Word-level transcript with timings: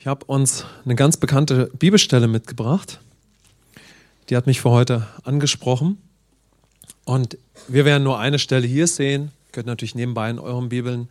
Ich 0.00 0.06
habe 0.06 0.24
uns 0.24 0.64
eine 0.86 0.94
ganz 0.94 1.18
bekannte 1.18 1.70
Bibelstelle 1.78 2.26
mitgebracht. 2.26 3.00
Die 4.30 4.36
hat 4.36 4.46
mich 4.46 4.62
für 4.62 4.70
heute 4.70 5.06
angesprochen. 5.24 5.98
Und 7.04 7.36
wir 7.68 7.84
werden 7.84 8.02
nur 8.02 8.18
eine 8.18 8.38
Stelle 8.38 8.66
hier 8.66 8.86
sehen. 8.86 9.24
Ihr 9.24 9.52
könnt 9.52 9.66
natürlich 9.66 9.94
nebenbei 9.94 10.30
in 10.30 10.38
euren 10.38 10.70
Bibeln 10.70 11.10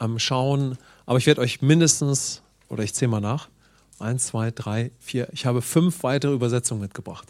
ähm, 0.00 0.20
schauen. 0.20 0.78
Aber 1.04 1.18
ich 1.18 1.26
werde 1.26 1.40
euch 1.40 1.62
mindestens, 1.62 2.42
oder 2.68 2.84
ich 2.84 2.94
zähle 2.94 3.10
mal 3.10 3.20
nach, 3.20 3.48
eins, 3.98 4.28
zwei, 4.28 4.52
drei, 4.52 4.92
vier, 5.00 5.26
ich 5.32 5.44
habe 5.44 5.60
fünf 5.60 6.04
weitere 6.04 6.32
Übersetzungen 6.32 6.80
mitgebracht. 6.80 7.26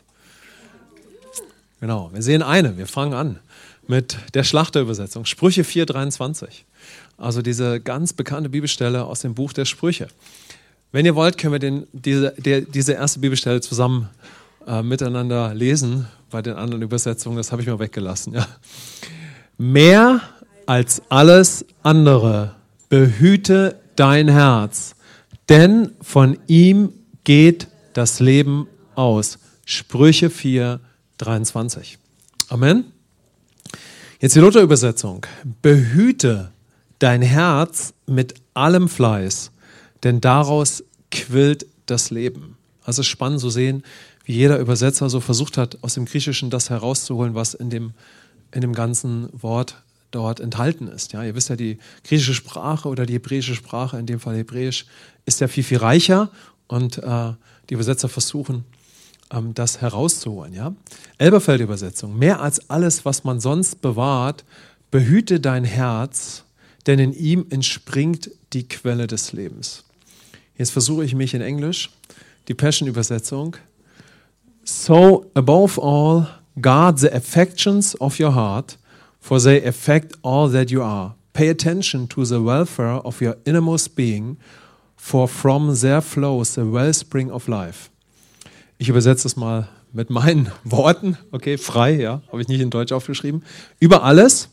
Genau, 1.81 2.11
wir 2.13 2.21
sehen 2.21 2.43
eine. 2.43 2.77
Wir 2.77 2.87
fangen 2.87 3.15
an 3.15 3.39
mit 3.87 4.19
der 4.35 4.45
Schlachterübersetzung. 4.45 5.25
Sprüche 5.25 5.63
4,23. 5.63 6.49
Also 7.17 7.41
diese 7.41 7.81
ganz 7.81 8.13
bekannte 8.13 8.51
Bibelstelle 8.51 9.07
aus 9.07 9.21
dem 9.21 9.35
Buch 9.35 9.55
der 9.55 9.65
Sprüche. 9.65 10.09
Wenn 10.91 11.05
ihr 11.05 11.15
wollt, 11.15 11.37
können 11.37 11.53
wir 11.53 11.59
den, 11.59 11.87
diese, 11.93 12.33
der, 12.39 12.63
diese 12.63 12.95
erste 12.95 13.21
Bibelstelle 13.21 13.61
zusammen 13.61 14.09
äh, 14.67 14.83
miteinander 14.83 15.53
lesen. 15.55 16.09
Bei 16.31 16.41
den 16.41 16.55
anderen 16.55 16.83
Übersetzungen, 16.83 17.37
das 17.37 17.53
habe 17.53 17.63
ich 17.63 17.69
mal 17.69 17.79
weggelassen. 17.79 18.35
Ja. 18.35 18.47
Mehr 19.59 20.21
als 20.67 21.03
alles 21.09 21.65
andere 21.83 22.55
behüte 22.89 23.79
dein 23.97 24.29
Herz, 24.29 24.95
denn 25.49 25.93
von 26.01 26.39
ihm 26.47 26.93
geht 27.25 27.69
das 27.93 28.21
Leben 28.21 28.67
aus. 28.95 29.39
Sprüche 29.65 30.31
4, 30.31 30.81
23. 31.19 31.99
Amen. 32.49 32.85
Jetzt 34.21 34.37
die 34.37 34.41
Luther-Übersetzung. 34.41 35.27
Behüte 35.63 36.53
dein 36.99 37.23
Herz 37.23 37.93
mit 38.07 38.35
allem 38.55 38.89
Fleiß 38.89 39.51
denn 40.03 40.21
daraus 40.21 40.85
quillt 41.11 41.67
das 41.87 42.11
Leben. 42.11 42.57
Also 42.83 43.01
es 43.01 43.07
ist 43.07 43.11
spannend 43.11 43.41
zu 43.41 43.51
sehen, 43.51 43.83
wie 44.25 44.35
jeder 44.35 44.59
Übersetzer 44.59 45.09
so 45.09 45.21
versucht 45.21 45.57
hat, 45.57 45.79
aus 45.83 45.95
dem 45.95 46.05
Griechischen 46.05 46.51
das 46.51 46.71
herauszuholen, 46.71 47.35
was 47.35 47.55
in 47.55 47.71
dem, 47.71 47.93
in 48.53 48.61
dem 48.61 48.75
ganzen 48.75 49.29
Wort 49.33 49.83
dort 50.11 50.41
enthalten 50.41 50.89
ist. 50.89 51.13
Ja, 51.13 51.23
ihr 51.23 51.35
wisst 51.35 51.49
ja, 51.49 51.57
die 51.57 51.79
griechische 52.05 52.35
Sprache 52.35 52.89
oder 52.89 53.07
die 53.07 53.15
hebräische 53.15 53.55
Sprache, 53.55 53.99
in 53.99 54.07
dem 54.07 54.21
Fall 54.21 54.37
Hebräisch, 54.37 54.87
ist 55.27 55.41
ja 55.41 55.49
viel, 55.49 55.65
viel 55.65 55.79
reicher 55.79 56.31
und 56.67 56.99
äh, 56.99 57.33
die 57.69 57.75
Übersetzer 57.75 58.09
versuchen, 58.09 58.65
ähm, 59.31 59.55
das 59.55 59.81
herauszuholen. 59.81 60.55
Ja? 60.55 60.75
Elberfeld-Übersetzung. 61.19 62.19
Mehr 62.19 62.41
als 62.41 62.71
alles, 62.71 63.05
was 63.05 63.25
man 63.25 63.41
sonst 63.41 63.81
bewahrt, 63.81 64.45
behüte 64.91 65.41
dein 65.41 65.65
Herz, 65.65 66.45
denn 66.87 66.99
in 66.99 67.13
ihm 67.13 67.47
entspringt 67.51 68.31
die 68.53 68.67
Quelle 68.67 69.07
des 69.07 69.33
Lebens. 69.33 69.85
Jetzt 70.59 70.73
versuche 70.73 71.05
ich 71.05 71.15
mich 71.15 71.35
in 71.35 71.41
Englisch, 71.41 71.89
die 72.49 72.55
Passion-Übersetzung. 72.55 73.57
So, 74.65 75.31
above 75.35 75.81
all, 75.81 76.27
guard 76.61 76.99
the 76.99 77.11
affections 77.13 77.99
of 78.01 78.19
your 78.19 78.35
heart, 78.35 78.77
for 79.21 79.41
they 79.41 79.65
affect 79.65 80.19
all 80.23 80.51
that 80.51 80.71
you 80.71 80.83
are. 80.83 81.15
Pay 81.33 81.49
attention 81.49 82.09
to 82.09 82.25
the 82.25 82.45
welfare 82.45 83.05
of 83.05 83.23
your 83.23 83.37
innermost 83.45 83.95
being, 83.95 84.37
for 84.97 85.29
from 85.29 85.73
there 85.81 86.03
flows 86.03 86.55
the 86.55 86.73
wellspring 86.73 87.31
of 87.31 87.47
life. 87.47 87.91
Ich 88.79 88.89
übersetze 88.89 89.29
es 89.29 89.37
mal 89.37 89.69
mit 89.93 90.11
meinen 90.11 90.51
Worten, 90.65 91.17
okay, 91.31 91.57
frei, 91.57 91.93
ja, 91.93 92.21
habe 92.33 92.43
ich 92.43 92.49
nicht 92.49 92.61
in 92.61 92.71
Deutsch 92.71 92.91
aufgeschrieben. 92.91 93.45
Über 93.79 94.03
alles 94.03 94.49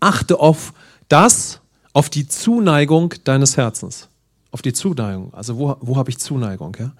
achte 0.00 0.40
auf 0.40 0.72
das, 1.10 1.60
auf 1.92 2.08
die 2.08 2.26
Zuneigung 2.26 3.12
deines 3.24 3.58
Herzens 3.58 4.08
auf 4.52 4.62
die 4.62 4.72
Zuneigung. 4.72 5.34
Also 5.34 5.58
wo, 5.58 5.76
wo 5.80 5.96
habe 5.96 6.10
ich 6.10 6.18
Zuneigung? 6.18 6.76
Ja? 6.78 6.92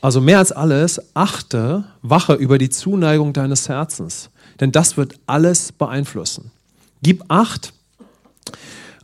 Also 0.00 0.20
mehr 0.20 0.38
als 0.38 0.52
alles, 0.52 1.00
achte, 1.14 1.84
wache 2.02 2.34
über 2.34 2.58
die 2.58 2.70
Zuneigung 2.70 3.32
deines 3.32 3.68
Herzens. 3.68 4.30
Denn 4.60 4.70
das 4.70 4.96
wird 4.96 5.18
alles 5.26 5.72
beeinflussen. 5.72 6.52
Gib 7.02 7.24
Acht 7.28 7.72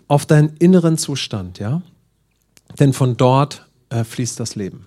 auf 0.07 0.27
deinen 0.27 0.57
inneren 0.59 0.99
Zustand, 0.99 1.59
ja? 1.59 1.83
Denn 2.79 2.93
von 2.93 3.17
dort 3.17 3.67
äh, 3.91 4.05
fließt 4.05 4.39
das 4.39 4.55
Leben. 4.55 4.87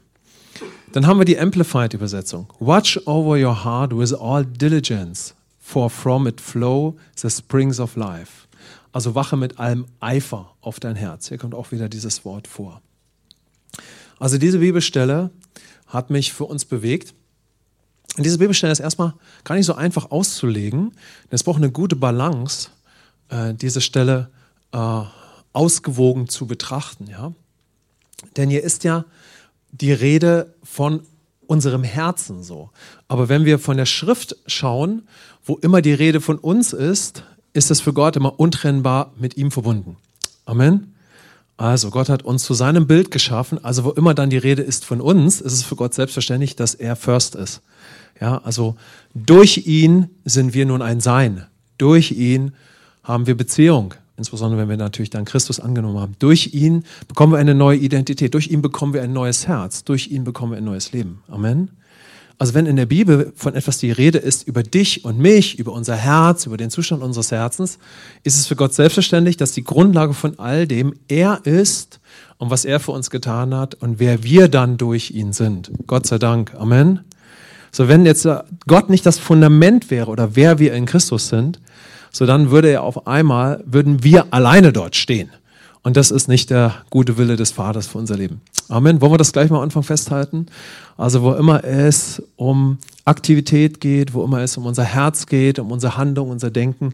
Dann 0.92 1.08
haben 1.08 1.20
wir 1.20 1.25
die 1.25 1.40
Amplified-Übersetzung. 1.40 2.48
Watch 2.59 3.00
over 3.06 3.38
your 3.38 3.64
heart 3.64 3.96
with 3.96 4.14
all 4.14 4.46
diligence, 4.46 5.34
for 5.59 5.90
from 5.90 6.28
it 6.28 6.42
flow 6.42 6.98
the 7.16 7.30
springs 7.30 7.80
of 7.80 7.96
life. 7.96 8.48
Also 8.92 9.16
wache 9.16 9.38
mit 9.38 9.59
allem 9.59 9.86
Eifer 10.02 10.54
auf 10.59 10.80
dein 10.80 10.98
Herz. 10.98 11.30
Hier 11.30 11.38
kommt 11.38 11.56
auch 11.56 11.72
wieder 11.72 11.88
dieses 11.88 12.25
Wort 12.25 12.48
vor. 12.48 12.81
Also 14.22 14.38
diese 14.38 14.59
Bibelstelle 14.59 15.32
hat 15.88 16.12
mich 16.12 16.32
für 16.32 16.46
uns 16.46 16.64
bewegt. 16.64 17.16
Und 18.18 18.24
diese 18.24 18.38
Bibelstelle 18.38 18.72
ist 18.72 18.80
erstmal 18.80 19.16
gar 19.44 19.56
nicht 19.56 19.66
so 19.66 19.74
einfach 19.74 20.12
auszulegen. 20.12 20.94
Es 21.32 21.42
braucht 21.42 21.58
eine 21.58 21.72
gute 21.72 21.96
Balance, 21.96 22.70
äh, 23.30 23.56
diese 23.56 23.81
Stelle 23.81 24.30
äh, 24.74 25.02
ausgewogen 25.54 26.30
zu 26.30 26.46
betrachten. 26.46 27.08
Ja? 27.08 27.34
Denn 28.38 28.52
hier 28.52 28.62
ist 28.64 28.84
ja 28.84 29.06
die 29.72 29.92
Rede 29.92 30.54
von 30.62 31.02
unserem 31.48 31.84
Herzen 31.84 32.44
so. 32.44 32.70
Aber 33.08 33.28
wenn 33.28 33.44
wir 33.46 33.58
von 33.58 33.76
der 33.76 33.88
Schrift 33.88 34.36
schauen, 34.46 35.08
wo 35.44 35.56
immer 35.56 35.81
die 35.81 35.94
Rede 35.96 36.22
von 36.22 36.38
uns 36.38 36.74
ist, 36.74 37.24
ist 37.54 37.72
es 37.72 37.81
für 37.81 37.92
Gott 37.92 38.18
immer 38.18 38.40
untrennbar 38.40 39.14
mit 39.18 39.36
ihm 39.36 39.50
verbunden. 39.50 39.98
Amen. 40.46 40.94
Also 41.62 41.92
Gott 41.92 42.10
hat 42.10 42.24
uns 42.24 42.44
zu 42.44 42.56
seinem 42.56 42.88
Bild 42.88 43.12
geschaffen. 43.12 43.64
Also 43.64 43.84
wo 43.84 43.92
immer 43.92 44.16
dann 44.16 44.32
die 44.32 44.40
Rede 44.40 44.64
ist 44.64 44.84
von 44.84 45.00
uns, 45.00 45.42
ist 45.42 45.54
es 45.54 45.62
für 45.62 45.76
Gott 45.76 45.94
selbstverständlich, 45.94 46.56
dass 46.56 46.74
er 46.74 46.96
First 46.96 47.36
ist. 47.36 47.62
Ja, 48.20 48.40
also 48.40 48.78
durch 49.14 49.68
ihn 49.68 50.10
sind 50.26 50.56
wir 50.56 50.66
nun 50.66 50.82
ein 50.82 51.02
Sein. 51.02 51.46
Durch 51.78 52.14
ihn 52.14 52.54
haben 53.04 53.28
wir 53.28 53.38
Beziehung. 53.38 53.94
Insbesondere 54.18 54.60
wenn 54.60 54.70
wir 54.70 54.78
natürlich 54.78 55.12
dann 55.12 55.24
Christus 55.24 55.60
angenommen 55.60 56.00
haben. 56.00 56.16
Durch 56.18 56.52
ihn 56.56 56.84
bekommen 57.08 57.34
wir 57.34 57.38
eine 57.38 57.54
neue 57.54 57.78
Identität. 57.78 58.34
Durch 58.34 58.48
ihn 58.48 58.64
bekommen 58.64 58.96
wir 58.96 59.04
ein 59.04 59.14
neues 59.14 59.48
Herz. 59.48 59.84
Durch 59.84 60.08
ihn 60.08 60.24
bekommen 60.24 60.54
wir 60.54 60.58
ein 60.58 60.66
neues 60.66 60.94
Leben. 60.94 61.22
Amen. 61.28 61.70
Also 62.41 62.56
wenn 62.56 62.66
in 62.66 62.75
der 62.75 62.88
Bibel 62.88 63.34
von 63.35 63.53
etwas 63.53 63.78
die 63.78 63.91
Rede 63.91 64.18
ist 64.18 64.47
über 64.47 64.63
dich 64.63 65.06
und 65.06 65.19
mich, 65.19 65.59
über 65.59 65.74
unser 65.74 65.96
Herz, 65.96 66.47
über 66.47 66.57
den 66.57 66.72
Zustand 66.72 67.03
unseres 67.03 67.31
Herzens, 67.31 67.78
ist 68.24 68.35
es 68.35 68.47
für 68.47 68.56
Gott 68.56 68.74
selbstverständlich, 68.74 69.38
dass 69.38 69.52
die 69.52 69.63
Grundlage 69.63 70.16
von 70.16 70.40
all 70.40 70.66
dem 70.66 70.96
er 71.07 71.46
ist 71.46 72.00
und 72.40 72.50
was 72.50 72.66
er 72.66 72.80
für 72.80 72.94
uns 72.94 73.12
getan 73.12 73.53
hat 73.53 73.75
und 73.75 74.00
wer 74.00 74.24
wir 74.24 74.47
dann 74.47 74.78
durch 74.78 75.12
ihn 75.12 75.34
sind. 75.34 75.72
Gott 75.85 76.07
sei 76.07 76.18
Dank. 76.18 76.56
Amen. 76.56 77.01
So 77.72 77.88
wenn 77.88 78.07
jetzt 78.07 78.28
Gott 78.66 78.90
nicht 78.90 79.06
das 79.06 79.19
Fundament 79.19 79.91
wäre 79.91 80.09
oder 80.09 80.35
wer 80.35 80.57
wir 80.57 80.74
in 80.74 80.88
Christus 80.88 81.28
sind, 81.28 81.59
so 82.12 82.25
dann 82.25 82.50
würde 82.50 82.72
er 82.72 82.81
auf 82.81 83.06
einmal, 83.06 83.63
würden 83.68 84.03
wir 84.03 84.34
alleine 84.34 84.74
dort 84.74 84.96
stehen. 84.96 85.30
Und 85.84 85.97
das 85.97 86.12
ist 86.12 86.28
nicht 86.28 86.50
der 86.50 86.75
gute 86.90 87.18
Wille 87.18 87.36
des 87.36 87.52
Vaters 87.52 87.88
für 87.88 87.97
unser 87.97 88.16
Leben. 88.16 88.42
Amen. 88.69 89.02
Wollen 89.02 89.14
wir 89.14 89.18
das 89.18 89.34
gleich 89.34 89.50
mal 89.50 89.58
am 89.58 89.64
Anfang 89.64 89.84
festhalten? 89.84 90.46
Also 90.96 91.24
wo 91.24 91.34
immer 91.34 91.64
es 91.64 92.22
um 92.36 92.78
Aktivität 93.03 93.81
geht, 93.81 94.14
wo 94.14 94.24
immer 94.24 94.42
es 94.42 94.58
um 94.58 94.66
unser 94.66 94.84
Herz 94.84 95.25
geht, 95.25 95.58
um 95.58 95.72
unsere 95.72 95.97
Handlung, 95.97 96.30
unser 96.30 96.52
Denken, 96.52 96.94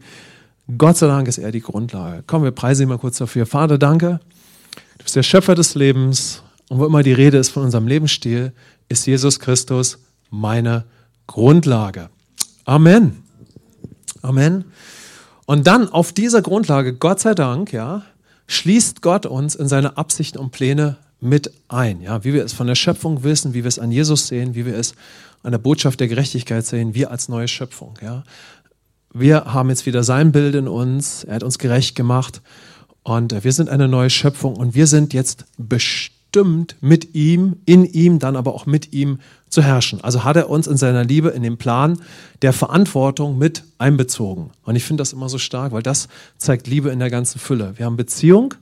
Gott 0.76 0.98
sei 0.98 1.06
Dank 1.06 1.28
ist 1.28 1.38
er 1.38 1.50
die 1.50 1.60
Grundlage. 1.60 2.24
Komm, 2.26 2.42
wir 2.42 2.50
preisen 2.50 2.82
ihn 2.82 2.88
mal 2.88 2.98
kurz 2.98 3.16
dafür. 3.18 3.46
Vater, 3.46 3.78
danke. 3.78 4.20
Du 4.98 5.04
bist 5.04 5.16
der 5.16 5.22
Schöpfer 5.22 5.54
des 5.54 5.74
Lebens. 5.74 6.42
Und 6.68 6.78
wo 6.78 6.84
immer 6.84 7.02
die 7.02 7.12
Rede 7.12 7.38
ist 7.38 7.48
von 7.50 7.62
unserem 7.62 7.86
Lebensstil, 7.86 8.52
ist 8.90 9.06
Jesus 9.06 9.40
Christus 9.40 9.98
meine 10.30 10.84
Grundlage. 11.26 12.10
Amen. 12.64 13.22
Amen. 14.20 14.64
Und 15.46 15.66
dann 15.66 15.88
auf 15.88 16.12
dieser 16.12 16.42
Grundlage, 16.42 16.94
Gott 16.94 17.20
sei 17.20 17.34
Dank, 17.34 17.72
ja, 17.72 18.02
schließt 18.48 19.02
Gott 19.02 19.26
uns 19.26 19.54
in 19.54 19.68
seine 19.68 19.96
Absichten 19.96 20.38
und 20.38 20.50
Pläne 20.50 20.96
mit 21.20 21.52
ein. 21.68 22.00
Ja, 22.00 22.24
wie 22.24 22.32
wir 22.32 22.44
es 22.44 22.52
von 22.52 22.66
der 22.66 22.74
Schöpfung 22.74 23.22
wissen, 23.22 23.54
wie 23.54 23.62
wir 23.62 23.68
es 23.68 23.78
an 23.78 23.92
Jesus 23.92 24.26
sehen, 24.26 24.54
wie 24.54 24.66
wir 24.66 24.76
es 24.76 24.94
an 25.42 25.52
der 25.52 25.58
Botschaft 25.58 26.00
der 26.00 26.08
Gerechtigkeit 26.08 26.66
sehen, 26.66 26.94
wir 26.94 27.10
als 27.10 27.28
neue 27.28 27.46
Schöpfung. 27.46 27.94
Ja. 28.02 28.24
Wir 29.12 29.44
haben 29.44 29.68
jetzt 29.68 29.86
wieder 29.86 30.02
sein 30.02 30.32
Bild 30.32 30.54
in 30.54 30.66
uns, 30.66 31.24
er 31.24 31.36
hat 31.36 31.42
uns 31.42 31.58
gerecht 31.58 31.94
gemacht 31.94 32.42
und 33.02 33.44
wir 33.44 33.52
sind 33.52 33.68
eine 33.68 33.88
neue 33.88 34.10
Schöpfung 34.10 34.56
und 34.56 34.74
wir 34.74 34.86
sind 34.86 35.14
jetzt 35.14 35.44
bestimmt 35.56 36.17
mit 36.80 37.14
ihm, 37.14 37.56
in 37.64 37.84
ihm, 37.84 38.18
dann 38.18 38.36
aber 38.36 38.54
auch 38.54 38.66
mit 38.66 38.92
ihm 38.92 39.18
zu 39.48 39.62
herrschen. 39.62 40.02
Also 40.02 40.24
hat 40.24 40.36
er 40.36 40.50
uns 40.50 40.66
in 40.66 40.76
seiner 40.76 41.04
Liebe, 41.04 41.30
in 41.30 41.42
dem 41.42 41.56
Plan 41.56 41.98
der 42.42 42.52
Verantwortung 42.52 43.38
mit 43.38 43.64
einbezogen. 43.78 44.50
Und 44.62 44.76
ich 44.76 44.84
finde 44.84 45.00
das 45.00 45.12
immer 45.12 45.28
so 45.28 45.38
stark, 45.38 45.72
weil 45.72 45.82
das 45.82 46.08
zeigt 46.36 46.66
Liebe 46.66 46.90
in 46.90 46.98
der 46.98 47.10
ganzen 47.10 47.38
Fülle. 47.38 47.72
Wir 47.76 47.86
haben 47.86 47.96
Beziehung, 47.96 48.54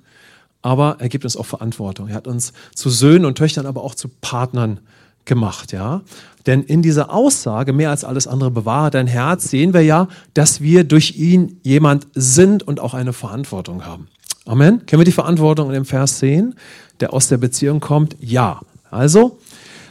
aber 0.63 0.97
er 1.01 1.09
gibt 1.09 1.25
uns 1.25 1.37
auch 1.37 1.47
Verantwortung. 1.47 2.09
Er 2.09 2.15
hat 2.15 2.27
uns 2.27 2.53
zu 2.75 2.89
Söhnen 2.89 3.25
und 3.25 3.37
Töchtern, 3.37 3.67
aber 3.67 3.83
auch 3.83 3.95
zu 3.95 4.09
Partnern 4.09 4.81
gemacht, 5.25 5.73
ja. 5.73 6.03
Denn 6.47 6.63
in 6.63 6.81
dieser 6.81 7.13
Aussage, 7.13 7.73
mehr 7.73 7.91
als 7.91 8.05
alles 8.05 8.29
andere 8.29 8.53
bewahre 8.53 8.91
dein 8.91 9.09
Herz, 9.09 9.51
sehen 9.51 9.75
wir 9.75 9.83
ja, 9.83 10.07
dass 10.35 10.61
wir 10.61 10.85
durch 10.85 11.17
ihn 11.17 11.61
jemand 11.65 12.07
sind 12.15 12.63
und 12.63 12.79
auch 12.79 12.95
eine 12.95 13.13
Verantwortung 13.13 13.85
haben. 13.85 14.07
Amen. 14.47 14.87
Können 14.87 15.01
wir 15.01 15.05
die 15.05 15.13
Verantwortung 15.13 15.67
in 15.69 15.75
dem 15.75 15.85
Vers 15.85 16.21
sehen? 16.21 16.55
Der 17.01 17.13
aus 17.13 17.29
der 17.29 17.39
Beziehung 17.39 17.81
kommt? 17.81 18.17
Ja. 18.21 18.61
Also, 18.91 19.39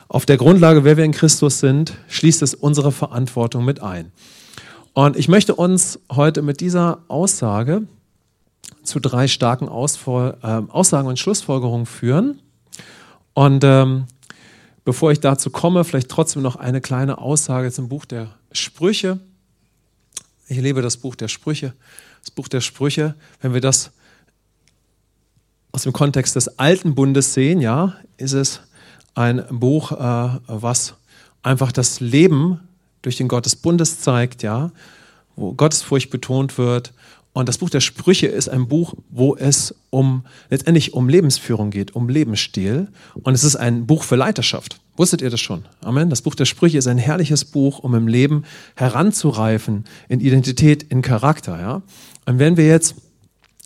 auf 0.07 0.25
der 0.25 0.37
Grundlage, 0.37 0.83
wer 0.83 0.97
wir 0.97 1.03
in 1.03 1.11
Christus 1.11 1.59
sind, 1.59 1.97
schließt 2.07 2.41
es 2.41 2.53
unsere 2.53 2.91
Verantwortung 2.91 3.65
mit 3.65 3.81
ein. 3.81 4.11
Und 4.93 5.17
ich 5.17 5.27
möchte 5.27 5.55
uns 5.55 5.99
heute 6.09 6.41
mit 6.41 6.61
dieser 6.61 6.99
Aussage 7.07 7.83
zu 8.83 8.99
drei 8.99 9.27
starken 9.27 9.67
Ausfol 9.67 10.37
äh, 10.41 10.61
Aussagen 10.69 11.07
und 11.07 11.19
Schlussfolgerungen 11.19 11.85
führen. 11.85 12.39
Und 13.33 13.63
ähm, 13.63 14.05
bevor 14.85 15.11
ich 15.11 15.19
dazu 15.19 15.49
komme, 15.49 15.83
vielleicht 15.83 16.09
trotzdem 16.09 16.41
noch 16.41 16.55
eine 16.55 16.79
kleine 16.79 17.17
Aussage 17.17 17.71
zum 17.71 17.89
Buch 17.89 18.05
der 18.05 18.29
Sprüche. 18.51 19.19
Ich 20.47 20.59
liebe 20.59 20.81
das 20.81 20.97
Buch 20.97 21.15
der 21.15 21.27
Sprüche. 21.27 21.73
Das 22.21 22.31
Buch 22.31 22.47
der 22.47 22.61
Sprüche, 22.61 23.15
wenn 23.41 23.53
wir 23.53 23.61
das 23.61 23.91
aus 25.75 25.83
dem 25.83 25.91
Kontext 25.91 26.37
des 26.37 26.57
alten 26.57 26.95
Bundes 26.95 27.33
sehen, 27.33 27.59
ja, 27.59 27.97
ist 28.15 28.31
es 28.31 28.61
ein 29.13 29.43
Buch, 29.49 29.91
äh, 29.91 30.39
was 30.47 30.93
einfach 31.43 31.73
das 31.73 31.99
Leben 31.99 32.61
durch 33.01 33.17
den 33.17 33.27
Gott 33.27 33.45
des 33.45 33.57
Bundes 33.57 33.99
zeigt, 33.99 34.41
ja, 34.41 34.71
wo 35.35 35.51
Gottesfurcht 35.51 36.09
betont 36.09 36.57
wird. 36.57 36.93
Und 37.33 37.49
das 37.49 37.57
Buch 37.57 37.69
der 37.69 37.81
Sprüche 37.81 38.27
ist 38.27 38.47
ein 38.47 38.69
Buch, 38.69 38.93
wo 39.09 39.35
es 39.35 39.75
um 39.89 40.23
letztendlich 40.49 40.93
um 40.93 41.09
Lebensführung 41.09 41.71
geht, 41.71 41.93
um 41.93 42.07
Lebensstil. 42.07 42.87
Und 43.21 43.33
es 43.33 43.43
ist 43.43 43.57
ein 43.57 43.85
Buch 43.85 44.03
für 44.03 44.15
Leiterschaft. 44.15 44.79
Wusstet 44.95 45.21
ihr 45.21 45.29
das 45.29 45.41
schon? 45.41 45.65
Amen. 45.81 46.09
Das 46.09 46.21
Buch 46.21 46.35
der 46.35 46.45
Sprüche 46.45 46.77
ist 46.77 46.87
ein 46.87 46.97
herrliches 46.97 47.43
Buch, 47.43 47.79
um 47.79 47.93
im 47.95 48.07
Leben 48.07 48.45
heranzureifen 48.75 49.83
in 50.07 50.21
Identität, 50.21 50.83
in 50.83 51.01
Charakter. 51.01 51.59
Ja? 51.59 51.81
Und 52.25 52.39
wenn 52.39 52.55
wir 52.55 52.65
jetzt 52.65 52.95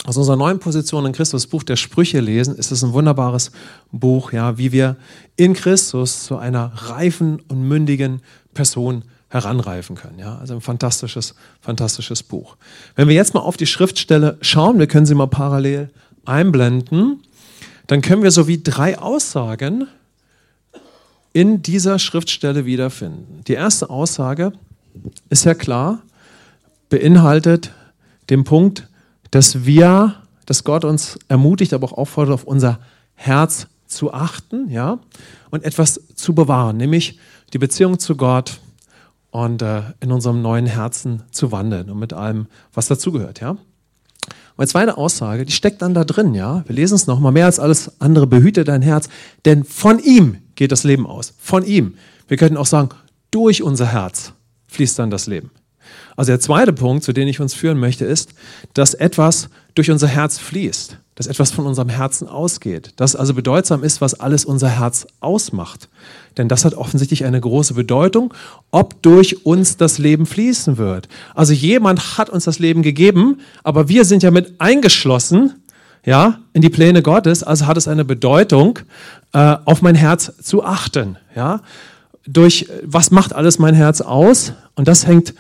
aus 0.06 0.18
unserer 0.18 0.38
neuen 0.38 0.60
Position 0.60 1.06
in 1.06 1.12
Christus 1.12 1.48
Buch 1.48 1.64
der 1.64 1.76
Sprüche 1.76 2.20
lesen, 2.20 2.56
ist 2.56 2.72
es 2.72 2.84
ein 2.84 2.94
wunderbares 2.94 3.52
Buch, 3.92 4.32
ja, 4.32 4.58
wie 4.58 4.72
wir 4.72 4.96
in 5.36 5.54
Christus 5.54 6.24
zu 6.24 6.38
einer 6.38 6.72
reifen 6.74 7.42
und 7.48 7.68
mündigen 7.68 8.22
Person 8.54 9.04
heranreifen 9.30 9.96
können. 9.96 10.18
Ja, 10.18 10.38
also 10.38 10.56
ein 10.56 10.62
fantastisches, 10.62 11.36
fantastisches 11.62 12.24
Buch. 12.24 12.58
Wenn 12.96 13.08
wir 13.08 13.16
jetzt 13.16 13.34
mal 13.34 13.42
auf 13.42 13.58
die 13.58 13.68
Schriftstelle 13.68 14.38
schauen, 14.42 14.80
wir 14.80 14.88
können 14.88 15.06
sie 15.06 15.16
mal 15.16 15.28
parallel 15.28 15.92
einblenden, 16.26 17.22
dann 17.88 18.02
können 18.02 18.24
wir 18.24 18.32
so 18.32 18.48
wie 18.48 18.62
drei 18.62 18.98
Aussagen 18.98 19.88
in 21.34 21.62
dieser 21.62 22.00
Schriftstelle 22.00 22.66
wiederfinden. 22.66 23.42
Die 23.48 23.54
erste 23.54 23.90
Aussage 23.90 24.54
ist 25.30 25.46
ja 25.46 25.54
klar, 25.54 26.02
beinhaltet 26.90 27.72
den 28.30 28.44
Punkt, 28.44 28.89
dass 29.32 29.66
wir, 29.66 30.16
dass 30.46 30.64
Gott 30.64 30.86
uns 30.86 31.20
ermutigt, 31.28 31.74
aber 31.74 31.88
auch 31.88 31.98
auffordert, 31.98 32.34
auf 32.34 32.44
unser 32.44 32.80
Herz 33.16 33.68
zu 33.86 34.14
achten, 34.14 34.70
ja, 34.70 35.00
und 35.50 35.64
etwas 35.64 36.00
zu 36.16 36.34
bewahren, 36.34 36.78
nämlich 36.78 37.20
die 37.54 37.58
Beziehung 37.58 38.00
zu 38.00 38.16
Gott 38.16 38.60
und 39.32 39.62
äh, 39.62 39.82
in 40.00 40.12
unserem 40.12 40.42
neuen 40.42 40.66
Herzen 40.66 41.24
zu 41.32 41.52
wandeln 41.52 41.90
und 41.90 42.00
mit 42.00 42.14
allem, 42.14 42.48
was 42.74 42.88
dazugehört, 42.88 43.42
ja. 43.42 43.58
Meine 44.58 44.68
zweite 44.68 44.98
Aussage, 44.98 45.46
die 45.46 45.54
steckt 45.54 45.82
dann 45.82 45.94
da 45.94 46.04
drin, 46.04 46.36
ja. 46.36 46.64
Wir 46.68 46.76
lesen 46.76 46.96
es 46.96 47.08
nochmal, 47.08 47.32
mehr 47.32 47.46
als 47.46 47.60
alles 47.60 48.02
andere, 48.02 48.28
behüte 48.28 48.64
dein 48.64 48.82
Herz, 48.82 49.08
denn 49.46 49.64
von 49.64 50.00
ihm 50.00 50.38
geht 50.56 50.72
das 50.72 50.84
Leben 50.84 51.08
aus. 51.08 51.34
Von 51.40 51.64
ihm. 51.64 51.96
Wir 52.28 52.36
könnten 52.36 52.58
auch 52.58 52.66
sagen, 52.66 52.90
durch 53.32 53.64
unser 53.64 53.86
Herz 53.86 54.34
fließt 54.68 55.00
dann 55.00 55.10
das 55.10 55.28
Leben. 55.28 55.52
Also 56.16 56.32
der 56.32 56.40
zweite 56.40 56.74
Punkt, 56.74 57.04
zu 57.04 57.14
dem 57.14 57.28
ich 57.28 57.40
uns 57.40 57.54
führen 57.54 57.80
möchte, 57.80 58.06
ist, 58.06 58.32
dass 58.74 58.94
etwas 58.94 59.50
durch 59.76 59.92
unser 59.92 60.08
Herz 60.08 60.38
fließt, 60.38 60.98
dass 61.16 61.28
etwas 61.28 61.52
von 61.52 61.66
unserem 61.66 61.90
Herzen 61.90 62.28
ausgeht, 62.28 62.94
dass 62.98 63.16
also 63.16 63.34
bedeutsam 63.34 63.84
ist, 63.84 64.02
was 64.02 64.20
alles 64.20 64.46
unser 64.46 64.70
Herz 64.70 65.08
ausmacht. 65.20 65.90
Denn 66.38 66.48
das 66.48 66.66
hat 66.66 66.74
offensichtlich 66.74 67.26
eine 67.26 67.40
große 67.40 67.74
Bedeutung, 67.74 68.34
ob 68.72 69.02
durch 69.02 69.46
uns 69.46 69.78
das 69.78 69.98
Leben 69.98 70.26
fließen 70.26 70.78
wird. 70.78 71.10
Also 71.36 71.54
jemand 71.54 72.18
hat 72.18 72.30
uns 72.30 72.46
das 72.46 72.60
Leben 72.60 72.82
gegeben, 72.82 73.42
aber 73.64 73.90
wir 73.90 74.06
sind 74.06 74.24
ja 74.24 74.32
mit 74.32 74.60
eingeschlossen, 74.60 75.56
ja, 76.06 76.40
in 76.54 76.62
die 76.62 76.70
Pläne 76.70 77.02
Gottes, 77.02 77.44
also 77.44 77.68
hat 77.68 77.78
es 77.78 77.88
eine 77.88 78.06
Bedeutung, 78.06 78.80
äh, 79.34 79.58
auf 79.66 79.82
mein 79.82 79.96
Herz 79.96 80.32
zu 80.42 80.64
achten, 80.64 81.18
ja. 81.36 81.62
Durch 82.26 82.68
was 82.84 83.12
macht 83.12 83.34
alles 83.34 83.60
mein 83.60 83.74
Herz 83.74 84.02
aus? 84.02 84.54
Und 84.76 84.88
das 84.88 85.08
hängt 85.08 85.34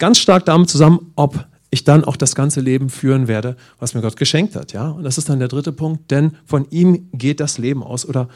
ganz 0.00 0.18
stark 0.18 0.44
damit 0.46 0.68
zusammen, 0.68 1.12
ob 1.14 1.46
ich 1.70 1.84
dann 1.84 2.04
auch 2.04 2.16
das 2.16 2.34
ganze 2.34 2.60
Leben 2.60 2.90
führen 2.90 3.28
werde, 3.28 3.56
was 3.78 3.94
mir 3.94 4.00
Gott 4.00 4.16
geschenkt 4.16 4.56
hat. 4.56 4.72
Ja? 4.72 4.88
Und 4.88 5.04
das 5.04 5.18
ist 5.18 5.28
dann 5.28 5.38
der 5.38 5.46
dritte 5.46 5.70
Punkt, 5.70 6.10
denn 6.10 6.36
von 6.44 6.66
ihm 6.70 7.08
geht 7.12 7.38
das 7.38 7.58
Leben 7.58 7.84
aus 7.84 8.04
oder 8.04 8.28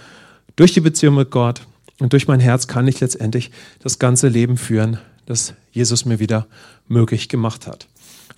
durch 0.55 0.73
die 0.73 0.81
Beziehung 0.81 1.17
mit 1.17 1.33
Gott 1.33 1.63
und 1.99 2.13
durch 2.13 2.29
mein 2.29 2.39
Herz 2.39 2.69
kann 2.69 2.87
ich 2.87 3.01
letztendlich 3.01 3.51
das 3.81 3.99
ganze 3.99 4.29
Leben 4.29 4.57
führen, 4.57 4.99
das 5.27 5.55
Jesus 5.73 6.05
mir 6.05 6.21
wieder 6.21 6.47
möglich 6.87 7.29
gemacht 7.29 7.67
hat. 7.67 7.89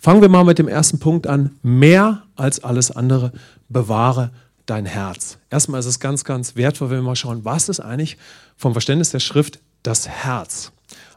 Fangen 0.01 0.23
wir 0.23 0.29
mal 0.29 0.45
mit 0.45 0.59
dem 0.59 0.69
ersten 0.69 0.99
Punkt 0.99 1.27
an. 1.27 1.51
Mehr 1.63 2.23
als 2.37 2.63
alles 2.63 2.91
andere 2.91 3.33
bewahre 3.69 4.31
dein 4.67 4.87
Herz. 4.87 5.39
Erstmal 5.51 5.81
ist 5.81 5.87
es 5.87 6.01
ganz, 6.01 6.25
ganz 6.25 6.57
wertvoll, 6.57 6.91
wenn 6.91 6.99
wir 6.99 7.03
mal 7.03 7.17
schauen, 7.17 7.45
was 7.45 7.69
ist 7.69 7.81
eigentlich 7.81 8.17
vom 8.57 8.73
Verständnis 8.73 9.11
der 9.11 9.21
Schrift 9.21 9.59
das 9.83 10.09
Herz? 10.09 10.73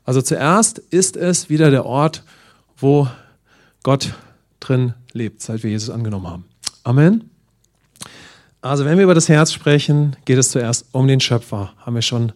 Also 0.10 0.24
zuerst 0.24 0.80
ist 0.80 1.18
es 1.18 1.52
wieder 1.52 1.70
der 1.70 1.86
Ort, 1.86 2.24
wo 2.78 3.08
Gott 3.84 4.16
drin 4.60 4.96
lebt, 5.14 5.40
seit 5.40 5.62
wir 5.62 5.70
Jesus 5.70 5.92
angenommen 5.92 6.26
haben. 6.26 6.46
Amen. 6.84 7.30
Also 8.60 8.86
wenn 8.86 8.98
wir 8.98 9.04
über 9.04 9.14
das 9.14 9.30
Herz 9.30 9.54
sprechen, 9.54 10.16
geht 10.26 10.40
es 10.40 10.50
zuerst 10.50 10.88
um 10.94 11.08
den 11.08 11.20
Schöpfer. 11.20 11.74
Haben 11.78 11.94
wir 11.94 12.02
schon 12.02 12.32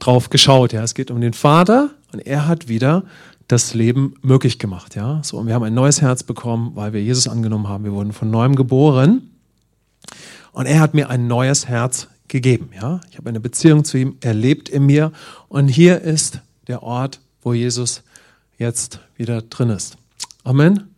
drauf 0.00 0.30
geschaut. 0.30 0.72
Ja, 0.72 0.82
es 0.82 0.94
geht 0.94 1.12
um 1.12 1.20
den 1.20 1.32
Vater 1.32 1.90
und 2.12 2.26
er 2.26 2.48
hat 2.48 2.66
wieder 2.66 3.04
das 3.46 3.72
Leben 3.72 4.16
möglich 4.22 4.58
gemacht. 4.58 4.96
Ja, 4.96 5.20
so 5.22 5.38
und 5.38 5.46
wir 5.46 5.54
haben 5.54 5.62
ein 5.62 5.74
neues 5.74 6.02
Herz 6.02 6.24
bekommen, 6.24 6.72
weil 6.74 6.92
wir 6.92 7.04
Jesus 7.04 7.28
angenommen 7.28 7.68
haben. 7.68 7.84
Wir 7.84 7.92
wurden 7.92 8.10
von 8.10 8.32
neuem 8.32 8.56
geboren 8.56 9.30
und 10.50 10.66
er 10.66 10.80
hat 10.80 10.92
mir 10.92 11.08
ein 11.08 11.28
neues 11.28 11.68
Herz 11.68 12.08
gegeben. 12.26 12.70
Ja, 12.74 13.00
ich 13.12 13.16
habe 13.16 13.28
eine 13.28 13.38
Beziehung 13.38 13.84
zu 13.84 13.96
ihm. 13.96 14.16
Er 14.22 14.34
lebt 14.34 14.68
in 14.68 14.86
mir 14.86 15.12
und 15.46 15.68
hier 15.68 16.00
ist 16.00 16.40
der 16.72 16.82
Ort, 16.82 17.20
wo 17.42 17.52
Jesus 17.52 18.02
jetzt 18.56 19.00
wieder 19.16 19.42
drin 19.42 19.68
ist. 19.68 19.98
Amen. 20.42 20.94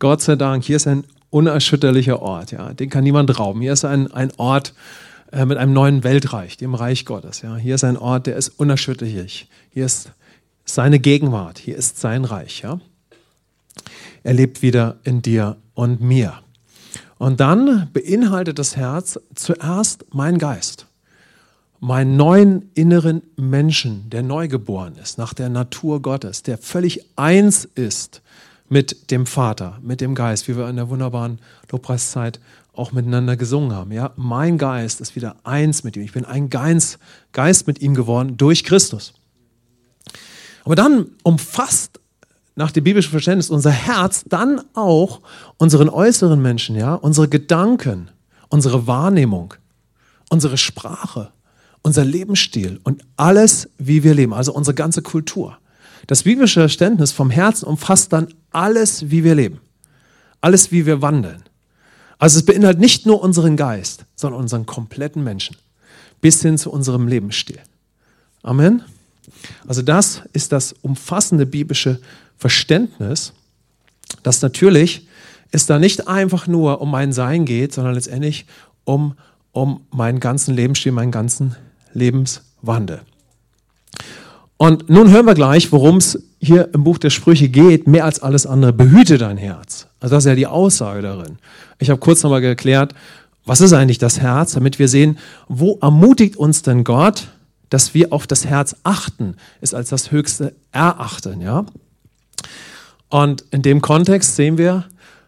Gott 0.00 0.20
sei 0.20 0.34
Dank, 0.34 0.64
hier 0.64 0.76
ist 0.76 0.88
ein 0.88 1.04
unerschütterlicher 1.30 2.20
Ort, 2.20 2.50
ja, 2.50 2.74
den 2.74 2.90
kann 2.90 3.04
niemand 3.04 3.38
rauben. 3.38 3.60
Hier 3.60 3.72
ist 3.72 3.84
ein, 3.84 4.10
ein 4.12 4.32
Ort 4.38 4.74
äh, 5.30 5.46
mit 5.46 5.56
einem 5.56 5.72
neuen 5.72 6.02
Weltreich, 6.02 6.56
dem 6.56 6.74
Reich 6.74 7.04
Gottes. 7.04 7.42
Ja. 7.42 7.56
Hier 7.56 7.76
ist 7.76 7.84
ein 7.84 7.96
Ort, 7.96 8.26
der 8.26 8.36
ist 8.36 8.48
unerschütterlich. 8.48 9.48
Hier 9.70 9.86
ist 9.86 10.10
seine 10.64 10.98
Gegenwart, 10.98 11.58
hier 11.58 11.76
ist 11.76 12.00
sein 12.00 12.24
Reich. 12.24 12.62
Ja. 12.62 12.80
Er 14.24 14.34
lebt 14.34 14.62
wieder 14.62 14.96
in 15.04 15.22
dir 15.22 15.56
und 15.74 16.00
mir. 16.00 16.40
Und 17.18 17.38
dann 17.38 17.88
beinhaltet 17.92 18.58
das 18.58 18.76
Herz 18.76 19.20
zuerst 19.34 20.06
mein 20.10 20.38
Geist 20.38 20.86
meinen 21.84 22.16
neuen 22.16 22.70
inneren 22.72 23.20
Menschen, 23.36 24.08
der 24.08 24.22
neugeboren 24.22 24.96
ist, 24.96 25.18
nach 25.18 25.34
der 25.34 25.50
Natur 25.50 26.00
Gottes, 26.00 26.42
der 26.42 26.56
völlig 26.56 27.04
eins 27.16 27.66
ist 27.74 28.22
mit 28.70 29.10
dem 29.10 29.26
Vater, 29.26 29.78
mit 29.82 30.00
dem 30.00 30.14
Geist, 30.14 30.48
wie 30.48 30.56
wir 30.56 30.66
in 30.70 30.76
der 30.76 30.88
wunderbaren 30.88 31.40
Lobpreiszeit 31.70 32.40
auch 32.72 32.92
miteinander 32.92 33.36
gesungen 33.36 33.72
haben. 33.72 33.92
Ja, 33.92 34.12
mein 34.16 34.56
Geist 34.56 35.02
ist 35.02 35.14
wieder 35.14 35.36
eins 35.44 35.84
mit 35.84 35.94
ihm. 35.96 36.02
Ich 36.02 36.12
bin 36.12 36.24
ein 36.24 36.48
Geist, 36.48 36.98
Geist 37.32 37.66
mit 37.66 37.82
ihm 37.82 37.94
geworden 37.94 38.38
durch 38.38 38.64
Christus. 38.64 39.12
Aber 40.64 40.76
dann 40.76 41.08
umfasst 41.22 42.00
nach 42.56 42.70
dem 42.70 42.82
biblischen 42.82 43.10
Verständnis 43.10 43.50
unser 43.50 43.70
Herz 43.70 44.24
dann 44.26 44.62
auch 44.72 45.20
unseren 45.58 45.90
äußeren 45.90 46.40
Menschen, 46.40 46.76
ja, 46.76 46.94
unsere 46.94 47.28
Gedanken, 47.28 48.10
unsere 48.48 48.86
Wahrnehmung, 48.86 49.52
unsere 50.30 50.56
Sprache, 50.56 51.33
unser 51.84 52.04
Lebensstil 52.04 52.80
und 52.82 53.04
alles, 53.16 53.68
wie 53.78 54.02
wir 54.02 54.14
leben, 54.14 54.32
also 54.34 54.52
unsere 54.52 54.74
ganze 54.74 55.02
Kultur. 55.02 55.58
Das 56.06 56.24
biblische 56.24 56.60
Verständnis 56.60 57.12
vom 57.12 57.30
Herzen 57.30 57.66
umfasst 57.66 58.12
dann 58.12 58.34
alles, 58.50 59.10
wie 59.10 59.22
wir 59.22 59.34
leben, 59.34 59.60
alles, 60.40 60.72
wie 60.72 60.86
wir 60.86 61.02
wandeln. 61.02 61.42
Also 62.18 62.38
es 62.38 62.46
beinhaltet 62.46 62.80
nicht 62.80 63.06
nur 63.06 63.22
unseren 63.22 63.56
Geist, 63.56 64.06
sondern 64.16 64.40
unseren 64.40 64.64
kompletten 64.66 65.22
Menschen, 65.22 65.56
bis 66.20 66.40
hin 66.40 66.56
zu 66.56 66.70
unserem 66.70 67.06
Lebensstil. 67.06 67.60
Amen. 68.42 68.82
Also 69.66 69.82
das 69.82 70.22
ist 70.32 70.52
das 70.52 70.74
umfassende 70.80 71.44
biblische 71.44 72.00
Verständnis, 72.38 73.34
dass 74.22 74.40
natürlich 74.40 75.06
es 75.50 75.66
da 75.66 75.78
nicht 75.78 76.08
einfach 76.08 76.46
nur 76.46 76.80
um 76.80 76.90
mein 76.90 77.12
Sein 77.12 77.44
geht, 77.44 77.74
sondern 77.74 77.94
letztendlich 77.94 78.46
um, 78.84 79.16
um 79.52 79.84
meinen 79.90 80.20
ganzen 80.20 80.54
Lebensstil, 80.54 80.92
meinen 80.92 81.12
ganzen 81.12 81.56
Lebenswandel. 81.94 83.00
Und 84.56 84.88
nun 84.88 85.10
hören 85.10 85.26
wir 85.26 85.34
gleich, 85.34 85.72
worum 85.72 85.96
es 85.96 86.22
hier 86.40 86.72
im 86.74 86.84
Buch 86.84 86.98
der 86.98 87.10
Sprüche 87.10 87.48
geht, 87.48 87.86
mehr 87.86 88.04
als 88.04 88.20
alles 88.20 88.46
andere. 88.46 88.72
Behüte 88.72 89.18
dein 89.18 89.36
Herz. 89.36 89.88
Also 90.00 90.14
das 90.14 90.24
ist 90.24 90.28
ja 90.28 90.34
die 90.36 90.46
Aussage 90.46 91.02
darin. 91.02 91.38
Ich 91.78 91.90
habe 91.90 92.00
kurz 92.00 92.22
nochmal 92.22 92.40
geklärt, 92.40 92.94
was 93.44 93.60
ist 93.60 93.72
eigentlich 93.72 93.98
das 93.98 94.20
Herz, 94.20 94.52
damit 94.52 94.78
wir 94.78 94.88
sehen, 94.88 95.18
wo 95.48 95.78
ermutigt 95.82 96.36
uns 96.36 96.62
denn 96.62 96.84
Gott, 96.84 97.28
dass 97.68 97.94
wir 97.94 98.12
auf 98.12 98.26
das 98.26 98.46
Herz 98.46 98.76
achten, 98.84 99.36
ist 99.60 99.74
als 99.74 99.88
das 99.88 100.10
höchste 100.10 100.54
erachten, 100.72 101.40
ja? 101.40 101.66
Und 103.08 103.44
in 103.50 103.62
dem 103.62 103.80
Kontext 103.80 104.36
sehen 104.36 104.58
wir, 104.58 104.84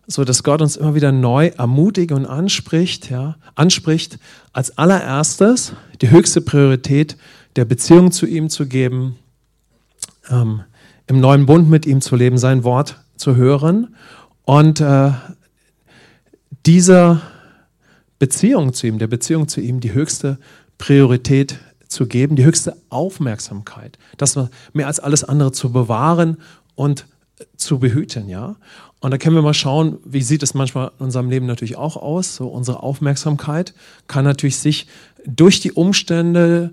so 0.07 0.25
dass 0.25 0.43
Gott 0.43 0.63
uns 0.63 0.77
immer 0.77 0.95
wieder 0.95 1.13
neu 1.13 1.49
ermutigt 1.49 2.13
und 2.13 2.27
anspricht, 2.27 3.11
ja, 3.11 3.37
anspricht, 3.55 4.19
als 4.57 4.79
allererstes 4.79 5.75
die 6.01 6.09
höchste 6.09 6.41
Priorität 6.41 7.19
der 7.57 7.67
Beziehung 7.67 8.11
zu 8.11 8.25
ihm 8.25 8.49
zu 8.49 8.67
geben, 8.67 9.19
ähm, 10.31 10.63
im 11.07 11.21
neuen 11.21 11.45
Bund 11.45 11.69
mit 11.69 11.85
ihm 11.85 12.01
zu 12.01 12.17
leben, 12.17 12.39
sein 12.39 12.65
Wort 12.65 12.99
zu 13.17 13.37
hören 13.37 13.95
und 14.47 14.81
äh, 14.81 15.13
dieser 16.65 17.21
Beziehung 18.19 18.73
zu 18.73 18.87
ihm, 18.87 18.99
der 18.99 19.09
Beziehung 19.09 19.47
zu 19.47 19.61
ihm, 19.61 19.81
die 19.81 19.93
höchste 19.93 20.39
Priorität 20.79 21.59
zu 21.89 22.07
geben, 22.07 22.35
die 22.35 22.45
höchste 22.47 22.79
Aufmerksamkeit, 22.89 23.99
das 24.17 24.39
mehr 24.73 24.87
als 24.87 25.01
alles 25.01 25.23
andere 25.23 25.53
zu 25.53 25.71
bewahren 25.71 26.39
und 26.75 27.07
zu 27.59 27.79
behüten, 27.79 28.31
ja. 28.31 28.57
Und 29.07 29.13
da 29.13 29.19
können 29.19 29.37
wir 29.37 29.43
mal 29.43 29.55
schauen, 29.55 29.99
wie 30.05 30.21
sieht 30.21 30.43
es 30.43 30.53
manchmal 30.53 30.91
in 30.99 31.05
unserem 31.05 31.31
Leben 31.31 31.47
natürlich 31.47 31.77
auch 31.77 31.97
aus. 31.97 32.35
So 32.35 32.49
unsere 32.49 32.83
Aufmerksamkeit 32.83 33.73
kann 34.09 34.25
natürlich 34.25 34.57
sich 34.57 34.89
durch 35.25 35.61
die 35.61 35.71
Umstände, 35.71 36.73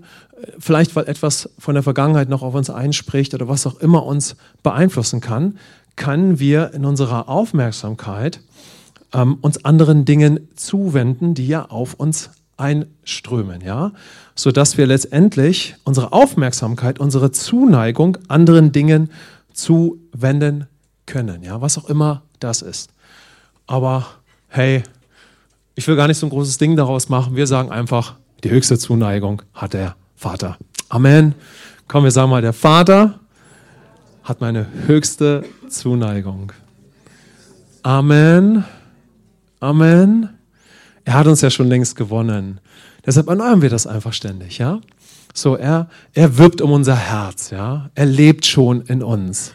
vielleicht 0.58 0.96
weil 0.96 1.06
etwas 1.06 1.48
von 1.60 1.74
der 1.74 1.84
Vergangenheit 1.84 2.28
noch 2.28 2.42
auf 2.42 2.56
uns 2.56 2.70
einspricht 2.70 3.34
oder 3.34 3.46
was 3.46 3.68
auch 3.68 3.76
immer 3.76 4.04
uns 4.04 4.34
beeinflussen 4.64 5.20
kann, 5.20 5.58
können 5.94 6.40
wir 6.40 6.74
in 6.74 6.84
unserer 6.84 7.28
Aufmerksamkeit 7.28 8.40
ähm, 9.12 9.38
uns 9.40 9.64
anderen 9.64 10.04
Dingen 10.04 10.48
zuwenden, 10.56 11.34
die 11.34 11.46
ja 11.46 11.66
auf 11.66 11.94
uns 11.94 12.30
einströmen, 12.56 13.60
ja, 13.60 13.92
so 14.34 14.50
dass 14.50 14.76
wir 14.76 14.88
letztendlich 14.88 15.76
unsere 15.84 16.12
Aufmerksamkeit, 16.12 16.98
unsere 16.98 17.30
Zuneigung 17.30 18.18
anderen 18.26 18.72
Dingen 18.72 19.10
zuwenden 19.52 20.66
können, 21.06 21.42
ja, 21.42 21.60
was 21.60 21.78
auch 21.78 21.88
immer 21.88 22.22
das 22.40 22.62
ist. 22.62 22.90
Aber 23.66 24.06
hey, 24.48 24.82
ich 25.74 25.86
will 25.88 25.96
gar 25.96 26.08
nicht 26.08 26.18
so 26.18 26.26
ein 26.26 26.30
großes 26.30 26.58
Ding 26.58 26.76
daraus 26.76 27.08
machen. 27.08 27.36
Wir 27.36 27.46
sagen 27.46 27.70
einfach, 27.70 28.14
die 28.42 28.50
höchste 28.50 28.78
Zuneigung 28.78 29.42
hat 29.52 29.72
der 29.72 29.96
Vater. 30.16 30.56
Amen. 30.88 31.34
Komm, 31.88 32.04
wir 32.04 32.10
sagen 32.10 32.30
mal, 32.30 32.42
der 32.42 32.52
Vater 32.52 33.20
hat 34.22 34.40
meine 34.40 34.66
höchste 34.86 35.44
Zuneigung. 35.68 36.52
Amen. 37.82 38.64
Amen. 39.60 40.30
Er 41.04 41.14
hat 41.14 41.26
uns 41.26 41.40
ja 41.40 41.50
schon 41.50 41.68
längst 41.68 41.96
gewonnen. 41.96 42.60
Deshalb 43.04 43.28
erneuern 43.28 43.60
wir 43.60 43.68
das 43.68 43.86
einfach 43.86 44.12
ständig, 44.12 44.58
ja? 44.58 44.80
So, 45.34 45.56
er, 45.56 45.88
er 46.14 46.38
wirbt 46.38 46.60
um 46.60 46.72
unser 46.72 46.96
Herz, 46.96 47.50
ja? 47.50 47.90
Er 47.94 48.06
lebt 48.06 48.46
schon 48.46 48.82
in 48.82 49.02
uns. 49.02 49.52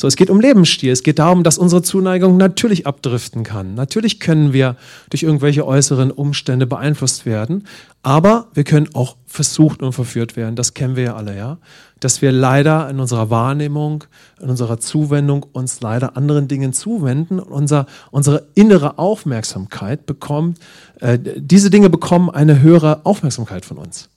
So, 0.00 0.06
es 0.06 0.16
geht 0.16 0.30
um 0.30 0.40
Lebensstil. 0.40 0.90
Es 0.92 1.02
geht 1.02 1.18
darum, 1.18 1.42
dass 1.42 1.58
unsere 1.58 1.82
Zuneigung 1.82 2.38
natürlich 2.38 2.86
abdriften 2.86 3.42
kann. 3.44 3.74
Natürlich 3.74 4.18
können 4.18 4.54
wir 4.54 4.76
durch 5.10 5.24
irgendwelche 5.24 5.66
äußeren 5.66 6.10
Umstände 6.10 6.66
beeinflusst 6.66 7.26
werden, 7.26 7.66
aber 8.02 8.46
wir 8.54 8.64
können 8.64 8.88
auch 8.94 9.16
versucht 9.26 9.82
und 9.82 9.92
verführt 9.92 10.36
werden. 10.36 10.56
Das 10.56 10.72
kennen 10.72 10.96
wir 10.96 11.02
ja 11.02 11.16
alle, 11.16 11.36
ja. 11.36 11.58
Dass 12.00 12.22
wir 12.22 12.32
leider 12.32 12.88
in 12.88 12.98
unserer 12.98 13.28
Wahrnehmung, 13.28 14.04
in 14.40 14.48
unserer 14.48 14.80
Zuwendung 14.80 15.44
uns 15.52 15.82
leider 15.82 16.16
anderen 16.16 16.48
Dingen 16.48 16.72
zuwenden 16.72 17.38
und 17.38 17.52
unser, 17.52 17.84
unsere 18.10 18.46
innere 18.54 18.98
Aufmerksamkeit 18.98 20.06
bekommt, 20.06 20.60
äh, 21.00 21.18
diese 21.36 21.68
Dinge 21.68 21.90
bekommen 21.90 22.30
eine 22.30 22.62
höhere 22.62 23.04
Aufmerksamkeit 23.04 23.66
von 23.66 23.76
uns. 23.76 24.08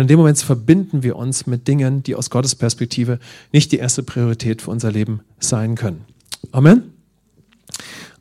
Und 0.00 0.04
in 0.04 0.08
dem 0.08 0.18
Moment 0.20 0.38
verbinden 0.38 1.02
wir 1.02 1.16
uns 1.16 1.46
mit 1.46 1.68
Dingen, 1.68 2.02
die 2.02 2.14
aus 2.14 2.30
Gottes 2.30 2.54
Perspektive 2.54 3.18
nicht 3.52 3.70
die 3.70 3.76
erste 3.76 4.02
Priorität 4.02 4.62
für 4.62 4.70
unser 4.70 4.90
Leben 4.90 5.20
sein 5.40 5.74
können. 5.74 6.06
Amen. 6.52 6.94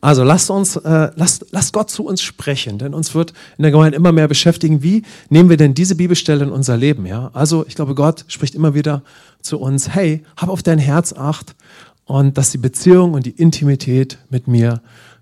Also 0.01 0.25
lasst 0.25 0.49
uns, 0.49 0.75
äh, 0.75 1.11
lasst, 1.15 1.45
lasst 1.51 1.71
Gott 1.71 1.89
zu 1.89 2.05
uns 2.05 2.21
sprechen, 2.21 2.79
denn 2.79 2.93
uns 2.93 3.15
wird 3.15 3.31
in 3.57 3.61
der 3.61 3.71
Gemeinde 3.71 3.95
immer 3.95 4.11
mehr 4.11 4.27
beschäftigen, 4.27 4.83
wie 4.83 5.03
nehmen 5.29 5.49
wir 5.49 5.55
denn 5.55 5.73
diese 5.73 5.95
Bibelstelle 5.95 6.43
in 6.43 6.51
unser 6.51 6.75
Leben, 6.75 7.05
ja? 7.05 7.31
Also, 7.31 7.65
ich 7.65 7.75
glaube, 7.75 7.95
Gott 7.95 8.25
spricht 8.27 8.55
immer 8.55 8.73
wieder 8.73 9.01
zu 9.41 9.57
uns, 9.57 9.87
hey, 9.95 10.25
hab 10.35 10.49
auf 10.49 10.61
dein 10.61 10.79
Herz 10.79 11.13
acht 11.13 11.55
und 12.03 12.37
dass 12.37 12.51
die 12.51 12.57
Beziehung 12.57 13.13
und 13.13 13.25
die 13.25 13.31
Intimität 13.31 14.17
mit 14.29 14.49
mir 14.49 14.81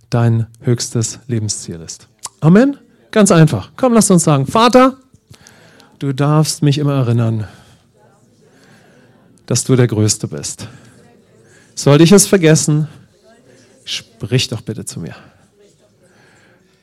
dein 0.09 0.47
höchstes 0.61 1.19
Lebensziel 1.27 1.81
ist. 1.81 2.07
Amen? 2.39 2.77
Ganz 3.11 3.31
einfach. 3.31 3.73
Komm, 3.77 3.93
lasst 3.93 4.09
uns 4.09 4.23
sagen, 4.23 4.47
Vater, 4.47 4.97
Du 6.00 6.13
darfst 6.13 6.62
mich 6.62 6.77
immer 6.77 6.94
erinnern, 6.94 7.48
dass 9.48 9.63
du 9.63 9.75
der 9.75 9.88
Größte 9.88 10.27
bist. 10.27 10.68
Sollte 11.74 12.04
ich 12.04 12.12
es 12.12 12.27
vergessen, 12.27 12.88
sprich 13.84 14.48
doch 14.48 14.62
bitte 14.62 14.86
zu 14.86 15.00
mir. 15.00 15.16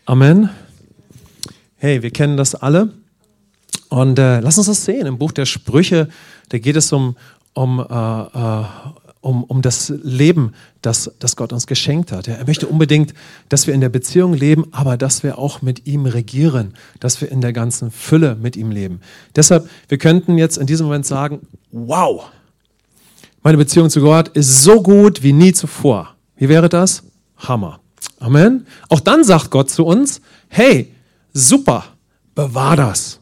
Amen. 0.05 0.51
Hey, 1.77 2.03
wir 2.03 2.11
kennen 2.11 2.37
das 2.37 2.57
alle. 2.57 2.93
Und 3.89 4.19
äh, 4.19 4.41
lass 4.41 4.59
uns 4.59 4.67
das 4.67 4.85
sehen. 4.85 5.07
Im 5.07 5.19
Buch 5.19 5.31
der 5.31 5.47
Sprüche, 5.47 6.09
da 6.49 6.59
geht 6.59 6.75
es 6.75 6.93
um, 6.93 7.17
um, 7.53 7.79
äh, 7.79 7.85
äh, 7.85 8.65
um, 9.25 9.43
um 9.45 9.63
das 9.63 9.89
Leben, 10.03 10.53
das, 10.83 11.11
das 11.19 11.35
Gott 11.37 11.53
uns 11.53 11.67
geschenkt 11.67 12.13
hat. 12.13 12.29
Er 12.29 12.47
möchte 12.47 12.67
unbedingt, 12.67 13.15
dass 13.49 13.67
wir 13.67 13.75
in 13.75 13.81
der 13.81 13.89
Beziehung 13.89 14.35
leben, 14.35 14.67
aber 14.73 14.97
dass 14.97 15.23
wir 15.23 15.39
auch 15.39 15.63
mit 15.63 15.87
ihm 15.87 16.07
regieren, 16.07 16.75
dass 17.01 17.21
wir 17.21 17.31
in 17.31 17.41
der 17.41 17.53
ganzen 17.53 17.91
Fülle 17.91 18.37
mit 18.37 18.57
ihm 18.57 18.71
leben. 18.71 19.01
Deshalb, 19.35 19.69
wir 19.89 19.99
könnten 19.99 20.37
jetzt 20.37 20.59
in 20.59 20.67
diesem 20.67 20.87
Moment 20.87 21.07
sagen, 21.07 21.41
wow, 21.73 22.27
meine 23.43 23.59
Beziehung 23.59 23.91
zu 23.91 24.01
Gott 24.01 24.29
ist 24.29 24.63
so 24.63 24.83
gut 24.83 25.23
wie 25.23 25.33
nie 25.33 25.53
zuvor. 25.53 26.15
Wie 26.37 26.49
wäre 26.49 26.69
das? 26.69 27.03
Hammer. 27.37 27.81
Amen. 28.19 28.67
Auch 28.89 29.01
dann 29.01 29.25
sagt 29.25 29.51
Gott 29.51 29.71
zu 29.71 29.85
uns, 29.85 30.21
hey, 30.49 30.93
super, 31.33 31.85
bewahr 32.35 32.77
das. 32.77 33.21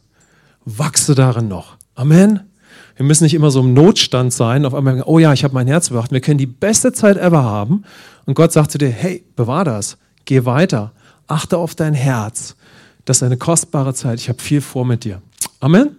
Wachse 0.64 1.14
darin 1.14 1.48
noch. 1.48 1.76
Amen. 1.94 2.51
Wir 2.96 3.04
müssen 3.06 3.24
nicht 3.24 3.34
immer 3.34 3.50
so 3.50 3.60
im 3.60 3.72
Notstand 3.74 4.32
sein, 4.32 4.64
auf 4.64 4.74
einmal, 4.74 5.02
oh 5.06 5.18
ja, 5.18 5.32
ich 5.32 5.44
habe 5.44 5.54
mein 5.54 5.66
Herz 5.66 5.88
bewacht. 5.88 6.12
Wir 6.12 6.20
können 6.20 6.38
die 6.38 6.46
beste 6.46 6.92
Zeit 6.92 7.16
ever 7.16 7.42
haben. 7.42 7.84
Und 8.26 8.34
Gott 8.34 8.52
sagt 8.52 8.70
zu 8.70 8.78
dir, 8.78 8.90
hey, 8.90 9.24
bewahr 9.34 9.64
das, 9.64 9.96
geh 10.24 10.44
weiter, 10.44 10.92
achte 11.26 11.56
auf 11.56 11.74
dein 11.74 11.94
Herz. 11.94 12.56
Das 13.04 13.18
ist 13.18 13.22
eine 13.22 13.36
kostbare 13.36 13.94
Zeit. 13.94 14.20
Ich 14.20 14.28
habe 14.28 14.40
viel 14.40 14.60
vor 14.60 14.84
mit 14.84 15.04
dir. 15.04 15.22
Amen. 15.60 15.96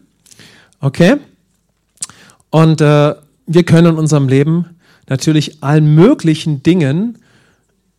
Okay? 0.80 1.18
Und 2.50 2.82
äh, 2.82 3.16
wir 3.46 3.64
können 3.64 3.94
in 3.94 3.98
unserem 3.98 4.28
Leben 4.28 4.78
natürlich 5.10 5.64
allen 5.64 5.96
möglichen 5.96 6.64
Dingen 6.64 7.18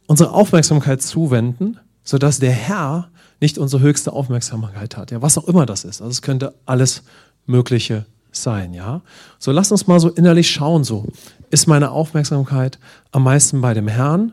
unsere 0.06 0.32
Aufmerksamkeit 0.32 1.02
zuwenden, 1.02 1.78
sodass 2.02 2.38
der 2.38 2.52
Herr 2.52 3.08
nicht 3.40 3.58
unsere 3.58 3.82
höchste 3.82 4.12
Aufmerksamkeit 4.12 4.96
hat. 4.96 5.10
Ja, 5.10 5.20
was 5.22 5.36
auch 5.36 5.48
immer 5.48 5.66
das 5.66 5.84
ist. 5.84 6.00
Also 6.00 6.10
es 6.10 6.22
könnte 6.22 6.54
alles 6.66 7.02
Mögliche 7.46 8.06
sein, 8.36 8.74
ja? 8.74 9.02
So 9.38 9.52
lass 9.52 9.70
uns 9.70 9.86
mal 9.86 10.00
so 10.00 10.08
innerlich 10.08 10.50
schauen, 10.50 10.84
so 10.84 11.06
ist 11.50 11.66
meine 11.66 11.90
Aufmerksamkeit 11.90 12.78
am 13.12 13.24
meisten 13.24 13.60
bei 13.60 13.74
dem 13.74 13.88
Herrn? 13.88 14.32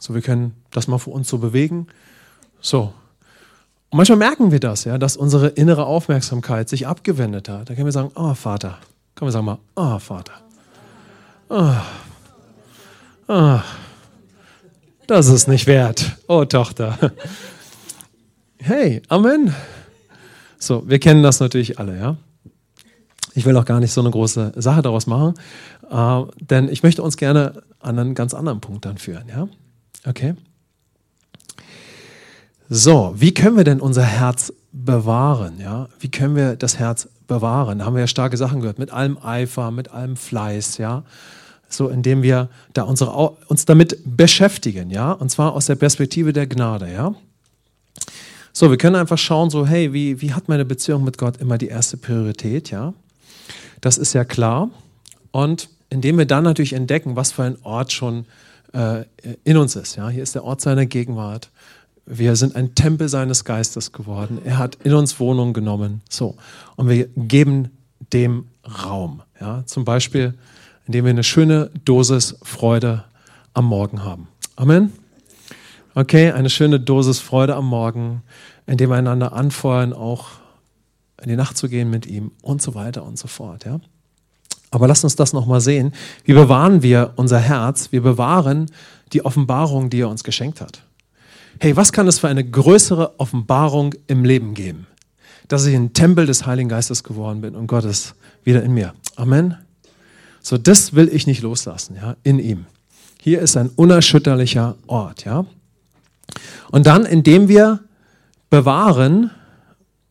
So, 0.00 0.14
wir 0.14 0.22
können 0.22 0.54
das 0.70 0.86
mal 0.88 0.98
für 0.98 1.10
uns 1.10 1.28
so 1.28 1.38
bewegen. 1.38 1.86
So. 2.60 2.92
Und 3.90 3.96
manchmal 3.96 4.18
merken 4.18 4.50
wir 4.50 4.60
das, 4.60 4.84
ja, 4.84 4.98
dass 4.98 5.16
unsere 5.16 5.48
innere 5.48 5.86
Aufmerksamkeit 5.86 6.68
sich 6.68 6.86
abgewendet 6.86 7.48
hat. 7.48 7.70
Da 7.70 7.74
können 7.74 7.86
wir 7.86 7.92
sagen, 7.92 8.10
oh 8.14 8.34
Vater. 8.34 8.78
Können 9.14 9.28
wir 9.28 9.32
sagen 9.32 9.46
mal, 9.46 9.58
oh 9.76 9.98
Vater. 9.98 10.32
Oh. 11.48 11.74
Oh. 13.28 13.60
Das 15.06 15.28
ist 15.28 15.48
nicht 15.48 15.66
wert. 15.66 16.16
Oh 16.28 16.44
Tochter. 16.44 17.12
Hey, 18.66 19.02
Amen. 19.08 19.54
So, 20.64 20.88
wir 20.88 20.98
kennen 20.98 21.22
das 21.22 21.40
natürlich 21.40 21.78
alle, 21.78 21.98
ja. 21.98 22.16
Ich 23.34 23.44
will 23.44 23.54
auch 23.58 23.66
gar 23.66 23.80
nicht 23.80 23.92
so 23.92 24.00
eine 24.00 24.10
große 24.10 24.52
Sache 24.56 24.80
daraus 24.80 25.06
machen, 25.06 25.34
äh, 25.90 26.22
denn 26.40 26.70
ich 26.70 26.82
möchte 26.82 27.02
uns 27.02 27.18
gerne 27.18 27.62
an 27.80 27.98
einen 27.98 28.14
ganz 28.14 28.32
anderen 28.32 28.62
Punkt 28.62 28.86
dann 28.86 28.96
führen, 28.96 29.28
ja. 29.28 29.46
Okay. 30.06 30.34
So, 32.70 33.12
wie 33.14 33.34
können 33.34 33.58
wir 33.58 33.64
denn 33.64 33.78
unser 33.78 34.04
Herz 34.04 34.54
bewahren, 34.72 35.60
ja? 35.60 35.88
Wie 36.00 36.10
können 36.10 36.34
wir 36.34 36.56
das 36.56 36.78
Herz 36.78 37.10
bewahren? 37.26 37.80
Da 37.80 37.84
haben 37.84 37.94
wir 37.94 38.00
ja 38.00 38.06
starke 38.06 38.38
Sachen 38.38 38.60
gehört, 38.60 38.78
mit 38.78 38.90
allem 38.90 39.18
Eifer, 39.18 39.70
mit 39.70 39.90
allem 39.90 40.16
Fleiß, 40.16 40.78
ja. 40.78 41.04
So, 41.68 41.90
indem 41.90 42.22
wir 42.22 42.48
da 42.72 42.84
unsere, 42.84 43.10
uns 43.48 43.66
damit 43.66 43.98
beschäftigen, 44.06 44.88
ja. 44.88 45.12
Und 45.12 45.30
zwar 45.30 45.52
aus 45.52 45.66
der 45.66 45.74
Perspektive 45.74 46.32
der 46.32 46.46
Gnade, 46.46 46.90
ja. 46.90 47.14
So, 48.56 48.70
wir 48.70 48.78
können 48.78 48.94
einfach 48.94 49.18
schauen, 49.18 49.50
so, 49.50 49.66
hey, 49.66 49.92
wie, 49.92 50.20
wie 50.20 50.32
hat 50.32 50.48
meine 50.48 50.64
Beziehung 50.64 51.02
mit 51.02 51.18
Gott 51.18 51.38
immer 51.38 51.58
die 51.58 51.66
erste 51.66 51.96
Priorität, 51.96 52.70
ja? 52.70 52.94
Das 53.80 53.98
ist 53.98 54.12
ja 54.12 54.24
klar. 54.24 54.70
Und 55.32 55.68
indem 55.90 56.18
wir 56.18 56.24
dann 56.24 56.44
natürlich 56.44 56.72
entdecken, 56.72 57.16
was 57.16 57.32
für 57.32 57.42
ein 57.42 57.58
Ort 57.64 57.92
schon 57.92 58.26
äh, 58.72 59.06
in 59.42 59.56
uns 59.56 59.74
ist, 59.74 59.96
ja? 59.96 60.08
Hier 60.08 60.22
ist 60.22 60.36
der 60.36 60.44
Ort 60.44 60.60
seiner 60.60 60.86
Gegenwart. 60.86 61.50
wir 62.06 62.36
sind 62.36 62.54
ein 62.54 62.76
Tempel 62.76 63.08
seines 63.08 63.44
Geistes 63.44 63.90
geworden. 63.90 64.38
Er 64.44 64.58
hat 64.58 64.76
in 64.84 64.94
uns 64.94 65.18
Wohnung 65.18 65.52
genommen. 65.52 66.02
So. 66.08 66.36
Und 66.76 66.88
wir 66.88 67.08
geben 67.16 67.70
dem 68.12 68.46
Raum. 68.84 69.22
Ja, 69.40 69.64
zum 69.66 69.84
Beispiel, 69.84 70.34
indem 70.86 71.06
wir 71.06 71.10
eine 71.10 71.24
schöne 71.24 71.70
Dosis 71.84 72.36
Freude 72.42 73.04
am 73.52 73.64
Morgen 73.64 74.04
haben. 74.04 74.28
Amen. 74.54 75.03
Okay, 75.96 76.32
eine 76.32 76.50
schöne 76.50 76.80
Dosis 76.80 77.20
Freude 77.20 77.54
am 77.54 77.66
Morgen, 77.66 78.22
indem 78.66 78.90
wir 78.90 78.96
einander 78.96 79.32
anfeuern, 79.32 79.92
auch 79.92 80.26
in 81.22 81.28
die 81.28 81.36
Nacht 81.36 81.56
zu 81.56 81.68
gehen 81.68 81.88
mit 81.88 82.04
ihm 82.06 82.32
und 82.42 82.60
so 82.60 82.74
weiter 82.74 83.04
und 83.04 83.16
so 83.16 83.28
fort. 83.28 83.64
Ja. 83.64 83.78
Aber 84.72 84.88
lasst 84.88 85.04
uns 85.04 85.14
das 85.14 85.32
nochmal 85.32 85.60
sehen. 85.60 85.92
Wie 86.24 86.32
bewahren 86.32 86.82
wir 86.82 87.12
unser 87.14 87.38
Herz? 87.38 87.92
Wir 87.92 88.02
bewahren 88.02 88.66
die 89.12 89.24
Offenbarung, 89.24 89.88
die 89.88 90.00
er 90.00 90.08
uns 90.08 90.24
geschenkt 90.24 90.60
hat. 90.60 90.82
Hey, 91.60 91.76
was 91.76 91.92
kann 91.92 92.08
es 92.08 92.18
für 92.18 92.26
eine 92.26 92.42
größere 92.42 93.20
Offenbarung 93.20 93.94
im 94.08 94.24
Leben 94.24 94.54
geben? 94.54 94.88
Dass 95.46 95.64
ich 95.64 95.76
ein 95.76 95.92
Tempel 95.92 96.26
des 96.26 96.44
Heiligen 96.44 96.68
Geistes 96.68 97.04
geworden 97.04 97.40
bin 97.40 97.54
und 97.54 97.68
Gott 97.68 97.84
ist 97.84 98.16
wieder 98.42 98.64
in 98.64 98.74
mir. 98.74 98.94
Amen. 99.14 99.56
So, 100.42 100.58
das 100.58 100.94
will 100.94 101.08
ich 101.12 101.28
nicht 101.28 101.42
loslassen, 101.42 101.94
ja, 101.94 102.16
in 102.24 102.40
ihm. 102.40 102.66
Hier 103.22 103.40
ist 103.40 103.56
ein 103.56 103.68
unerschütterlicher 103.68 104.74
Ort, 104.88 105.24
ja. 105.24 105.46
Und 106.70 106.86
dann, 106.86 107.04
indem 107.04 107.48
wir 107.48 107.80
bewahren, 108.50 109.30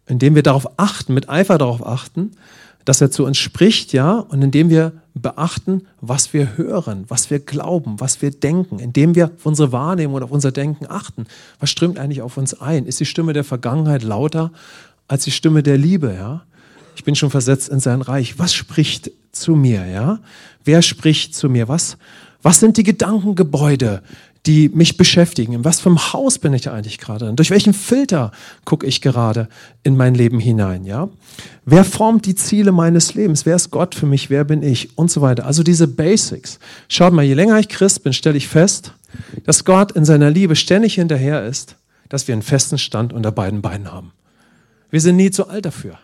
indem 0.05 0.36
wir 0.36 0.43
darauf 0.43 0.79
achten, 0.79 1.13
mit 1.13 1.29
Eifer 1.29 1.58
darauf 1.58 1.86
achten, 1.86 2.32
dass 2.86 3.01
er 3.01 3.12
zu 3.12 3.25
uns 3.25 3.38
spricht, 3.38 3.93
ja, 3.93 4.13
und 4.13 4.41
indem 4.41 4.70
wir 4.70 4.91
beachten, 5.13 5.84
was 6.01 6.34
wir 6.34 6.58
hören, 6.58 7.05
was 7.08 7.29
wir 7.29 7.39
glauben, 7.39 8.00
was 8.00 8.22
wir 8.22 8.32
denken, 8.32 8.79
indem 8.79 9.15
wir 9.15 9.25
auf 9.25 9.46
unsere 9.46 9.72
Wahrnehmung 9.72 10.15
und 10.15 10.24
auf 10.24 10.32
unser 10.32 10.51
Denken 10.51 10.88
achten. 10.89 11.27
Was 11.60 11.70
strömt 11.70 12.00
eigentlich 12.00 12.22
auf 12.22 12.38
uns 12.38 12.60
ein? 12.60 12.86
Ist 12.86 13.00
die 13.00 13.05
Stimme 13.05 13.34
der 13.34 13.43
Vergangenheit 13.43 14.03
lauter 14.03 14.51
als 15.08 15.24
die 15.24 15.32
Stimme 15.32 15.63
der 15.63 15.77
Liebe, 15.77 16.13
ja? 16.13 16.43
Ich 16.96 17.03
bin 17.03 17.15
schon 17.15 17.32
versetzt 17.32 17.70
in 17.70 17.79
sein 17.79 18.01
Reich. 18.01 18.38
Was 18.38 18.53
spricht 18.53 19.12
zu 19.32 19.55
mir, 19.55 19.88
ja? 19.88 20.20
Wer 20.63 20.82
spricht 20.82 21.36
zu 21.36 21.50
mir? 21.50 21.67
Was, 21.67 21.98
was 22.41 22.60
sind 22.60 22.77
die 22.77 22.84
Gedankengebäude, 22.84 24.03
die 24.45 24.69
mich 24.69 24.97
beschäftigen. 24.97 25.53
In 25.53 25.63
was 25.63 25.79
für 25.79 25.89
einem 25.89 26.13
Haus 26.13 26.38
bin 26.38 26.53
ich 26.53 26.69
eigentlich 26.69 26.97
gerade? 26.97 27.31
Durch 27.33 27.50
welchen 27.50 27.73
Filter 27.73 28.31
gucke 28.65 28.85
ich 28.85 29.01
gerade 29.01 29.47
in 29.83 29.95
mein 29.95 30.15
Leben 30.15 30.39
hinein? 30.39 30.83
Ja? 30.83 31.09
Wer 31.65 31.85
formt 31.85 32.25
die 32.25 32.35
Ziele 32.35 32.73
meines 32.73 33.13
Lebens? 33.13 33.45
Wer 33.45 33.55
ist 33.55 33.71
Gott 33.71 33.95
für 33.95 34.05
mich? 34.05 34.29
Wer 34.29 34.43
bin 34.43 34.62
ich? 34.62 34.97
Und 34.97 35.09
so 35.09 35.21
weiter. 35.21 35.45
Also 35.45 35.63
diese 35.63 35.88
Basics. 35.88 36.59
Schaut 36.89 37.13
mal, 37.13 37.23
je 37.23 37.35
länger 37.35 37.57
ich 37.57 37.69
Christ 37.69 38.03
bin, 38.03 38.12
stelle 38.12 38.38
ich 38.38 38.50
fest, 38.50 38.93
dass 39.45 39.63
Gott 39.63 39.93
in 39.93 40.03
seiner 40.03 40.29
Liebe 40.29 40.55
ständig 40.57 40.95
hinterher 40.95 41.45
ist, 41.45 41.77
dass 42.09 42.27
wir 42.27 42.33
einen 42.33 42.41
festen 42.41 42.77
Stand 42.77 43.13
unter 43.13 43.31
beiden 43.31 43.62
Beinen 43.62 43.91
haben. 43.91 44.12
Wir 44.91 45.00
sind 45.00 45.15
nie 45.15 45.31
zu 45.31 45.47
alt 45.47 45.65
dafür. 45.65 45.97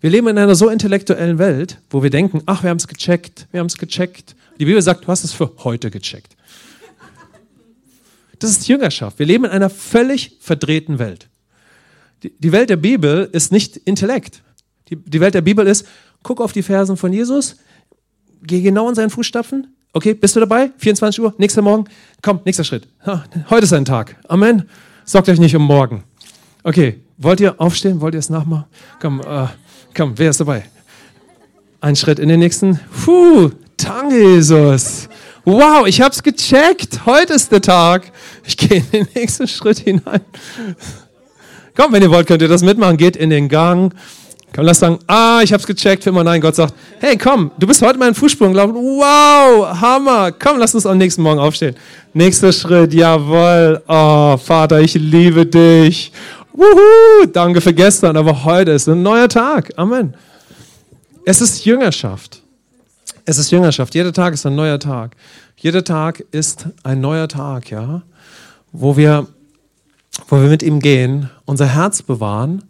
Wir 0.00 0.10
leben 0.10 0.28
in 0.28 0.38
einer 0.38 0.54
so 0.54 0.68
intellektuellen 0.68 1.38
Welt, 1.38 1.78
wo 1.90 2.02
wir 2.02 2.10
denken, 2.10 2.42
ach, 2.46 2.62
wir 2.62 2.70
haben 2.70 2.76
es 2.76 2.88
gecheckt, 2.88 3.48
wir 3.50 3.60
haben 3.60 3.66
es 3.66 3.78
gecheckt. 3.78 4.36
Die 4.60 4.66
Bibel 4.66 4.80
sagt, 4.80 5.04
du 5.04 5.08
hast 5.08 5.24
es 5.24 5.32
für 5.32 5.50
heute 5.64 5.90
gecheckt. 5.90 6.36
Das 8.38 8.50
ist 8.50 8.68
Jüngerschaft. 8.68 9.18
Wir 9.18 9.26
leben 9.26 9.44
in 9.44 9.50
einer 9.50 9.70
völlig 9.70 10.38
verdrehten 10.40 10.98
Welt. 10.98 11.28
Die, 12.22 12.52
Welt 12.52 12.70
der 12.70 12.76
Bibel 12.76 13.28
ist 13.32 13.52
nicht 13.52 13.76
Intellekt. 13.76 14.42
Die, 14.88 15.20
Welt 15.20 15.34
der 15.34 15.42
Bibel 15.42 15.66
ist, 15.66 15.86
guck 16.22 16.40
auf 16.40 16.52
die 16.52 16.62
Versen 16.62 16.96
von 16.96 17.12
Jesus, 17.12 17.56
geh 18.42 18.62
genau 18.62 18.88
in 18.88 18.94
seinen 18.94 19.10
Fußstapfen. 19.10 19.74
Okay, 19.92 20.14
bist 20.14 20.34
du 20.34 20.40
dabei? 20.40 20.72
24 20.78 21.22
Uhr, 21.22 21.34
nächster 21.38 21.62
Morgen. 21.62 21.84
Komm, 22.22 22.40
nächster 22.44 22.64
Schritt. 22.64 22.88
Heute 23.50 23.64
ist 23.64 23.72
ein 23.72 23.84
Tag. 23.84 24.16
Amen. 24.28 24.68
Sorgt 25.04 25.28
euch 25.28 25.38
nicht 25.38 25.54
um 25.54 25.62
morgen. 25.62 26.02
Okay, 26.62 27.00
wollt 27.18 27.40
ihr 27.40 27.60
aufstehen? 27.60 28.00
Wollt 28.00 28.14
ihr 28.14 28.20
es 28.20 28.30
nachmachen? 28.30 28.64
Komm, 29.00 29.20
äh, 29.20 29.46
komm, 29.94 30.14
wer 30.16 30.30
ist 30.30 30.40
dabei? 30.40 30.64
Ein 31.80 31.94
Schritt 31.94 32.18
in 32.18 32.30
den 32.30 32.40
nächsten. 32.40 32.80
Puh, 33.04 33.50
danke 33.76 34.34
Jesus. 34.34 35.08
Wow, 35.44 35.86
ich 35.86 36.00
hab's 36.00 36.22
gecheckt. 36.22 37.04
Heute 37.04 37.34
ist 37.34 37.52
der 37.52 37.60
Tag. 37.60 38.10
Ich 38.46 38.56
gehe 38.56 38.78
in 38.78 38.90
den 38.90 39.08
nächsten 39.14 39.46
Schritt 39.46 39.78
hinein. 39.78 40.22
Komm, 41.76 41.92
wenn 41.92 42.02
ihr 42.02 42.10
wollt, 42.10 42.26
könnt 42.26 42.40
ihr 42.40 42.48
das 42.48 42.62
mitmachen. 42.62 42.96
Geht 42.96 43.16
in 43.16 43.28
den 43.28 43.50
Gang. 43.50 43.92
Komm, 44.54 44.64
lass 44.64 44.78
sagen, 44.78 45.00
ah, 45.06 45.40
ich 45.42 45.52
hab's 45.52 45.66
gecheckt. 45.66 46.06
Immer 46.06 46.24
nein, 46.24 46.40
Gott 46.40 46.54
sagt, 46.54 46.72
hey, 47.00 47.18
komm, 47.18 47.50
du 47.58 47.66
bist 47.66 47.82
heute 47.82 47.98
mal 47.98 48.08
in 48.08 48.14
Fußsprung 48.14 48.52
gelaufen. 48.52 48.74
Wow, 48.74 49.80
Hammer. 49.80 50.32
Komm, 50.32 50.58
lass 50.58 50.74
uns 50.74 50.86
am 50.86 50.96
nächsten 50.96 51.20
Morgen 51.20 51.40
aufstehen. 51.40 51.76
Nächster 52.14 52.50
Schritt, 52.52 52.94
jawohl. 52.94 53.82
Oh, 53.86 54.38
Vater, 54.38 54.80
ich 54.80 54.94
liebe 54.94 55.44
dich. 55.44 56.10
Wuhu, 56.54 57.26
danke 57.32 57.60
für 57.60 57.74
gestern, 57.74 58.16
aber 58.16 58.44
heute 58.44 58.70
ist 58.70 58.88
ein 58.88 59.02
neuer 59.02 59.28
Tag. 59.28 59.72
Amen. 59.76 60.14
Es 61.26 61.40
ist 61.40 61.64
Jüngerschaft. 61.66 62.43
Es 63.26 63.38
ist 63.38 63.50
Jüngerschaft. 63.50 63.94
Jeder 63.94 64.12
Tag 64.12 64.34
ist 64.34 64.44
ein 64.44 64.54
neuer 64.54 64.78
Tag. 64.78 65.16
Jeder 65.56 65.82
Tag 65.82 66.20
ist 66.30 66.68
ein 66.82 67.00
neuer 67.00 67.26
Tag, 67.26 67.70
ja, 67.70 68.02
wo 68.70 68.98
wir, 68.98 69.26
wo 70.28 70.42
wir 70.42 70.48
mit 70.50 70.62
ihm 70.62 70.78
gehen, 70.78 71.30
unser 71.46 71.66
Herz 71.66 72.02
bewahren 72.02 72.64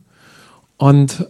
und, 0.77 1.27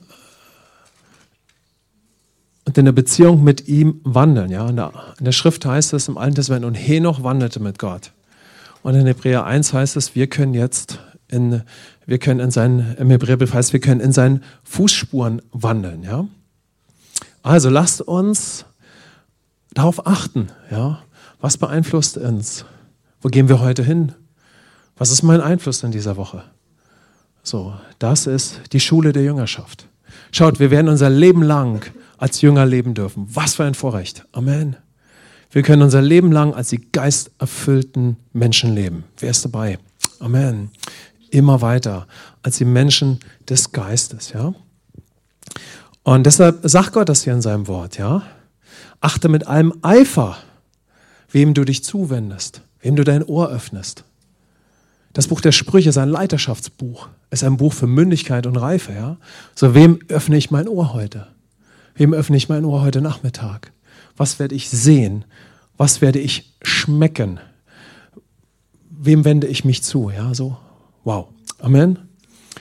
und 2.67 2.77
in 2.77 2.85
der 2.85 2.93
Beziehung 2.93 3.43
mit 3.43 3.67
ihm 3.67 4.03
wandeln. 4.05 4.51
Ja. 4.51 4.69
In, 4.69 4.77
der, 4.77 4.93
in 5.19 5.25
der 5.25 5.33
Schrift 5.33 5.65
heißt 5.65 5.95
es 5.95 6.09
im 6.09 6.19
Alten 6.19 6.35
Testament, 6.35 6.67
und 6.67 6.75
Henoch 6.75 7.23
wandelte 7.23 7.61
mit 7.61 7.79
Gott. 7.79 8.13
Und 8.83 8.95
in 8.95 9.07
Hebräer 9.07 9.47
1 9.47 9.73
heißt 9.73 9.97
es, 9.97 10.15
wir 10.15 10.27
können 10.27 10.53
jetzt 10.53 10.99
in, 11.29 11.63
wir 12.05 12.19
können 12.19 12.41
in 12.41 12.51
seinen, 12.51 12.95
im 12.99 13.09
Hebräerbrief 13.09 13.55
heißt, 13.55 13.73
wir 13.73 13.81
können 13.81 14.03
in 14.03 14.13
seinen 14.13 14.45
Fußspuren 14.65 15.41
wandeln. 15.51 16.03
Ja. 16.03 16.29
Also 17.43 17.71
lasst 17.71 18.03
uns 18.03 18.67
darauf 19.75 20.07
achten, 20.07 20.49
ja. 20.71 21.03
Was 21.41 21.59
beeinflusst 21.59 22.17
uns? 22.17 22.65
Wo 23.21 23.29
gehen 23.29 23.49
wir 23.49 23.61
heute 23.61 23.83
hin? 23.83 24.13
Was 24.97 25.11
ist 25.11 25.23
mein 25.23 25.41
Einfluss 25.41 25.83
in 25.83 25.91
dieser 25.91 26.17
Woche? 26.17 26.45
So, 27.43 27.75
das 27.99 28.27
ist 28.27 28.61
die 28.73 28.81
Schule 28.81 29.13
der 29.13 29.25
Jüngerschaft. 29.25 29.87
Schaut, 30.33 30.61
wir 30.61 30.71
werden 30.71 30.89
unser 30.89 31.11
Leben 31.11 31.43
lang 31.43 31.85
als 32.17 32.41
Jünger 32.41 32.65
leben 32.65 32.95
dürfen. 32.95 33.27
Was 33.31 33.57
für 33.57 33.65
ein 33.65 33.75
Vorrecht. 33.75 34.25
Amen. 34.33 34.77
Wir 35.51 35.63
können 35.63 35.83
unser 35.83 36.03
Leben 36.03 36.33
lang 36.33 36.55
als 36.55 36.71
die 36.71 36.91
geisterfüllten 36.91 38.17
Menschen 38.33 38.75
leben. 38.75 39.05
Wer 39.19 39.31
ist 39.31 39.45
dabei? 39.45 39.79
Amen. 40.21 40.71
Immer 41.31 41.61
weiter 41.61 42.07
als 42.43 42.59
die 42.59 42.65
Menschen 42.65 43.21
des 43.49 43.73
Geistes, 43.73 44.33
ja. 44.33 44.55
Und 46.03 46.25
deshalb 46.27 46.61
sagt 46.63 46.93
Gott 46.93 47.09
das 47.09 47.25
hier 47.25 47.33
in 47.33 47.43
seinem 47.43 47.69
Wort, 47.69 47.99
ja. 47.99 48.23
Achte 49.05 49.29
mit 49.29 49.47
allem 49.47 49.75
Eifer, 49.83 50.38
wem 51.31 51.53
du 51.53 51.67
dich 51.67 51.85
zuwendest, 51.85 52.62
wem 52.81 52.97
du 52.97 53.05
dein 53.05 53.23
Ohr 53.23 53.51
öffnest. 53.51 54.05
Das 55.12 55.29
Buch 55.29 55.43
der 55.43 55.53
Sprüche 55.53 55.90
ist 55.90 55.99
ein 55.99 56.09
Leiterschaftsbuch. 56.09 57.09
Ist 57.31 57.45
ein 57.45 57.59
Buch 57.59 57.75
für 57.75 57.87
Mündigkeit 57.87 58.47
und 58.47 58.57
Reife. 58.57 58.95
Ja? 58.95 59.19
So, 59.55 59.75
wem 59.75 59.99
öffne 60.09 60.38
ich 60.38 60.51
mein 60.51 60.69
Ohr 60.69 60.95
heute? 60.95 61.27
Wem 61.95 62.14
öffne 62.14 62.38
ich 62.38 62.49
mein 62.49 62.64
Ohr 62.64 62.81
heute 62.81 63.03
Nachmittag? 63.03 63.73
Was 64.17 64.38
werde 64.38 64.55
ich 64.55 64.71
sehen? 64.71 65.27
Was 65.77 66.01
werde 66.01 66.19
ich 66.19 66.55
schmecken? 66.62 67.40
Wem 68.88 69.27
wende 69.27 69.49
ich 69.49 69.67
mich 69.67 69.83
zu? 69.83 70.09
Ja, 70.09 70.33
so. 70.33 70.57
Wow. 71.05 71.29
Amen. 71.59 71.99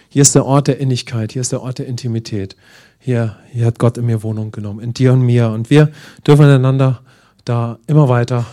Hier 0.09 0.23
ist 0.23 0.35
der 0.35 0.45
Ort 0.45 0.67
der 0.67 0.79
Innigkeit. 0.79 1.31
Hier 1.31 1.41
ist 1.41 1.53
der 1.53 1.61
Ort 1.61 1.79
der 1.79 1.87
Intimität 1.87 2.57
hier, 3.03 3.35
hier 3.51 3.65
hat 3.65 3.79
Gott 3.79 3.97
in 3.97 4.05
mir 4.05 4.23
Wohnung 4.23 4.51
genommen, 4.51 4.79
in 4.79 4.93
dir 4.93 5.11
und 5.11 5.21
mir. 5.21 5.49
Und 5.49 5.69
wir 5.69 5.91
dürfen 6.25 6.45
einander 6.45 7.01
da 7.43 7.77
immer 7.85 8.07
weiter 8.07 8.45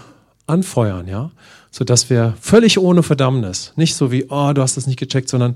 anfeuern, 0.49 1.07
ja, 1.07 1.31
sodass 1.71 2.11
wir 2.11 2.35
völlig 2.41 2.79
ohne 2.79 3.05
Verdammnis, 3.05 3.73
nicht 3.77 3.95
so 3.95 4.11
wie, 4.11 4.27
oh, 4.29 4.53
du 4.53 4.61
hast 4.61 4.77
das 4.77 4.89
nicht 4.89 4.99
gecheckt, 4.99 5.29
sondern 5.29 5.55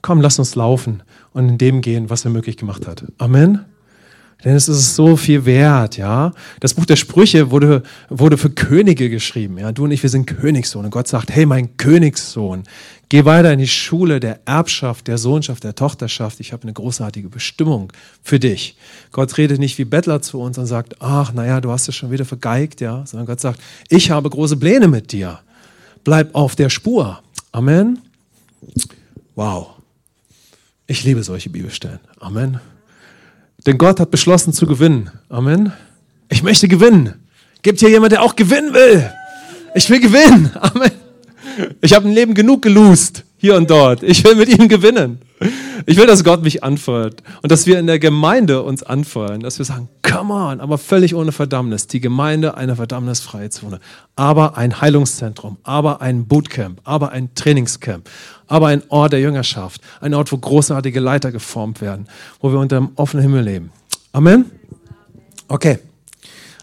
komm, 0.00 0.20
lass 0.20 0.38
uns 0.38 0.54
laufen 0.54 1.02
und 1.32 1.48
in 1.48 1.58
dem 1.58 1.80
gehen, 1.80 2.08
was 2.08 2.24
er 2.24 2.30
möglich 2.30 2.56
gemacht 2.56 2.86
hat. 2.86 3.04
Amen. 3.18 3.64
Denn 4.44 4.54
es 4.54 4.68
ist 4.68 4.94
so 4.94 5.16
viel 5.16 5.44
wert, 5.46 5.96
ja. 5.96 6.32
Das 6.60 6.74
Buch 6.74 6.84
der 6.84 6.96
Sprüche 6.96 7.50
wurde, 7.50 7.82
wurde 8.10 8.36
für 8.36 8.50
Könige 8.50 9.08
geschrieben, 9.08 9.58
ja. 9.58 9.72
Du 9.72 9.84
und 9.84 9.90
ich, 9.90 10.02
wir 10.02 10.10
sind 10.10 10.26
Königssohn. 10.26 10.84
Und 10.84 10.90
Gott 10.90 11.08
sagt, 11.08 11.30
hey, 11.34 11.46
mein 11.46 11.76
Königssohn, 11.78 12.64
geh 13.08 13.24
weiter 13.24 13.52
in 13.52 13.58
die 13.58 13.66
Schule 13.66 14.20
der 14.20 14.40
Erbschaft, 14.44 15.06
der 15.06 15.16
Sohnschaft, 15.16 15.64
der 15.64 15.74
Tochterschaft. 15.74 16.38
Ich 16.40 16.52
habe 16.52 16.64
eine 16.64 16.74
großartige 16.74 17.28
Bestimmung 17.28 17.92
für 18.22 18.38
dich. 18.38 18.76
Gott 19.10 19.36
redet 19.38 19.58
nicht 19.58 19.78
wie 19.78 19.84
Bettler 19.84 20.20
zu 20.20 20.38
uns 20.40 20.58
und 20.58 20.66
sagt, 20.66 20.96
ach, 21.00 21.32
naja, 21.32 21.62
du 21.62 21.70
hast 21.70 21.88
es 21.88 21.96
schon 21.96 22.10
wieder 22.10 22.26
vergeigt, 22.26 22.82
ja. 22.82 23.04
Sondern 23.06 23.26
Gott 23.26 23.40
sagt, 23.40 23.60
ich 23.88 24.10
habe 24.10 24.28
große 24.28 24.58
Pläne 24.58 24.86
mit 24.86 25.12
dir. 25.12 25.40
Bleib 26.04 26.34
auf 26.34 26.54
der 26.54 26.68
Spur. 26.68 27.22
Amen. 27.52 28.00
Wow. 29.34 29.68
Ich 30.86 31.04
liebe 31.04 31.22
solche 31.22 31.50
Bibelstellen. 31.50 32.00
Amen. 32.20 32.60
Denn 33.66 33.78
Gott 33.78 33.98
hat 33.98 34.10
beschlossen 34.12 34.52
zu 34.52 34.66
gewinnen. 34.66 35.10
Amen. 35.28 35.72
Ich 36.28 36.42
möchte 36.42 36.68
gewinnen. 36.68 37.14
Gibt 37.62 37.80
hier 37.80 37.90
jemand, 37.90 38.12
der 38.12 38.22
auch 38.22 38.36
gewinnen 38.36 38.72
will? 38.72 39.10
Ich 39.74 39.90
will 39.90 40.00
gewinnen. 40.00 40.52
Amen. 40.60 40.92
Ich 41.80 41.92
habe 41.92 42.08
ein 42.08 42.14
Leben 42.14 42.34
genug 42.34 42.62
gelust. 42.62 43.24
hier 43.38 43.56
und 43.56 43.68
dort. 43.68 44.02
Ich 44.02 44.22
will 44.24 44.36
mit 44.36 44.48
ihm 44.48 44.68
gewinnen. 44.68 45.18
Ich 45.84 45.98
will, 45.98 46.06
dass 46.06 46.24
Gott 46.24 46.42
mich 46.42 46.64
anfeuert 46.64 47.22
und 47.42 47.52
dass 47.52 47.66
wir 47.66 47.78
in 47.78 47.86
der 47.86 47.98
Gemeinde 47.98 48.62
uns 48.62 48.82
anfeuern, 48.82 49.40
dass 49.40 49.58
wir 49.58 49.66
sagen, 49.66 49.88
come 50.02 50.32
on, 50.32 50.60
aber 50.60 50.78
völlig 50.78 51.14
ohne 51.14 51.30
Verdammnis. 51.30 51.86
Die 51.86 52.00
Gemeinde 52.00 52.56
eine 52.56 52.76
verdammnisfreie 52.76 53.50
Zone, 53.50 53.80
aber 54.14 54.56
ein 54.56 54.80
Heilungszentrum, 54.80 55.58
aber 55.62 56.00
ein 56.00 56.26
Bootcamp, 56.26 56.80
aber 56.84 57.10
ein 57.12 57.34
Trainingscamp, 57.34 58.08
aber 58.46 58.68
ein 58.68 58.82
Ort 58.88 59.12
der 59.12 59.20
Jüngerschaft, 59.20 59.82
ein 60.00 60.14
Ort, 60.14 60.32
wo 60.32 60.38
großartige 60.38 61.00
Leiter 61.00 61.30
geformt 61.32 61.82
werden, 61.82 62.08
wo 62.40 62.50
wir 62.50 62.58
unter 62.58 62.76
dem 62.76 62.90
offenen 62.96 63.22
Himmel 63.22 63.44
leben. 63.44 63.72
Amen? 64.12 64.50
Okay. 65.48 65.78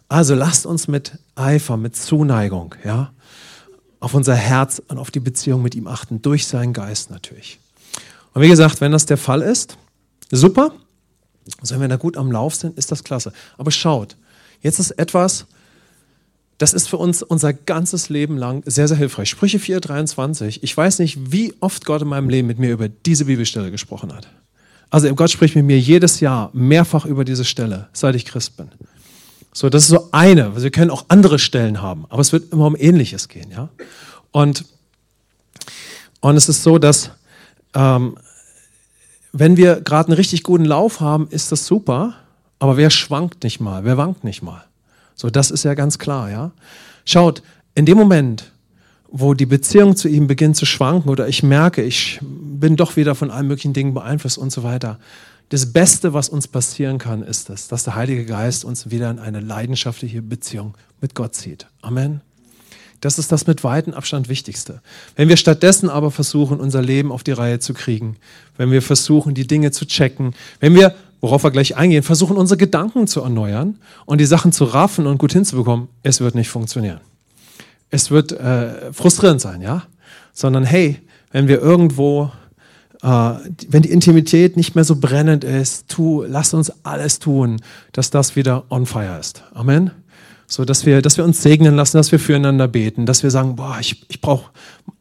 Also 0.09 0.35
lasst 0.35 0.65
uns 0.65 0.87
mit 0.87 1.17
Eifer, 1.35 1.77
mit 1.77 1.95
Zuneigung, 1.95 2.75
ja, 2.83 3.11
auf 3.99 4.13
unser 4.13 4.35
Herz 4.35 4.81
und 4.87 4.97
auf 4.97 5.11
die 5.11 5.19
Beziehung 5.19 5.61
mit 5.61 5.75
ihm 5.75 5.87
achten, 5.87 6.21
durch 6.21 6.45
seinen 6.45 6.73
Geist 6.73 7.09
natürlich. 7.09 7.59
Und 8.33 8.41
wie 8.41 8.49
gesagt, 8.49 8.81
wenn 8.81 8.91
das 8.91 9.05
der 9.05 9.17
Fall 9.17 9.41
ist, 9.41 9.77
super. 10.31 10.73
Also 11.59 11.75
wenn 11.75 11.81
wir 11.81 11.87
da 11.87 11.97
gut 11.97 12.17
am 12.17 12.31
Lauf 12.31 12.55
sind, 12.55 12.77
ist 12.77 12.91
das 12.91 13.03
klasse. 13.03 13.33
Aber 13.57 13.71
schaut, 13.71 14.15
jetzt 14.61 14.79
ist 14.79 14.91
etwas, 14.91 15.45
das 16.57 16.73
ist 16.73 16.87
für 16.87 16.97
uns 16.97 17.21
unser 17.21 17.53
ganzes 17.53 18.09
Leben 18.09 18.37
lang 18.37 18.63
sehr, 18.65 18.87
sehr 18.87 18.97
hilfreich. 18.97 19.29
Sprüche 19.29 19.57
4,23. 19.57 20.59
Ich 20.61 20.75
weiß 20.75 20.99
nicht, 20.99 21.31
wie 21.31 21.53
oft 21.59 21.85
Gott 21.85 22.01
in 22.01 22.07
meinem 22.07 22.29
Leben 22.29 22.47
mit 22.47 22.59
mir 22.59 22.71
über 22.71 22.87
diese 22.87 23.25
Bibelstelle 23.25 23.71
gesprochen 23.71 24.13
hat. 24.13 24.27
Also 24.89 25.13
Gott 25.15 25.31
spricht 25.31 25.55
mit 25.55 25.65
mir 25.65 25.79
jedes 25.79 26.19
Jahr 26.19 26.49
mehrfach 26.53 27.05
über 27.05 27.25
diese 27.25 27.45
Stelle, 27.45 27.89
seit 27.93 28.15
ich 28.15 28.25
Christ 28.25 28.57
bin. 28.57 28.69
So, 29.51 29.69
das 29.69 29.83
ist 29.83 29.89
so 29.89 30.09
eine. 30.11 30.47
Also 30.47 30.63
wir 30.63 30.71
können 30.71 30.91
auch 30.91 31.05
andere 31.09 31.39
Stellen 31.39 31.81
haben, 31.81 32.05
aber 32.09 32.21
es 32.21 32.31
wird 32.31 32.51
immer 32.51 32.67
um 32.67 32.75
Ähnliches 32.75 33.27
gehen, 33.27 33.51
ja. 33.51 33.69
Und 34.31 34.65
und 36.23 36.37
es 36.37 36.47
ist 36.47 36.63
so, 36.63 36.77
dass 36.77 37.11
ähm, 37.73 38.17
wenn 39.31 39.57
wir 39.57 39.81
gerade 39.81 40.09
einen 40.09 40.17
richtig 40.17 40.43
guten 40.43 40.65
Lauf 40.65 40.99
haben, 40.99 41.27
ist 41.29 41.51
das 41.51 41.65
super. 41.65 42.15
Aber 42.59 42.77
wer 42.77 42.89
schwankt 42.89 43.43
nicht 43.43 43.59
mal? 43.59 43.83
Wer 43.83 43.97
wankt 43.97 44.23
nicht 44.23 44.41
mal? 44.41 44.63
So, 45.15 45.29
das 45.29 45.51
ist 45.51 45.63
ja 45.63 45.73
ganz 45.73 45.99
klar, 45.99 46.29
ja. 46.29 46.51
Schaut, 47.05 47.43
in 47.75 47.85
dem 47.85 47.97
Moment, 47.97 48.51
wo 49.09 49.33
die 49.33 49.45
Beziehung 49.45 49.95
zu 49.95 50.07
ihm 50.07 50.27
beginnt 50.27 50.55
zu 50.55 50.65
schwanken 50.65 51.09
oder 51.09 51.27
ich 51.27 51.43
merke, 51.43 51.81
ich 51.81 52.19
bin 52.21 52.75
doch 52.75 52.95
wieder 52.95 53.15
von 53.15 53.31
allen 53.31 53.47
möglichen 53.47 53.73
Dingen 53.73 53.93
beeinflusst 53.93 54.37
und 54.37 54.51
so 54.51 54.63
weiter, 54.63 54.99
das 55.49 55.71
Beste, 55.71 56.13
was 56.13 56.29
uns 56.29 56.47
passieren 56.47 56.97
kann, 56.97 57.21
ist 57.21 57.49
es, 57.49 57.67
dass 57.67 57.83
der 57.83 57.95
Heilige 57.95 58.25
Geist 58.25 58.65
uns 58.65 58.89
wieder 58.89 59.11
in 59.11 59.19
eine 59.19 59.39
leidenschaftliche 59.39 60.21
Beziehung 60.21 60.73
mit 60.99 61.13
Gott 61.13 61.35
zieht. 61.35 61.67
Amen. 61.81 62.21
Das 63.03 63.19
ist 63.19 63.33
das 63.33 63.47
mit 63.47 63.65
weitem 63.65 63.93
Abstand 63.93 64.29
Wichtigste. 64.29 64.79
Wenn 65.17 65.27
wir 65.27 65.35
stattdessen 65.35 65.89
aber 65.89 66.09
versuchen, 66.09 66.61
unser 66.61 66.81
Leben 66.81 67.11
auf 67.11 67.21
die 67.21 67.33
Reihe 67.33 67.59
zu 67.59 67.73
kriegen, 67.73 68.15
wenn 68.55 68.71
wir 68.71 68.81
versuchen, 68.81 69.33
die 69.33 69.45
Dinge 69.45 69.71
zu 69.71 69.85
checken, 69.85 70.33
wenn 70.61 70.73
wir, 70.73 70.95
worauf 71.19 71.43
wir 71.43 71.51
gleich 71.51 71.75
eingehen, 71.75 72.03
versuchen, 72.03 72.37
unsere 72.37 72.57
Gedanken 72.57 73.07
zu 73.07 73.19
erneuern 73.19 73.77
und 74.05 74.21
die 74.21 74.25
Sachen 74.25 74.53
zu 74.53 74.63
raffen 74.63 75.05
und 75.05 75.17
gut 75.17 75.33
hinzubekommen, 75.33 75.89
es 76.01 76.21
wird 76.21 76.33
nicht 76.33 76.47
funktionieren. 76.47 77.01
Es 77.89 78.09
wird 78.09 78.31
äh, 78.31 78.93
frustrierend 78.93 79.41
sein, 79.41 79.61
ja? 79.61 79.83
Sondern 80.31 80.63
hey, 80.63 81.01
wenn 81.33 81.49
wir 81.49 81.59
irgendwo 81.61 82.31
äh, 83.01 83.33
wenn 83.67 83.81
die 83.81 83.91
Intimität 83.91 84.55
nicht 84.55 84.75
mehr 84.75 84.85
so 84.85 84.95
brennend 84.95 85.43
ist, 85.43 85.89
tu, 85.89 86.23
lass 86.25 86.53
uns 86.53 86.71
alles 86.83 87.19
tun, 87.19 87.61
dass 87.91 88.11
das 88.11 88.37
wieder 88.37 88.63
on 88.69 88.85
fire 88.85 89.19
ist. 89.19 89.43
Amen. 89.53 89.91
So, 90.53 90.65
dass 90.65 90.85
wir, 90.85 91.01
dass 91.01 91.17
wir 91.17 91.23
uns 91.23 91.41
segnen 91.41 91.75
lassen, 91.75 91.97
dass 91.97 92.11
wir 92.11 92.19
füreinander 92.19 92.67
beten, 92.67 93.07
dass 93.07 93.23
wir 93.23 93.31
sagen, 93.31 93.55
boah, 93.55 93.77
ich, 93.79 94.05
ich 94.07 94.21
brauche 94.21 94.51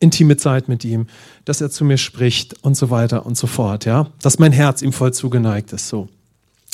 intime 0.00 0.38
Zeit 0.38 0.66
mit 0.66 0.82
ihm, 0.82 1.08
dass 1.44 1.60
er 1.60 1.68
zu 1.68 1.84
mir 1.84 1.98
spricht 1.98 2.64
und 2.64 2.74
so 2.74 2.88
weiter 2.88 3.26
und 3.26 3.36
so 3.36 3.46
fort, 3.46 3.84
ja. 3.84 4.06
Dass 4.22 4.38
mein 4.38 4.52
Herz 4.52 4.80
ihm 4.80 4.94
voll 4.94 5.12
zugeneigt 5.12 5.74
ist, 5.74 5.90
so. 5.90 6.08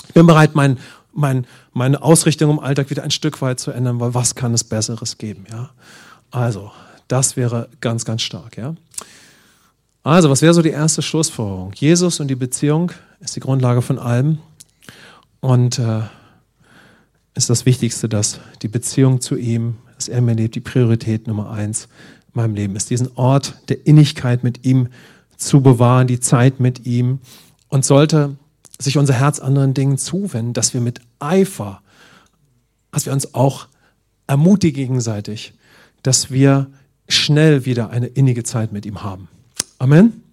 Ich 0.07 0.15
bin 0.15 0.29
bereit, 0.29 0.55
mein, 0.55 0.79
mein, 1.13 1.45
meine 1.73 2.01
Ausrichtung 2.03 2.53
im 2.53 2.61
Alltag 2.61 2.89
wieder 2.89 3.03
ein 3.03 3.11
Stück 3.11 3.43
weit 3.43 3.59
zu 3.59 3.73
ändern, 3.73 3.99
weil 3.99 4.15
was 4.15 4.37
kann 4.37 4.55
es 4.55 4.63
Besseres 4.63 5.19
geben, 5.19 5.45
ja. 5.51 5.71
Also, 6.31 6.71
das 7.09 7.37
wäre 7.37 7.69
ganz, 7.81 8.05
ganz 8.05 8.23
stark, 8.23 8.57
ja. 8.57 8.77
Also, 10.05 10.31
was 10.31 10.41
wäre 10.41 10.55
so 10.55 10.63
die 10.63 10.71
erste 10.71 11.03
Schlussfolgerung? 11.03 11.73
Jesus 11.75 12.21
und 12.21 12.29
die 12.29 12.37
Beziehung 12.37 12.93
ist 13.19 13.35
die 13.35 13.41
Grundlage 13.41 13.83
von 13.83 13.99
allem 13.99 14.39
und 15.41 15.81
äh, 15.81 16.03
ist 17.39 17.49
das 17.49 17.65
Wichtigste, 17.67 18.09
dass 18.09 18.41
die 18.63 18.69
Beziehung 18.69 19.21
zu 19.21 19.37
ihm, 19.37 19.77
dass 19.95 20.09
er 20.09 20.21
mir 20.21 20.35
lebt, 20.35 20.57
die 20.57 20.61
Priorität 20.61 21.29
Nummer 21.29 21.51
eins 21.51 21.85
in 21.85 22.33
meinem 22.35 22.55
Leben 22.55 22.77
ist. 22.77 22.91
Diesen 22.91 23.17
Ort 23.17 23.55
der 23.69 23.87
Innigkeit 23.87 24.43
mit 24.43 24.67
ihm 24.67 24.89
zu 25.37 25.61
bewahren, 25.63 26.09
die 26.09 26.19
Zeit 26.19 26.59
mit 26.59 26.85
ihm 26.85 27.21
und 27.69 27.85
sollte 27.85 28.37
sich 28.81 28.99
unser 28.99 29.15
Herz 29.15 29.39
anderen 29.39 29.73
Dingen 29.73 29.99
zuwenden, 29.99 30.53
dass 30.53 30.75
wir 30.75 30.81
mit 30.81 31.01
Eifer, 31.21 31.81
dass 32.91 33.07
wir 33.07 33.13
uns 33.13 33.35
auch 33.35 33.69
ermutigen 34.27 34.89
gegenseitig, 34.89 35.55
dass 36.03 36.31
wir 36.33 36.67
schnell 37.09 37.65
wieder 37.65 37.91
eine 37.91 38.07
innige 38.07 38.43
Zeit 38.43 38.73
mit 38.73 38.85
ihm 38.85 39.03
haben. 39.05 39.29
Amen. 39.79 40.25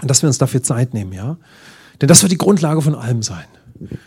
Und 0.00 0.08
dass 0.08 0.22
wir 0.22 0.28
uns 0.28 0.38
dafür 0.38 0.62
Zeit 0.62 0.94
nehmen, 0.94 1.12
ja. 1.12 1.36
Denn 2.00 2.08
das 2.08 2.22
wird 2.22 2.32
die 2.32 2.38
Grundlage 2.38 2.80
von 2.80 2.94
allem 2.94 3.22
sein. 3.22 3.44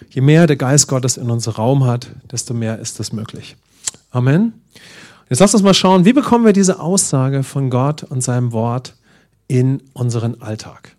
Je 0.10 0.22
mehr 0.22 0.48
der 0.48 0.56
Geist 0.56 0.88
Gottes 0.88 1.18
in 1.18 1.30
unserem 1.30 1.56
Raum 1.56 1.84
hat, 1.86 2.10
desto 2.32 2.54
mehr 2.54 2.80
ist 2.80 3.00
das 3.00 3.12
möglich. 3.12 3.56
Amen. 4.12 4.54
Jetzt 5.30 5.40
lass 5.40 5.54
uns 5.54 5.64
mal 5.64 5.74
schauen, 5.74 6.06
wie 6.06 6.14
bekommen 6.14 6.46
wir 6.46 6.54
diese 6.54 6.80
Aussage 6.80 7.44
von 7.44 7.70
Gott 7.70 8.04
und 8.04 8.22
seinem 8.22 8.52
Wort 8.52 8.96
in 9.48 9.82
unseren 9.94 10.42
Alltag? 10.42 10.96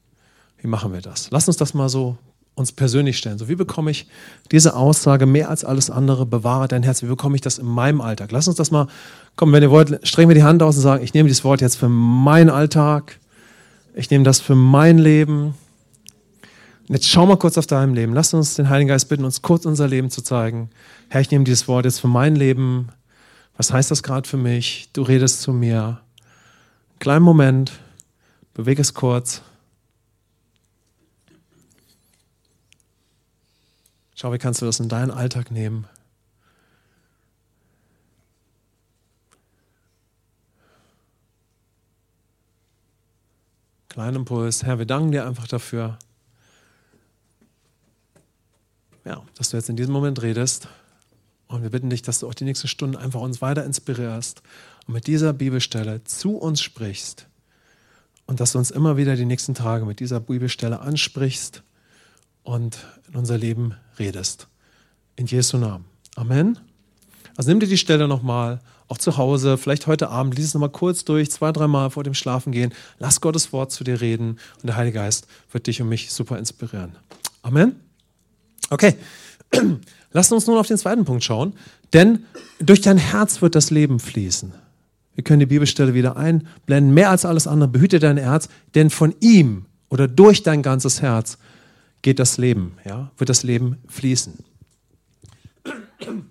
Wie 0.59 0.67
machen 0.67 0.93
wir 0.93 1.01
das? 1.01 1.31
Lass 1.31 1.47
uns 1.47 1.57
das 1.57 1.75
mal 1.75 1.89
so 1.89 2.17
uns 2.57 2.73
persönlich 2.73 3.19
stellen. 3.19 3.39
So, 3.39 3.49
wie 3.49 3.57
bekomme 3.57 3.91
ich 3.91 4.07
diese 4.53 4.77
Aussage 4.77 5.27
mehr 5.27 5.51
als 5.51 5.65
alles 5.65 5.91
andere, 5.91 6.25
bewahre 6.25 6.69
dein 6.69 6.85
Herz? 6.85 7.03
Wie 7.03 7.07
bekomme 7.07 7.35
ich 7.35 7.41
das 7.41 7.59
in 7.59 7.67
meinem 7.67 8.01
Alltag? 8.01 8.31
Lass 8.31 8.47
uns 8.47 8.57
das 8.57 8.71
mal, 8.71 8.87
komm, 9.35 9.53
wenn 9.53 9.63
ihr 9.63 9.71
wollt, 9.71 10.07
strecken 10.07 10.29
wir 10.29 10.37
die 10.37 10.45
Hand 10.45 10.63
aus 10.63 10.77
und 10.77 10.83
sagen, 10.83 11.03
ich 11.03 11.15
nehme 11.15 11.29
dieses 11.29 11.45
Wort 11.45 11.61
jetzt 11.61 11.77
für 11.77 11.89
meinen 11.89 12.51
Alltag 12.51 13.19
ich 13.95 14.11
nehme 14.11 14.25
das 14.25 14.41
für 14.41 14.57
mein 14.57 14.99
Leben. 14.99 15.55
Und 16.87 16.95
jetzt 16.95 17.09
schau 17.09 17.25
mal 17.25 17.39
kurz 17.39 17.57
auf 17.57 17.67
deinem 17.67 17.95
Leben. 17.95 18.13
Lass 18.13 18.35
uns 18.35 18.55
den 18.55 18.69
Heiligen 18.69 18.89
Geist 18.89 19.09
bitten, 19.09 19.25
uns 19.25 19.41
kurz 19.41 19.65
unser 19.65 19.89
Leben 19.89 20.11
zu 20.11 20.21
zeigen. 20.21 20.69
Herr, 21.09 21.23
ich 21.23 21.31
nehme 21.31 21.45
dieses 21.45 21.67
Wort 21.67 21.87
jetzt 21.87 22.01
für 22.01 22.09
mein 22.09 22.37
Leben. 22.37 22.91
Was 23.57 23.73
heißt 23.73 23.91
das 23.91 24.03
gerade 24.03 24.29
für 24.29 24.37
mich? 24.37 24.91
Du 24.93 25.03
redest 25.03 25.41
zu 25.41 25.53
mir. 25.53 26.01
Kleinen 26.99 27.25
Moment, 27.25 27.73
bewege 28.53 28.83
es 28.83 28.93
kurz. 28.93 29.41
Schau, 34.15 34.33
wie 34.33 34.39
kannst 34.39 34.61
du 34.61 34.67
das 34.67 34.79
in 34.79 34.89
deinen 34.89 35.11
Alltag 35.11 35.51
nehmen? 35.51 35.87
Kleinen 43.89 44.17
Impuls. 44.17 44.65
Herr, 44.65 44.79
wir 44.79 44.87
danken 44.87 45.13
dir 45.13 45.27
einfach 45.27 45.47
dafür, 45.47 45.99
ja, 49.05 49.23
dass 49.37 49.51
du 49.51 49.57
jetzt 49.57 49.69
in 49.69 49.77
diesem 49.77 49.93
Moment 49.93 50.23
redest. 50.23 50.69
Und 51.47 51.63
wir 51.63 51.71
bitten 51.71 51.91
dich, 51.91 52.03
dass 52.03 52.21
du 52.21 52.29
auch 52.29 52.35
die 52.35 52.45
nächsten 52.45 52.69
Stunden 52.69 52.97
einfach 52.97 53.21
uns 53.21 53.43
weiter 53.43 53.65
inspirierst 53.65 54.43
und 54.87 54.95
mit 54.95 55.07
dieser 55.07 55.33
Bibelstelle 55.33 56.03
zu 56.05 56.37
uns 56.37 56.63
sprichst. 56.63 57.27
Und 58.27 58.41
dass 58.41 58.53
du 58.53 58.59
uns 58.59 58.71
immer 58.71 58.97
wieder 58.97 59.17
die 59.17 59.27
nächsten 59.27 59.55
Tage 59.55 59.85
mit 59.85 60.01
dieser 60.01 60.21
Bibelstelle 60.21 60.81
ansprichst 60.81 61.63
und 62.43 62.79
in 63.09 63.17
unser 63.17 63.37
Leben 63.37 63.75
redest. 63.99 64.49
In 65.17 65.27
Jesu 65.27 65.59
Namen. 65.59 65.85
Amen. 66.17 66.59
Also 67.37 67.51
nimm 67.51 67.61
dir 67.61 67.67
die 67.67 67.79
Stelle 67.79 68.09
nochmal 68.09 68.61
auch 68.89 68.99
zu 68.99 69.17
Hause, 69.17 69.57
vielleicht 69.59 69.87
heute 69.87 70.11
Abend, 70.11 70.37
lies 70.37 70.47
es 70.47 70.55
nochmal 70.55 70.71
kurz 70.71 71.05
durch, 71.05 71.31
zwei, 71.31 71.53
dreimal 71.53 71.91
vor 71.91 72.05
dem 72.05 72.15
Schlafengehen. 72.15 72.73
Lass 72.99 73.21
Gottes 73.21 73.53
Wort 73.53 73.73
zu 73.73 73.83
dir 73.83 74.01
reden 74.01 74.39
und 74.61 74.67
der 74.67 74.77
Heilige 74.77 74.99
Geist 74.99 75.27
wird 75.53 75.67
dich 75.67 75.81
und 75.81 75.89
mich 75.89 76.13
super 76.13 76.39
inspirieren. 76.39 76.97
Amen. 77.43 77.84
Okay, 78.71 78.97
lass 80.13 80.33
uns 80.33 80.47
nun 80.47 80.59
auf 80.59 80.67
den 80.67 80.79
zweiten 80.79 81.05
Punkt 81.05 81.25
schauen, 81.25 81.55
denn 81.93 82.25
durch 82.59 82.81
dein 82.81 82.99
Herz 82.99 83.43
wird 83.43 83.55
das 83.55 83.71
Leben 83.71 84.01
fließen. 84.01 84.53
Wir 85.15 85.25
können 85.25 85.41
die 85.41 85.47
Bibelstelle 85.47 85.95
wieder 85.95 86.17
einblenden. 86.17 86.93
Mehr 86.93 87.11
als 87.11 87.25
alles 87.25 87.47
andere, 87.47 87.69
behüte 87.69 88.01
dein 88.01 88.17
Herz, 88.17 88.49
denn 88.75 88.91
von 88.91 89.15
ihm 89.21 89.67
oder 89.89 90.09
durch 90.09 90.43
dein 90.43 90.63
ganzes 90.63 91.03
Herz 91.03 91.39
geht 92.03 92.19
das 92.19 92.37
Leben, 92.37 92.77
ja, 92.85 93.11
wird 93.17 93.31
das 93.31 93.43
Leben 93.43 93.79
fließen. 93.89 94.35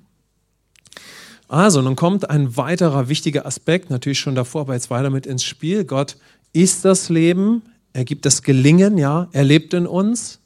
Also, 1.50 1.84
nun 1.84 1.96
kommt 1.96 2.32
ein 2.32 2.58
weiterer 2.58 3.10
wichtiger 3.10 3.46
Aspekt, 3.46 3.91
natürlich 3.91 4.17
schon 4.17 4.34
davor, 4.34 4.62
aber 4.62 4.74
jetzt 4.74 4.89
weiter 4.89 5.12
mit 5.12 5.28
ins 5.28 5.43
Spiel. 5.43 5.84
Gott 5.86 6.17
ist 6.52 6.84
das 6.84 7.10
Leben, 7.10 7.62
er 7.91 8.06
gibt 8.06 8.26
das 8.26 8.41
Gelingen, 8.41 8.98
ja, 8.98 9.28
er 9.34 9.43
lebt 9.43 9.76
in 9.76 9.86
uns, 9.86 10.39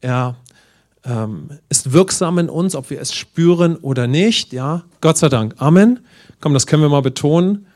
er 0.00 0.36
ähm, 1.04 1.58
ist 1.68 1.92
wirksam 1.92 2.38
in 2.38 2.48
uns, 2.48 2.74
ob 2.74 2.90
wir 2.90 3.00
es 3.00 3.14
spüren 3.14 3.76
oder 3.76 4.06
nicht, 4.06 4.52
ja. 4.52 4.84
Gott 5.00 5.18
sei 5.18 5.28
Dank, 5.28 5.54
Amen. 5.58 6.00
Komm, 6.40 6.54
das 6.54 6.66
können 6.66 6.82
wir 6.82 6.88
mal 6.88 7.02
betonen. 7.02 7.66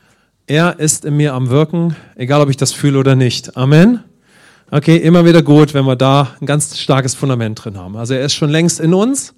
Er 0.47 0.79
ist 0.79 1.05
in 1.05 1.17
mir 1.17 1.33
am 1.33 1.49
Wirken, 1.49 1.95
egal 2.15 2.41
ob 2.41 2.49
ich 2.49 2.57
das 2.57 2.71
fühle 2.71 2.99
oder 2.99 3.15
nicht. 3.15 3.57
Amen. 3.57 4.03
Okay, 4.71 4.97
immer 4.97 5.25
wieder 5.25 5.41
gut, 5.41 5.73
wenn 5.73 5.85
wir 5.85 5.95
da 5.95 6.35
ein 6.39 6.45
ganz 6.45 6.77
starkes 6.77 7.15
Fundament 7.15 7.63
drin 7.63 7.77
haben. 7.77 7.95
Also 7.95 8.13
er 8.13 8.25
ist 8.25 8.33
schon 8.33 8.49
längst 8.49 8.79
in 8.79 8.93
uns, 8.93 9.33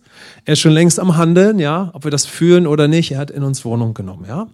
er 0.46 0.54
ist 0.54 0.60
schon 0.60 0.72
längst 0.72 1.00
am 1.00 1.16
Handeln, 1.18 1.60
ja, 1.60 1.92
ob 1.94 2.06
wir 2.06 2.12
das 2.12 2.26
fühlen 2.26 2.68
oder 2.68 2.88
nicht, 2.88 3.12
er 3.12 3.20
hat 3.20 3.32
in 3.32 3.44
uns 3.44 3.64
Wohnung 3.66 3.94
genommen, 3.94 4.26
ja. 4.28 4.48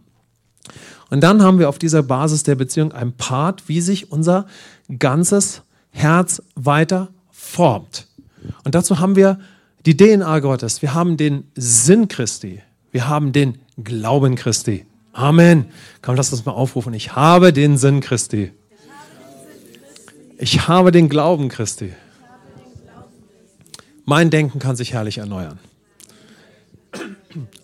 Und 1.10 1.22
dann 1.22 1.44
haben 1.44 1.60
wir 1.60 1.70
auf 1.70 1.78
dieser 1.78 2.02
Basis 2.02 2.42
der 2.42 2.56
Beziehung 2.56 2.92
einen 2.92 3.14
Part, 3.14 3.70
wie 3.70 3.82
sich 3.82 4.12
unser 4.12 4.48
ganzes 4.98 5.62
Herz 5.92 6.42
weiter 6.56 7.10
formt. 7.32 8.08
Und 8.64 8.76
dazu 8.76 9.00
haben 9.00 9.16
wir 9.16 9.40
die 9.86 9.98
DNA 9.98 10.40
Gottes, 10.40 10.82
wir 10.82 10.94
haben 10.94 11.18
den 11.18 11.46
Sinn 11.56 12.08
Christi, 12.08 12.62
wir 12.92 13.08
haben 13.08 13.32
den 13.32 13.58
Glauben 13.84 14.36
Christi. 14.36 14.86
Amen. 15.14 15.66
Komm, 16.02 16.16
lass 16.16 16.32
uns 16.32 16.46
mal 16.46 16.54
aufrufen. 16.54 16.94
Ich 16.94 17.16
habe 17.16 17.54
den 17.54 17.78
Sinn 17.78 18.02
Christi. 18.02 18.52
Ich 20.38 20.68
habe 20.68 20.92
den 20.92 21.08
Glauben 21.08 21.50
Christi. 21.50 21.94
Mein 24.06 24.30
Denken 24.30 24.60
kann 24.60 24.76
sich 24.76 24.94
herrlich 24.94 25.20
erneuern. 25.20 25.60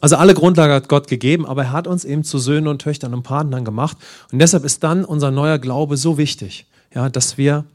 Also 0.01 0.15
alle 0.15 0.33
Grundlage 0.33 0.73
hat 0.73 0.89
Gott 0.89 1.07
gegeben, 1.07 1.45
aber 1.45 1.63
er 1.63 1.71
hat 1.71 1.87
uns 1.87 2.05
eben 2.05 2.23
zu 2.23 2.39
Söhnen 2.39 2.67
und 2.67 2.81
Töchtern 2.81 3.13
und 3.13 3.23
Partnern 3.23 3.65
gemacht. 3.65 3.97
Und 4.31 4.39
deshalb 4.39 4.63
ist 4.63 4.83
dann 4.83 5.05
unser 5.05 5.31
neuer 5.31 5.59
Glaube 5.59 5.97
so 5.97 6.17
wichtig, 6.17 6.65
ja, 6.93 7.09
dass 7.09 7.37
wir, 7.37 7.65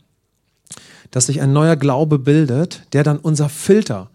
dass 1.10 1.26
sich 1.26 1.40
ein 1.40 1.52
neuer 1.52 1.76
Glaube 1.76 2.18
bildet, 2.18 2.82
der 2.92 3.02
dann 3.02 3.18
unser 3.18 3.48
Filter, 3.48 4.10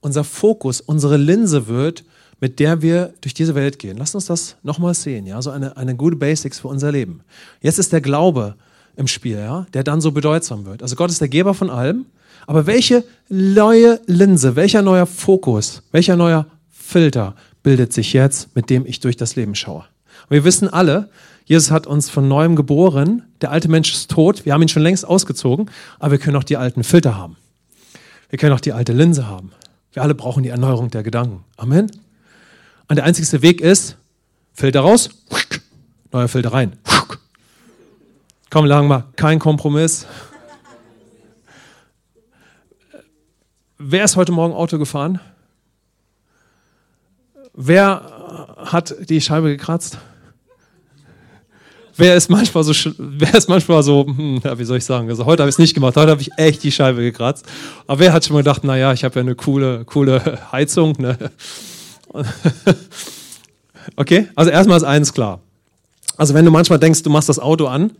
unser 0.00 0.24
Fokus, 0.24 0.80
unsere 0.80 1.16
Linse 1.16 1.66
wird, 1.66 2.04
mit 2.40 2.60
der 2.60 2.82
wir 2.82 3.14
durch 3.20 3.34
diese 3.34 3.54
Welt 3.54 3.78
gehen. 3.78 3.96
Lasst 3.96 4.14
uns 4.14 4.26
das 4.26 4.56
nochmal 4.62 4.94
sehen, 4.94 5.26
ja, 5.26 5.40
so 5.40 5.50
eine, 5.50 5.76
eine 5.76 5.96
gute 5.96 6.16
Basics 6.16 6.60
für 6.60 6.68
unser 6.68 6.92
Leben. 6.92 7.20
Jetzt 7.60 7.78
ist 7.78 7.92
der 7.92 8.00
Glaube 8.00 8.56
im 8.96 9.06
Spiel, 9.06 9.38
ja, 9.38 9.66
der 9.72 9.84
dann 9.84 10.00
so 10.00 10.12
bedeutsam 10.12 10.66
wird. 10.66 10.82
Also 10.82 10.96
Gott 10.96 11.10
ist 11.10 11.20
der 11.20 11.28
Geber 11.28 11.54
von 11.54 11.70
allem, 11.70 12.06
aber 12.46 12.66
welche 12.66 13.04
neue 13.28 14.00
Linse, 14.06 14.56
welcher 14.56 14.82
neuer 14.82 15.06
Fokus, 15.06 15.82
welcher 15.92 16.16
neuer 16.16 16.46
Filter 16.70 17.34
bildet 17.62 17.92
sich 17.92 18.12
jetzt, 18.12 18.54
mit 18.54 18.68
dem 18.70 18.84
ich 18.86 19.00
durch 19.00 19.16
das 19.16 19.36
Leben 19.36 19.54
schaue? 19.54 19.84
Und 20.22 20.30
wir 20.30 20.44
wissen 20.44 20.68
alle, 20.68 21.10
Jesus 21.44 21.70
hat 21.70 21.86
uns 21.86 22.08
von 22.08 22.26
neuem 22.26 22.56
geboren, 22.56 23.22
der 23.40 23.50
alte 23.50 23.68
Mensch 23.68 23.92
ist 23.92 24.10
tot, 24.10 24.46
wir 24.46 24.54
haben 24.54 24.62
ihn 24.62 24.68
schon 24.68 24.82
längst 24.82 25.06
ausgezogen, 25.06 25.70
aber 25.98 26.12
wir 26.12 26.18
können 26.18 26.36
auch 26.36 26.44
die 26.44 26.56
alten 26.56 26.84
Filter 26.84 27.16
haben. 27.16 27.36
Wir 28.30 28.38
können 28.38 28.54
auch 28.54 28.60
die 28.60 28.72
alte 28.72 28.92
Linse 28.92 29.26
haben. 29.26 29.52
Wir 29.92 30.02
alle 30.02 30.14
brauchen 30.14 30.42
die 30.42 30.48
Erneuerung 30.48 30.90
der 30.90 31.02
Gedanken. 31.02 31.44
Amen. 31.56 31.90
Und 32.88 32.96
der 32.96 33.04
einzigste 33.04 33.42
Weg 33.42 33.60
ist, 33.60 33.96
Filter 34.52 34.80
raus, 34.80 35.10
neuer 36.12 36.28
Filter 36.28 36.52
rein. 36.52 36.76
Komm, 38.50 38.66
lang 38.66 38.86
mal, 38.86 39.04
kein 39.16 39.38
Kompromiss. 39.38 40.06
Wer 43.78 44.04
ist 44.04 44.16
heute 44.16 44.32
Morgen 44.32 44.54
Auto 44.54 44.78
gefahren? 44.78 45.20
Wer 47.52 48.23
hat 48.56 48.94
die 49.08 49.20
Scheibe 49.20 49.48
gekratzt? 49.48 49.98
Wer 51.96 52.16
ist 52.16 52.28
manchmal 52.28 52.64
so, 52.64 52.72
wer 52.98 53.34
ist 53.34 53.48
manchmal 53.48 53.82
so, 53.84 54.04
hm, 54.06 54.40
ja, 54.42 54.58
wie 54.58 54.64
soll 54.64 54.78
ich 54.78 54.84
sagen, 54.84 55.08
also 55.08 55.26
heute 55.26 55.42
habe 55.42 55.48
ich 55.48 55.54
es 55.54 55.60
nicht 55.60 55.74
gemacht, 55.74 55.96
heute 55.96 56.10
habe 56.10 56.20
ich 56.20 56.30
echt 56.36 56.62
die 56.64 56.72
Scheibe 56.72 57.02
gekratzt. 57.02 57.46
Aber 57.86 58.00
wer 58.00 58.12
hat 58.12 58.24
schon 58.24 58.34
mal 58.34 58.40
gedacht, 58.40 58.64
naja, 58.64 58.92
ich 58.92 59.04
habe 59.04 59.14
ja 59.14 59.20
eine 59.20 59.36
coole, 59.36 59.84
coole 59.84 60.40
Heizung. 60.52 60.94
Ne? 60.98 61.16
Okay, 63.96 64.28
also 64.34 64.50
erstmal 64.50 64.76
ist 64.76 64.84
eins 64.84 65.12
klar. 65.12 65.40
Also 66.16 66.34
wenn 66.34 66.44
du 66.44 66.50
manchmal 66.50 66.78
denkst, 66.78 67.02
du 67.02 67.10
machst 67.10 67.28
das 67.28 67.38
Auto 67.38 67.66
an, 67.66 67.92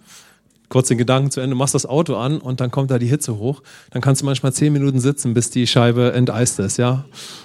kurz 0.68 0.88
den 0.88 0.98
Gedanken 0.98 1.31
zu 1.31 1.40
Ende, 1.40 1.55
machst 1.55 1.74
das 1.74 1.87
Auto 1.87 2.16
an 2.16 2.38
und 2.38 2.61
dann 2.61 2.70
kommt 2.70 2.90
da 2.90 2.98
die 2.98 3.07
Hitze 3.07 3.37
hoch, 3.37 3.62
dann 3.90 4.03
kannst 4.03 4.22
du 4.22 4.27
manchmal 4.27 4.53
zehn 4.53 4.72
Minuten 4.72 5.00
sitzen, 5.00 5.35
bis 5.35 5.50
die 5.50 5.66
Scheibe 5.66 6.12
enteist 6.12 6.59
ist, 6.59 6.79
ja. 6.79 7.05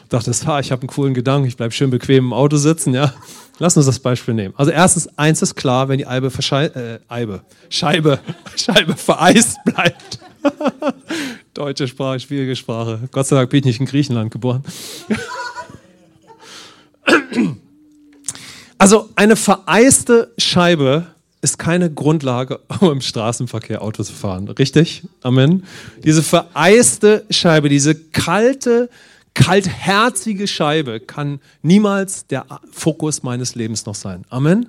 Dachtest, 0.10 0.48
ha, 0.48 0.60
ich 0.60 0.72
habe 0.72 0.82
einen 0.82 0.90
coolen 0.90 1.14
Gedanken, 1.14 1.48
ich 1.48 1.58
bleib 1.58 1.74
schön 1.74 1.90
bequem 1.90 2.26
im 2.26 2.34
Auto 2.34 2.58
sitzen, 2.58 2.94
ja. 2.94 3.14
Lass 3.60 3.76
uns 3.76 3.86
das 3.86 4.00
Beispiel 4.00 4.34
nehmen. 4.34 4.54
Also 4.58 4.72
erstens, 4.72 5.10
eins 5.18 5.42
ist 5.42 5.56
klar, 5.56 5.90
wenn 5.90 5.98
die 5.98 6.08
Eibe, 6.08 6.32
äh, 6.52 7.00
Eibe, 7.10 7.42
Scheibe, 7.70 8.20
Scheibe 8.56 8.96
vereist 8.96 9.58
bleibt. 9.66 10.20
Deutsche 11.54 11.88
Sprache, 11.88 12.22
schwierige 12.22 12.56
Sprache. 12.56 13.10
Gott 13.12 13.28
sei 13.28 13.36
Dank 13.36 13.50
bin 13.50 13.60
ich 13.60 13.66
nicht 13.66 13.80
in 13.82 13.86
Griechenland 13.86 14.32
geboren. 14.32 14.64
Also 18.82 19.10
eine 19.16 19.36
vereiste 19.36 20.34
Scheibe 20.38 21.08
ist 21.42 21.58
keine 21.58 21.92
Grundlage, 21.92 22.60
um 22.80 22.92
im 22.92 23.02
Straßenverkehr 23.02 23.82
Auto 23.82 24.04
zu 24.04 24.14
fahren. 24.14 24.48
Richtig? 24.48 25.04
Amen. 25.22 25.64
Diese 26.04 26.24
vereiste 26.24 27.26
Scheibe, 27.30 27.70
diese 27.70 27.96
kalte, 27.96 28.90
kaltherzige 29.34 30.48
Scheibe 30.48 31.00
kann 31.00 31.40
niemals 31.62 32.28
der 32.28 32.46
Fokus 32.72 33.24
meines 33.24 33.56
Lebens 33.56 33.86
noch 33.86 33.96
sein. 33.96 34.26
Amen. 34.30 34.68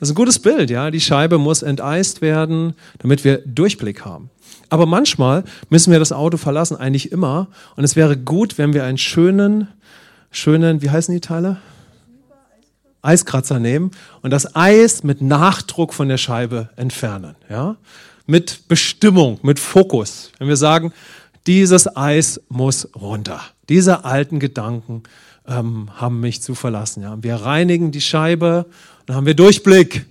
Das 0.00 0.08
ist 0.08 0.12
ein 0.12 0.16
gutes 0.16 0.38
Bild, 0.38 0.70
ja. 0.70 0.90
Die 0.90 1.00
Scheibe 1.00 1.38
muss 1.38 1.62
enteist 1.62 2.20
werden, 2.20 2.74
damit 2.98 3.24
wir 3.24 3.38
Durchblick 3.38 4.04
haben. 4.04 4.30
Aber 4.70 4.86
manchmal 4.86 5.44
müssen 5.70 5.92
wir 5.92 5.98
das 5.98 6.12
Auto 6.12 6.36
verlassen, 6.36 6.76
eigentlich 6.76 7.10
immer. 7.10 7.48
Und 7.74 7.84
es 7.84 7.96
wäre 7.96 8.16
gut, 8.16 8.58
wenn 8.58 8.74
wir 8.74 8.84
einen 8.84 8.98
schönen, 8.98 9.68
schönen, 10.30 10.82
wie 10.82 10.90
heißen 10.90 11.12
die 11.12 11.20
Teile? 11.20 11.56
Eiskratzer 13.02 13.58
nehmen 13.58 13.90
und 14.22 14.30
das 14.30 14.54
Eis 14.56 15.02
mit 15.02 15.20
Nachdruck 15.20 15.94
von 15.94 16.08
der 16.08 16.18
Scheibe 16.18 16.70
entfernen. 16.76 17.36
Ja? 17.48 17.76
Mit 18.26 18.68
Bestimmung, 18.68 19.38
mit 19.42 19.58
Fokus. 19.58 20.32
Wenn 20.38 20.48
wir 20.48 20.56
sagen, 20.56 20.92
dieses 21.46 21.96
Eis 21.96 22.40
muss 22.48 22.88
runter. 22.94 23.40
Diese 23.68 24.04
alten 24.04 24.38
Gedanken 24.38 25.02
ähm, 25.46 25.90
haben 25.96 26.20
mich 26.20 26.42
zu 26.42 26.54
verlassen. 26.54 27.02
Ja? 27.02 27.16
Wir 27.20 27.36
reinigen 27.36 27.90
die 27.90 28.00
Scheibe, 28.00 28.66
dann 29.06 29.16
haben 29.16 29.26
wir 29.26 29.34
Durchblick. 29.34 30.06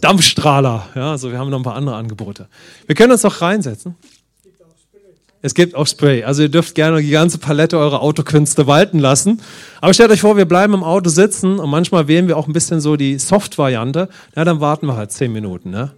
Dampfstrahler. 0.00 0.88
Ja, 0.94 1.10
also 1.10 1.32
wir 1.32 1.38
haben 1.38 1.50
noch 1.50 1.58
ein 1.58 1.64
paar 1.64 1.74
andere 1.74 1.96
Angebote. 1.96 2.48
Wir 2.86 2.94
können 2.94 3.12
uns 3.12 3.22
doch 3.22 3.40
reinsetzen. 3.40 3.96
Es 5.44 5.52
gibt 5.52 5.74
auch 5.74 5.86
Spray. 5.86 6.24
Also 6.24 6.40
ihr 6.40 6.48
dürft 6.48 6.74
gerne 6.74 7.02
die 7.02 7.10
ganze 7.10 7.36
Palette 7.36 7.78
eurer 7.78 8.00
Autokünste 8.00 8.66
walten 8.66 8.98
lassen. 8.98 9.42
Aber 9.82 9.92
stellt 9.92 10.10
euch 10.10 10.22
vor, 10.22 10.38
wir 10.38 10.46
bleiben 10.46 10.72
im 10.72 10.82
Auto 10.82 11.10
sitzen 11.10 11.58
und 11.58 11.68
manchmal 11.68 12.08
wählen 12.08 12.28
wir 12.28 12.38
auch 12.38 12.46
ein 12.46 12.54
bisschen 12.54 12.80
so 12.80 12.96
die 12.96 13.18
Soft-Variante. 13.18 14.08
Ja, 14.34 14.44
dann 14.46 14.60
warten 14.60 14.86
wir 14.86 14.96
halt 14.96 15.12
zehn 15.12 15.34
Minuten. 15.34 15.68
Ne? 15.68 15.92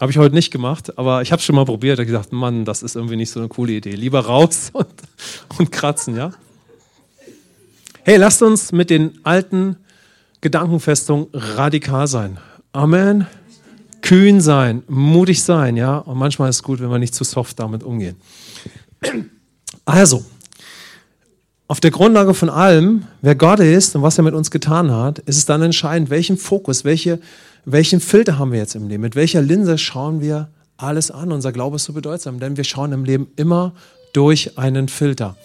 Habe 0.00 0.12
ich 0.12 0.18
heute 0.18 0.36
nicht 0.36 0.52
gemacht, 0.52 0.96
aber 0.96 1.22
ich 1.22 1.32
habe 1.32 1.40
es 1.40 1.44
schon 1.44 1.56
mal 1.56 1.64
probiert. 1.64 1.98
Ich 1.98 2.06
gesagt, 2.06 2.32
Mann, 2.32 2.64
das 2.64 2.84
ist 2.84 2.94
irgendwie 2.94 3.16
nicht 3.16 3.32
so 3.32 3.40
eine 3.40 3.48
coole 3.48 3.72
Idee. 3.72 3.96
Lieber 3.96 4.20
raus 4.20 4.70
und, 4.72 4.86
und 5.58 5.72
kratzen, 5.72 6.16
ja? 6.16 6.30
Hey, 8.04 8.18
lasst 8.18 8.40
uns 8.42 8.70
mit 8.70 8.88
den 8.88 9.18
alten 9.24 9.78
Gedankenfestungen 10.42 11.26
radikal 11.32 12.06
sein. 12.06 12.38
Amen 12.72 13.26
kühn 14.02 14.40
sein, 14.40 14.82
mutig 14.88 15.42
sein, 15.42 15.76
ja. 15.76 15.98
Und 15.98 16.18
manchmal 16.18 16.50
ist 16.50 16.56
es 16.56 16.62
gut, 16.62 16.80
wenn 16.80 16.90
wir 16.90 16.98
nicht 16.98 17.14
zu 17.14 17.24
soft 17.24 17.58
damit 17.58 17.82
umgehen. 17.82 18.16
Also, 19.84 20.24
auf 21.68 21.80
der 21.80 21.90
Grundlage 21.90 22.34
von 22.34 22.50
allem, 22.50 23.06
wer 23.22 23.34
Gott 23.34 23.60
ist 23.60 23.96
und 23.96 24.02
was 24.02 24.18
er 24.18 24.24
mit 24.24 24.34
uns 24.34 24.50
getan 24.50 24.92
hat, 24.92 25.20
ist 25.20 25.38
es 25.38 25.46
dann 25.46 25.62
entscheidend, 25.62 26.10
welchen 26.10 26.36
Fokus, 26.36 26.84
welche, 26.84 27.18
welchen 27.64 28.00
Filter 28.00 28.38
haben 28.38 28.52
wir 28.52 28.58
jetzt 28.58 28.74
im 28.74 28.88
Leben, 28.88 29.00
mit 29.00 29.16
welcher 29.16 29.40
Linse 29.40 29.78
schauen 29.78 30.20
wir 30.20 30.50
alles 30.76 31.10
an. 31.10 31.32
Unser 31.32 31.52
Glaube 31.52 31.76
ist 31.76 31.84
so 31.84 31.92
bedeutsam, 31.92 32.40
denn 32.40 32.56
wir 32.56 32.64
schauen 32.64 32.92
im 32.92 33.04
Leben 33.04 33.28
immer 33.36 33.72
durch 34.12 34.58
einen 34.58 34.88
Filter, 34.88 35.36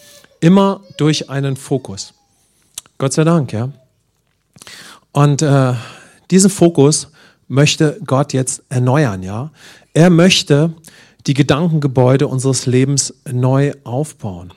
immer 0.41 0.81
durch 0.97 1.29
einen 1.29 1.55
Fokus. 1.55 2.13
Gott 2.97 3.13
sei 3.13 3.23
Dank, 3.23 3.53
ja. 3.53 3.71
Und 5.13 5.41
äh, 5.41 5.73
diesen 6.29 6.49
Fokus 6.49 7.09
möchte 7.47 7.99
Gott 8.05 8.33
jetzt 8.33 8.63
erneuern, 8.69 9.23
ja. 9.23 9.51
Er 9.93 10.09
möchte 10.09 10.73
die 11.25 11.33
Gedankengebäude 11.33 12.27
unseres 12.27 12.65
Lebens 12.65 13.13
neu 13.29 13.73
aufbauen. 13.83 14.53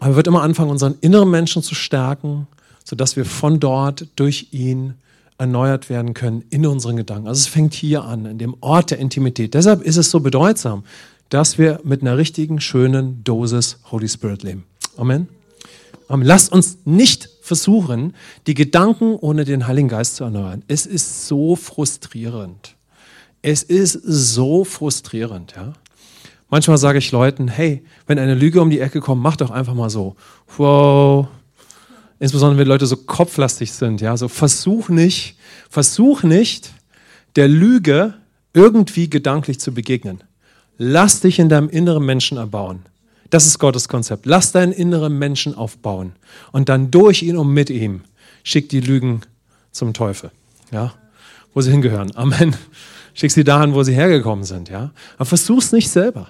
er 0.00 0.16
wird 0.16 0.26
immer 0.26 0.42
anfangen, 0.42 0.70
unseren 0.70 0.96
inneren 1.00 1.30
Menschen 1.30 1.62
zu 1.62 1.74
stärken, 1.74 2.46
sodass 2.84 3.16
wir 3.16 3.24
von 3.24 3.60
dort 3.60 4.08
durch 4.16 4.48
ihn 4.52 4.94
erneuert 5.38 5.88
werden 5.88 6.14
können 6.14 6.44
in 6.50 6.66
unseren 6.66 6.96
Gedanken. 6.96 7.28
Also 7.28 7.40
es 7.40 7.46
fängt 7.46 7.74
hier 7.74 8.04
an, 8.04 8.26
in 8.26 8.38
dem 8.38 8.56
Ort 8.60 8.90
der 8.90 8.98
Intimität. 8.98 9.54
Deshalb 9.54 9.82
ist 9.82 9.96
es 9.96 10.10
so 10.10 10.20
bedeutsam, 10.20 10.84
dass 11.30 11.56
wir 11.56 11.80
mit 11.82 12.02
einer 12.02 12.18
richtigen, 12.18 12.60
schönen 12.60 13.24
Dosis 13.24 13.78
Holy 13.90 14.08
Spirit 14.08 14.42
leben. 14.42 14.64
Amen. 14.96 15.28
Amen. 16.08 16.26
Lasst 16.26 16.52
uns 16.52 16.78
nicht 16.84 17.30
versuchen, 17.52 18.14
die 18.46 18.54
Gedanken 18.54 19.14
ohne 19.16 19.44
den 19.44 19.66
Heiligen 19.66 19.88
Geist 19.88 20.16
zu 20.16 20.24
erneuern. 20.24 20.62
Es 20.68 20.86
ist 20.86 21.28
so 21.28 21.54
frustrierend. 21.54 22.76
Es 23.42 23.62
ist 23.62 23.92
so 23.92 24.64
frustrierend, 24.64 25.52
ja. 25.54 25.74
Manchmal 26.48 26.78
sage 26.78 26.98
ich 26.98 27.12
Leuten, 27.12 27.48
hey, 27.48 27.84
wenn 28.06 28.18
eine 28.18 28.34
Lüge 28.34 28.62
um 28.62 28.70
die 28.70 28.80
Ecke 28.80 29.00
kommt, 29.00 29.20
mach 29.22 29.36
doch 29.36 29.50
einfach 29.50 29.74
mal 29.74 29.90
so. 29.90 30.16
Wow, 30.56 31.26
insbesondere 32.18 32.60
wenn 32.60 32.68
Leute 32.68 32.86
so 32.86 32.96
kopflastig 32.96 33.70
sind, 33.70 34.00
ja, 34.00 34.16
so 34.16 34.28
versuch 34.28 34.88
nicht, 34.88 35.36
versuch 35.68 36.22
nicht, 36.22 36.72
der 37.36 37.48
Lüge 37.48 38.14
irgendwie 38.54 39.10
gedanklich 39.10 39.60
zu 39.60 39.74
begegnen. 39.74 40.24
Lass 40.78 41.20
dich 41.20 41.38
in 41.38 41.50
deinem 41.50 41.68
inneren 41.68 42.04
Menschen 42.06 42.38
erbauen. 42.38 42.86
Das 43.32 43.46
ist 43.46 43.58
Gottes 43.58 43.88
Konzept. 43.88 44.26
Lass 44.26 44.52
deinen 44.52 44.72
inneren 44.72 45.18
Menschen 45.18 45.54
aufbauen 45.54 46.12
und 46.52 46.68
dann 46.68 46.90
durch 46.90 47.22
ihn 47.22 47.38
und 47.38 47.48
mit 47.48 47.70
ihm 47.70 48.02
schick 48.42 48.68
die 48.68 48.80
Lügen 48.80 49.22
zum 49.70 49.94
Teufel, 49.94 50.30
ja, 50.70 50.92
wo 51.54 51.62
sie 51.62 51.70
hingehören. 51.70 52.14
Amen. 52.14 52.54
Schick 53.14 53.30
sie 53.30 53.42
dahin, 53.42 53.72
wo 53.72 53.82
sie 53.84 53.94
hergekommen 53.94 54.44
sind, 54.44 54.68
ja. 54.68 54.90
Aber 55.16 55.24
versuch's 55.24 55.72
nicht 55.72 55.88
selber. 55.88 56.28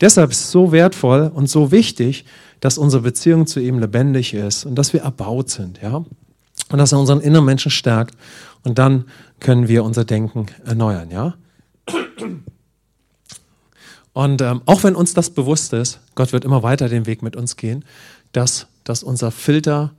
Deshalb 0.00 0.30
ist 0.30 0.42
es 0.42 0.50
so 0.52 0.70
wertvoll 0.70 1.28
und 1.34 1.50
so 1.50 1.72
wichtig, 1.72 2.24
dass 2.60 2.78
unsere 2.78 3.02
Beziehung 3.02 3.48
zu 3.48 3.58
ihm 3.58 3.80
lebendig 3.80 4.32
ist 4.32 4.64
und 4.64 4.76
dass 4.76 4.92
wir 4.92 5.02
erbaut 5.02 5.50
sind, 5.50 5.80
ja. 5.82 6.04
Und 6.70 6.78
dass 6.78 6.92
er 6.92 7.00
unseren 7.00 7.20
inneren 7.20 7.46
Menschen 7.46 7.72
stärkt 7.72 8.16
und 8.62 8.78
dann 8.78 9.06
können 9.40 9.66
wir 9.66 9.82
unser 9.82 10.04
Denken 10.04 10.46
erneuern, 10.64 11.10
ja. 11.10 11.34
Und 14.14 14.40
ähm, 14.40 14.62
auch 14.64 14.84
wenn 14.84 14.94
uns 14.94 15.12
das 15.12 15.28
bewusst 15.28 15.72
ist, 15.72 16.00
Gott 16.14 16.32
wird 16.32 16.44
immer 16.44 16.62
weiter 16.62 16.88
den 16.88 17.04
Weg 17.04 17.22
mit 17.22 17.36
uns 17.36 17.56
gehen, 17.56 17.84
dass, 18.32 18.68
dass 18.84 19.02
unser 19.02 19.30
Filter 19.30 19.90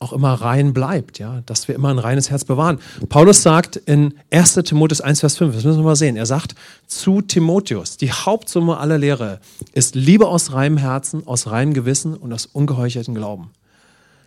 auch 0.00 0.12
immer 0.12 0.32
rein 0.32 0.72
bleibt, 0.72 1.18
ja, 1.18 1.42
dass 1.46 1.68
wir 1.68 1.74
immer 1.74 1.90
ein 1.90 1.98
reines 1.98 2.30
Herz 2.30 2.44
bewahren. 2.44 2.80
Paulus 3.10 3.42
sagt 3.42 3.76
in 3.76 4.14
1. 4.30 4.54
Timotheus 4.64 5.02
1, 5.02 5.20
Vers 5.20 5.36
5, 5.36 5.54
das 5.54 5.64
müssen 5.64 5.78
wir 5.80 5.84
mal 5.84 5.96
sehen, 5.96 6.16
er 6.16 6.26
sagt 6.26 6.54
zu 6.86 7.20
Timotheus, 7.20 7.98
die 7.98 8.10
Hauptsumme 8.10 8.78
aller 8.78 8.98
Lehre 8.98 9.40
ist 9.72 9.94
Liebe 9.94 10.26
aus 10.26 10.52
reinem 10.52 10.78
Herzen, 10.78 11.26
aus 11.26 11.48
reinem 11.48 11.74
Gewissen 11.74 12.14
und 12.14 12.32
aus 12.32 12.46
ungeheucheltem 12.46 13.14
Glauben. 13.14 13.50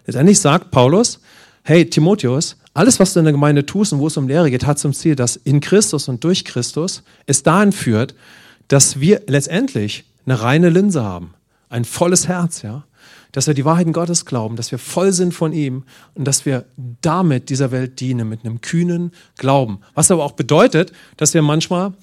Letztendlich 0.05 0.39
sagt 0.39 0.69
Paulus, 0.69 1.19
hey 1.63 1.89
Timotheus, 1.89 2.55
alles, 2.75 2.99
was 2.99 3.13
du 3.13 3.19
in 3.19 3.25
der 3.25 3.33
Gemeinde 3.33 3.65
tust 3.65 3.93
und 3.93 3.99
wo 3.99 4.07
es 4.07 4.15
um 4.15 4.27
Lehre 4.27 4.51
geht, 4.51 4.65
hat 4.65 4.79
zum 4.79 4.93
Ziel, 4.93 5.15
dass 5.15 5.35
in 5.35 5.59
Christus 5.59 6.07
und 6.07 6.23
durch 6.23 6.45
Christus 6.45 7.01
es 7.25 7.41
dahin 7.41 7.71
führt, 7.71 8.13
dass 8.67 8.99
wir 8.99 9.21
letztendlich 9.27 10.05
eine 10.25 10.41
reine 10.41 10.69
Linse 10.69 11.03
haben, 11.03 11.33
ein 11.69 11.85
volles 11.85 12.27
Herz, 12.27 12.61
ja, 12.61 12.85
dass 13.31 13.47
wir 13.47 13.53
die 13.53 13.65
Wahrheiten 13.65 13.93
Gottes 13.93 14.25
glauben, 14.25 14.55
dass 14.55 14.71
wir 14.71 14.79
voll 14.79 15.11
sind 15.11 15.33
von 15.33 15.53
ihm 15.53 15.83
und 16.13 16.25
dass 16.25 16.45
wir 16.45 16.65
damit 17.01 17.49
dieser 17.49 17.71
Welt 17.71 17.99
dienen, 17.99 18.29
mit 18.29 18.45
einem 18.45 18.61
kühnen 18.61 19.11
Glauben. 19.37 19.79
Was 19.95 20.11
aber 20.11 20.23
auch 20.23 20.33
bedeutet, 20.33 20.93
dass 21.17 21.33
wir 21.33 21.41
manchmal 21.41 21.93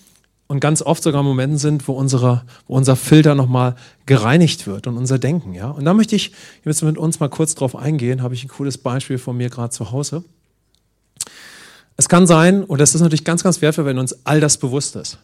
und 0.49 0.59
ganz 0.59 0.83
oft 0.83 1.05
sogar 1.05 1.23
Momenten 1.23 1.59
sind, 1.59 1.87
wo, 1.87 1.93
unsere, 1.93 2.43
wo 2.67 2.75
unser 2.77 2.97
Filter 2.97 3.37
nochmal 3.37 3.77
gereinigt 4.07 4.67
wird 4.67 4.89
und 4.89 4.97
unser 4.97 5.21
Denken. 5.21 5.55
Ja? 5.55 5.71
Und 5.71 5.85
da 5.85 5.95
möchte 5.95 6.17
ich 6.17 6.33
jetzt 6.65 6.83
mit 6.83 6.99
uns 6.99 7.21
mal 7.21 7.29
kurz 7.29 7.55
drauf 7.55 7.77
eingehen, 7.77 8.21
habe 8.21 8.35
ich 8.35 8.45
ein 8.45 8.49
cooles 8.49 8.77
Beispiel 8.77 9.19
von 9.19 9.37
mir 9.37 9.49
gerade 9.49 9.71
zu 9.71 9.93
Hause. 9.93 10.25
Es 11.97 12.09
kann 12.09 12.27
sein, 12.27 12.65
und 12.65 12.81
das 12.81 12.97
ist 12.97 13.01
natürlich 13.03 13.25
ganz, 13.25 13.45
ganz 13.45 13.63
wertvoll, 13.63 13.85
wenn 13.85 13.99
uns 13.99 14.27
all 14.27 14.41
das 14.41 14.59
bewusst 14.59 14.97
ist. 14.97 15.19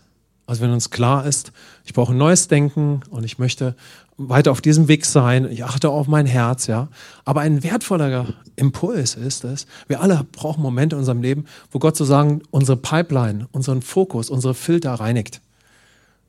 Also 0.46 0.62
wenn 0.62 0.70
uns 0.70 0.90
klar 0.90 1.26
ist, 1.26 1.52
ich 1.85 1.92
brauche 1.92 2.12
ein 2.12 2.18
neues 2.18 2.48
Denken 2.48 3.00
und 3.11 3.24
ich 3.24 3.38
möchte 3.38 3.74
weiter 4.16 4.52
auf 4.52 4.61
diesem 4.61 4.88
Weg 4.88 5.04
sein, 5.04 5.50
ich 5.50 5.64
achte 5.64 5.90
auf 5.90 6.06
mein 6.06 6.26
Herz, 6.26 6.68
ja. 6.68 6.88
Aber 7.24 7.40
ein 7.40 7.62
wertvoller 7.62 8.26
Impuls 8.54 9.14
ist 9.14 9.44
es, 9.44 9.66
wir 9.88 10.00
alle 10.00 10.24
brauchen 10.32 10.62
Momente 10.62 10.96
in 10.96 11.00
unserem 11.00 11.20
Leben, 11.20 11.46
wo 11.70 11.78
Gott 11.78 11.96
sozusagen 11.96 12.42
unsere 12.50 12.76
Pipeline, 12.76 13.48
unseren 13.52 13.82
Fokus, 13.82 14.30
unsere 14.30 14.54
Filter 14.54 14.94
reinigt. 14.94 15.40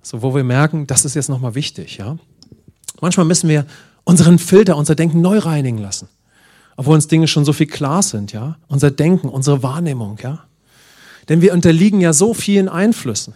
So, 0.02 0.22
wo 0.22 0.36
wir 0.36 0.44
merken, 0.44 0.88
das 0.88 1.06
ist 1.06 1.16
jetzt 1.16 1.30
nochmal 1.30 1.56
wichtig, 1.56 1.98
ja. 1.98 2.18
Manchmal 3.00 3.26
müssen 3.26 3.50
wir 3.50 3.66
unseren 4.04 4.40
Filter, 4.40 4.76
unser 4.78 4.96
Denken 4.96 5.22
neu 5.22 5.38
reinigen 5.38 5.78
lassen. 5.78 6.10
Obwohl 6.76 6.96
uns 6.96 7.08
Dinge 7.08 7.28
schon 7.28 7.46
so 7.46 7.54
viel 7.54 7.68
klar 7.68 8.02
sind, 8.02 8.34
ja. 8.34 8.58
Unser 8.68 8.92
Denken, 8.92 9.30
unsere 9.30 9.64
Wahrnehmung, 9.64 10.18
ja. 10.22 10.44
Denn 11.30 11.42
wir 11.42 11.54
unterliegen 11.54 12.02
ja 12.02 12.14
so 12.14 12.34
vielen 12.34 12.70
Einflüssen. 12.70 13.34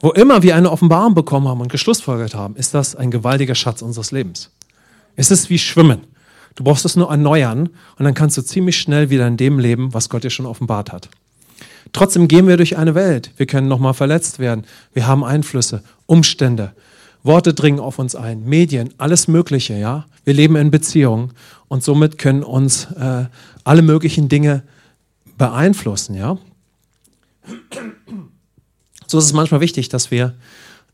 Wo 0.00 0.10
immer 0.10 0.42
wir 0.42 0.56
eine 0.56 0.70
Offenbarung 0.70 1.14
bekommen 1.14 1.48
haben 1.48 1.60
und 1.60 1.72
geschlussfolgert 1.72 2.34
haben, 2.34 2.56
ist 2.56 2.74
das 2.74 2.94
ein 2.94 3.10
gewaltiger 3.10 3.54
Schatz 3.54 3.82
unseres 3.82 4.12
Lebens. 4.12 4.50
Es 5.16 5.30
ist 5.30 5.48
wie 5.48 5.58
Schwimmen. 5.58 6.02
Du 6.54 6.64
brauchst 6.64 6.84
es 6.84 6.96
nur 6.96 7.10
erneuern 7.10 7.70
und 7.98 8.04
dann 8.04 8.14
kannst 8.14 8.36
du 8.36 8.42
ziemlich 8.42 8.78
schnell 8.78 9.10
wieder 9.10 9.26
in 9.26 9.36
dem 9.36 9.58
leben, 9.58 9.94
was 9.94 10.08
Gott 10.08 10.24
dir 10.24 10.30
schon 10.30 10.46
offenbart 10.46 10.92
hat. 10.92 11.08
Trotzdem 11.92 12.28
gehen 12.28 12.46
wir 12.46 12.56
durch 12.56 12.76
eine 12.76 12.94
Welt. 12.94 13.30
Wir 13.36 13.46
können 13.46 13.68
nochmal 13.68 13.94
verletzt 13.94 14.38
werden. 14.38 14.64
Wir 14.92 15.06
haben 15.06 15.24
Einflüsse, 15.24 15.82
Umstände. 16.06 16.72
Worte 17.22 17.54
dringen 17.54 17.80
auf 17.80 17.98
uns 17.98 18.14
ein, 18.14 18.44
Medien, 18.44 18.94
alles 18.98 19.28
Mögliche, 19.28 19.74
ja. 19.74 20.06
Wir 20.24 20.34
leben 20.34 20.56
in 20.56 20.70
Beziehungen 20.70 21.32
und 21.68 21.82
somit 21.82 22.18
können 22.18 22.42
uns 22.42 22.86
äh, 22.92 23.24
alle 23.64 23.82
möglichen 23.82 24.28
Dinge 24.28 24.62
beeinflussen, 25.36 26.14
ja. 26.14 26.38
So 29.06 29.18
ist 29.18 29.24
es 29.24 29.32
manchmal 29.32 29.60
wichtig, 29.60 29.88
dass 29.88 30.10
wir, 30.10 30.34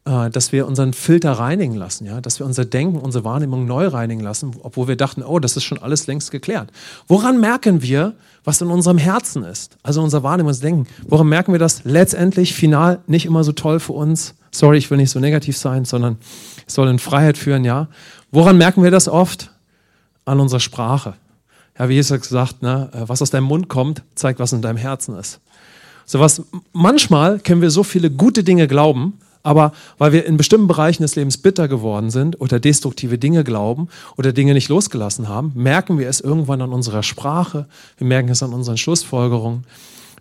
äh, 0.05 0.31
dass 0.31 0.53
wir 0.53 0.67
unseren 0.67 0.93
Filter 0.93 1.33
reinigen 1.33 1.75
lassen, 1.75 2.07
ja? 2.07 2.21
dass 2.21 2.39
wir 2.39 2.47
unser 2.47 2.65
Denken, 2.65 2.99
unsere 2.99 3.25
Wahrnehmung 3.25 3.67
neu 3.67 3.87
reinigen 3.89 4.21
lassen, 4.21 4.55
obwohl 4.63 4.89
wir 4.89 4.97
dachten, 4.97 5.23
oh, 5.23 5.39
das 5.39 5.57
ist 5.57 5.65
schon 5.65 5.79
alles 5.79 6.07
längst 6.07 6.31
geklärt. 6.31 6.71
Woran 7.09 7.41
merken 7.41 7.83
wir, 7.83 8.15
was 8.45 8.61
in 8.61 8.69
unserem 8.69 8.99
Herzen 8.99 9.45
ist? 9.45 9.77
Also 9.83 10.03
unser 10.03 10.23
Wahrnehmung, 10.23 10.49
unser 10.49 10.63
Denken. 10.63 10.87
Woran 11.07 11.29
merken 11.29 11.53
wir 11.53 11.59
das 11.59 11.85
letztendlich 11.85 12.55
final 12.55 13.01
nicht 13.07 13.27
immer 13.27 13.45
so 13.45 13.53
toll 13.53 13.81
für 13.81 13.93
uns? 13.93 14.35
Sorry, 14.51 14.79
ich 14.79 14.91
will 14.91 14.99
nicht 14.99 15.11
so 15.11 15.21
negativ 15.21 15.57
sein, 15.57 15.85
sondern 15.85 16.19
es 16.67 16.75
soll 16.75 16.89
in 16.89 16.99
Freiheit 16.99 17.39
führen, 17.39 17.65
ja. 17.65 17.89
Woran 18.31 18.59
merken 18.59 18.83
wir 18.83 18.91
das 18.91 19.09
oft? 19.09 19.51
An 20.25 20.39
unserer 20.39 20.61
Sprache. 20.61 21.15
Ja, 21.79 21.89
wie 21.89 21.95
Jesus 21.95 22.21
gesagt, 22.21 22.63
ne, 22.63 22.91
äh, 22.93 23.09
was 23.09 23.23
aus 23.23 23.31
deinem 23.31 23.45
Mund 23.45 23.69
kommt, 23.69 24.03
zeigt, 24.15 24.39
was 24.39 24.53
in 24.53 24.63
deinem 24.63 24.77
Herzen 24.77 25.17
ist. 25.17 25.41
So 26.05 26.21
was, 26.21 26.43
manchmal 26.73 27.39
können 27.39 27.63
wir 27.63 27.71
so 27.71 27.83
viele 27.83 28.11
gute 28.11 28.45
Dinge 28.45 28.67
glauben, 28.69 29.19
aber 29.43 29.73
weil 29.99 30.13
wir 30.13 30.25
in 30.27 30.37
bestimmten 30.37 30.69
Bereichen 30.69 31.03
des 31.03 31.17
Lebens 31.17 31.39
bitter 31.39 31.69
geworden 31.69 32.11
sind 32.11 32.41
oder 32.41 32.61
destruktive 32.61 33.19
Dinge 33.19 33.45
glauben 33.45 33.89
oder 34.17 34.33
Dinge 34.33 34.55
nicht 34.55 34.69
losgelassen 34.69 35.29
haben, 35.29 35.53
merken 35.55 35.99
wir 35.99 36.09
es 36.09 36.21
irgendwann 36.21 36.63
an 36.63 36.73
unserer 36.73 37.03
Sprache, 37.03 37.67
wir 37.99 38.07
merken 38.07 38.29
es 38.29 38.43
an 38.43 38.53
unseren 38.53 38.77
Schlussfolgerungen, 38.77 39.65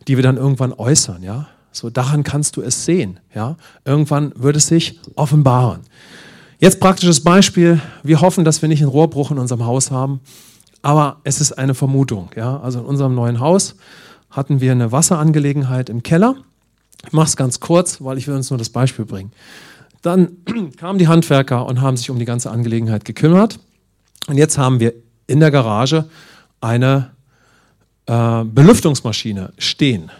die 0.08 0.18
wir 0.18 0.24
dann 0.24 0.38
irgendwann 0.38 0.74
äußern, 0.74 1.24
ja. 1.24 1.48
So 1.74 1.90
daran 1.90 2.24
kannst 2.24 2.58
du 2.58 2.62
es 2.62 2.84
sehen, 2.84 3.20
ja. 3.34 3.56
Irgendwann 3.86 4.34
wird 4.36 4.56
es 4.56 4.68
sich 4.68 5.00
offenbaren. 5.16 5.82
Jetzt 6.60 6.80
praktisches 6.80 7.24
Beispiel. 7.24 7.82
Wir 8.04 8.22
hoffen, 8.22 8.44
dass 8.44 8.62
wir 8.62 8.70
nicht 8.70 8.82
einen 8.82 8.92
Rohrbruch 8.92 9.32
in 9.32 9.40
unserem 9.40 9.66
Haus 9.66 9.90
haben, 9.90 10.20
aber 10.82 11.18
es 11.24 11.42
ist 11.42 11.54
eine 11.54 11.76
Vermutung, 11.76 12.32
ja. 12.36 12.60
Also 12.60 12.80
in 12.80 12.86
unserem 12.86 13.14
neuen 13.14 13.40
Haus 13.40 13.76
hatten 14.32 14.62
wir 14.62 14.72
eine 14.72 14.92
Wasserangelegenheit 14.92 15.90
im 15.90 16.04
Keller. 16.04 16.36
Ich 17.06 17.14
mache 17.14 17.28
es 17.28 17.36
ganz 17.36 17.60
kurz, 17.60 18.02
weil 18.02 18.18
ich 18.18 18.28
will 18.28 18.36
uns 18.36 18.50
nur 18.50 18.58
das 18.58 18.70
Beispiel 18.70 19.06
bringen. 19.06 19.32
Dann 20.02 20.38
kamen 20.78 21.00
die 21.00 21.08
Handwerker 21.08 21.66
und 21.66 21.82
haben 21.82 21.98
sich 21.98 22.10
um 22.10 22.20
die 22.20 22.26
ganze 22.26 22.50
Angelegenheit 22.50 23.06
gekümmert. 23.06 23.60
Und 24.28 24.38
jetzt 24.38 24.58
haben 24.58 24.80
wir 24.80 24.94
in 25.28 25.40
der 25.40 25.52
Garage 25.52 26.06
eine 26.60 27.12
äh, 28.06 28.44
Belüftungsmaschine 28.44 29.54
stehen. 29.58 30.12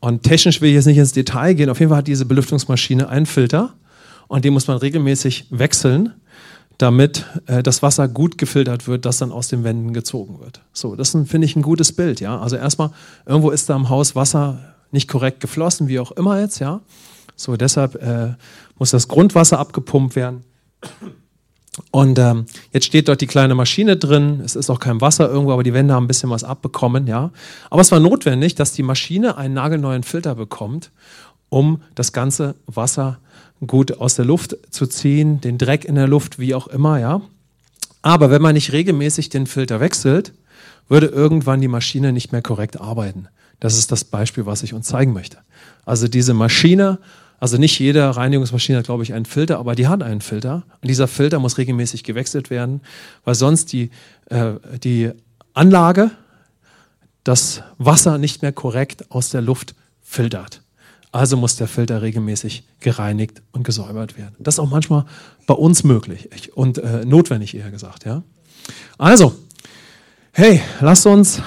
Und 0.00 0.24
technisch 0.24 0.60
will 0.60 0.70
ich 0.70 0.74
jetzt 0.74 0.86
nicht 0.86 0.98
ins 0.98 1.12
Detail 1.12 1.54
gehen. 1.54 1.70
Auf 1.70 1.78
jeden 1.78 1.90
Fall 1.90 1.98
hat 1.98 2.08
diese 2.08 2.26
Belüftungsmaschine 2.26 3.08
einen 3.08 3.26
Filter 3.26 3.74
und 4.26 4.44
den 4.44 4.52
muss 4.52 4.66
man 4.66 4.78
regelmäßig 4.78 5.46
wechseln 5.50 6.14
damit 6.78 7.26
äh, 7.46 7.62
das 7.62 7.82
Wasser 7.82 8.08
gut 8.08 8.38
gefiltert 8.38 8.86
wird, 8.86 9.04
das 9.04 9.18
dann 9.18 9.32
aus 9.32 9.48
den 9.48 9.64
Wänden 9.64 9.92
gezogen 9.92 10.40
wird. 10.40 10.62
So, 10.72 10.96
das 10.96 11.10
finde 11.10 11.44
ich 11.44 11.56
ein 11.56 11.62
gutes 11.62 11.92
Bild, 11.92 12.20
ja. 12.20 12.38
Also 12.38 12.56
erstmal, 12.56 12.90
irgendwo 13.26 13.50
ist 13.50 13.68
da 13.68 13.76
im 13.76 13.88
Haus 13.88 14.16
Wasser 14.16 14.58
nicht 14.90 15.08
korrekt 15.08 15.40
geflossen, 15.40 15.88
wie 15.88 16.00
auch 16.00 16.12
immer 16.12 16.40
jetzt, 16.40 16.58
ja. 16.58 16.80
So, 17.36 17.56
deshalb 17.56 17.96
äh, 18.02 18.34
muss 18.78 18.90
das 18.90 19.08
Grundwasser 19.08 19.58
abgepumpt 19.58 20.16
werden. 20.16 20.44
Und 21.90 22.18
ähm, 22.18 22.46
jetzt 22.72 22.86
steht 22.86 23.08
dort 23.08 23.20
die 23.20 23.26
kleine 23.26 23.54
Maschine 23.54 23.96
drin. 23.96 24.42
Es 24.44 24.56
ist 24.56 24.68
auch 24.68 24.78
kein 24.78 25.00
Wasser 25.00 25.30
irgendwo, 25.30 25.52
aber 25.52 25.62
die 25.62 25.72
Wände 25.72 25.94
haben 25.94 26.04
ein 26.04 26.08
bisschen 26.08 26.28
was 26.28 26.44
abbekommen, 26.44 27.06
ja. 27.06 27.30
Aber 27.70 27.80
es 27.80 27.90
war 27.90 28.00
notwendig, 28.00 28.54
dass 28.54 28.72
die 28.72 28.82
Maschine 28.82 29.38
einen 29.38 29.54
nagelneuen 29.54 30.02
Filter 30.02 30.34
bekommt, 30.34 30.90
um 31.48 31.80
das 31.94 32.12
ganze 32.12 32.56
Wasser 32.66 33.18
gut 33.66 33.98
aus 33.98 34.14
der 34.14 34.24
Luft 34.24 34.56
zu 34.70 34.86
ziehen, 34.86 35.40
den 35.40 35.58
Dreck 35.58 35.84
in 35.84 35.94
der 35.94 36.08
Luft, 36.08 36.38
wie 36.38 36.54
auch 36.54 36.66
immer, 36.66 36.98
ja. 36.98 37.20
Aber 38.02 38.30
wenn 38.30 38.42
man 38.42 38.54
nicht 38.54 38.72
regelmäßig 38.72 39.28
den 39.28 39.46
Filter 39.46 39.80
wechselt, 39.80 40.32
würde 40.88 41.06
irgendwann 41.06 41.60
die 41.60 41.68
Maschine 41.68 42.12
nicht 42.12 42.32
mehr 42.32 42.42
korrekt 42.42 42.80
arbeiten. 42.80 43.28
Das 43.60 43.78
ist 43.78 43.92
das 43.92 44.04
Beispiel, 44.04 44.44
was 44.44 44.64
ich 44.64 44.74
uns 44.74 44.88
zeigen 44.88 45.12
möchte. 45.12 45.38
Also 45.84 46.08
diese 46.08 46.34
Maschine, 46.34 46.98
also 47.38 47.58
nicht 47.58 47.78
jede 47.78 48.16
Reinigungsmaschine 48.16 48.78
hat, 48.78 48.86
glaube 48.86 49.04
ich, 49.04 49.14
einen 49.14 49.24
Filter, 49.24 49.58
aber 49.58 49.76
die 49.76 49.86
hat 49.86 50.02
einen 50.02 50.20
Filter. 50.20 50.64
Und 50.80 50.88
dieser 50.88 51.06
Filter 51.06 51.38
muss 51.38 51.58
regelmäßig 51.58 52.02
gewechselt 52.02 52.50
werden, 52.50 52.80
weil 53.24 53.36
sonst 53.36 53.72
die, 53.72 53.90
äh, 54.30 54.54
die 54.82 55.12
Anlage 55.54 56.10
das 57.22 57.62
Wasser 57.78 58.18
nicht 58.18 58.42
mehr 58.42 58.52
korrekt 58.52 59.10
aus 59.12 59.30
der 59.30 59.42
Luft 59.42 59.76
filtert. 60.02 60.62
Also 61.12 61.36
muss 61.36 61.56
der 61.56 61.68
Filter 61.68 62.02
regelmäßig 62.02 62.64
gereinigt 62.80 63.42
und 63.52 63.62
gesäubert 63.64 64.18
werden. 64.18 64.34
Das 64.38 64.54
ist 64.54 64.58
auch 64.58 64.70
manchmal 64.70 65.04
bei 65.46 65.54
uns 65.54 65.84
möglich 65.84 66.28
und 66.54 66.78
äh, 66.78 67.04
notwendig, 67.04 67.54
eher 67.54 67.70
gesagt. 67.70 68.04
Ja? 68.04 68.22
Also, 68.98 69.34
Hey, 70.34 70.62
lasst 70.80 71.06
uns 71.06 71.42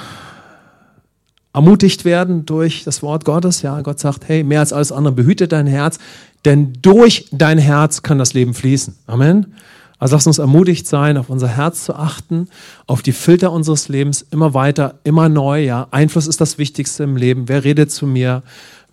ermutigt 1.53 2.05
werden 2.05 2.45
durch 2.45 2.83
das 2.83 3.01
Wort 3.01 3.25
Gottes. 3.25 3.63
Ja, 3.63 3.81
Gott 3.81 3.97
sagt, 3.97 4.27
hey, 4.27 4.43
mehr 4.43 4.59
als 4.59 4.73
alles 4.73 4.91
andere, 4.91 5.15
behüte 5.15 5.47
dein 5.47 5.65
Herz, 5.65 5.97
denn 6.45 6.71
durch 6.83 7.27
dein 7.31 7.57
Herz 7.57 8.03
kann 8.03 8.19
das 8.19 8.35
Leben 8.35 8.53
fließen. 8.53 8.95
Amen. 9.07 9.55
Also 9.97 10.15
lasst 10.15 10.27
uns 10.27 10.37
ermutigt 10.37 10.85
sein, 10.85 11.17
auf 11.17 11.31
unser 11.31 11.47
Herz 11.47 11.83
zu 11.83 11.95
achten, 11.95 12.47
auf 12.85 13.01
die 13.01 13.11
Filter 13.11 13.51
unseres 13.51 13.89
Lebens 13.89 14.23
immer 14.29 14.53
weiter, 14.53 14.99
immer 15.03 15.29
neu. 15.29 15.63
Ja, 15.63 15.87
Einfluss 15.89 16.27
ist 16.27 16.39
das 16.39 16.59
Wichtigste 16.59 17.05
im 17.05 17.17
Leben. 17.17 17.49
Wer 17.49 17.63
redet 17.63 17.91
zu 17.91 18.05
mir? 18.05 18.43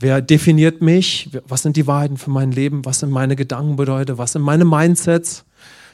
Wer 0.02 0.20
definiert 0.20 0.82
mich? 0.82 1.30
Was 1.46 1.62
sind 1.62 1.76
die 1.76 1.86
Wahrheiten 1.86 2.16
für 2.16 2.30
mein 2.30 2.50
Leben? 2.50 2.84
Was 2.84 2.98
sind 2.98 3.12
meine 3.12 3.36
Gedanken 3.36 3.76
bedeutet? 3.76 4.18
Was 4.18 4.32
sind 4.32 4.42
meine 4.42 4.64
Mindsets? 4.64 5.44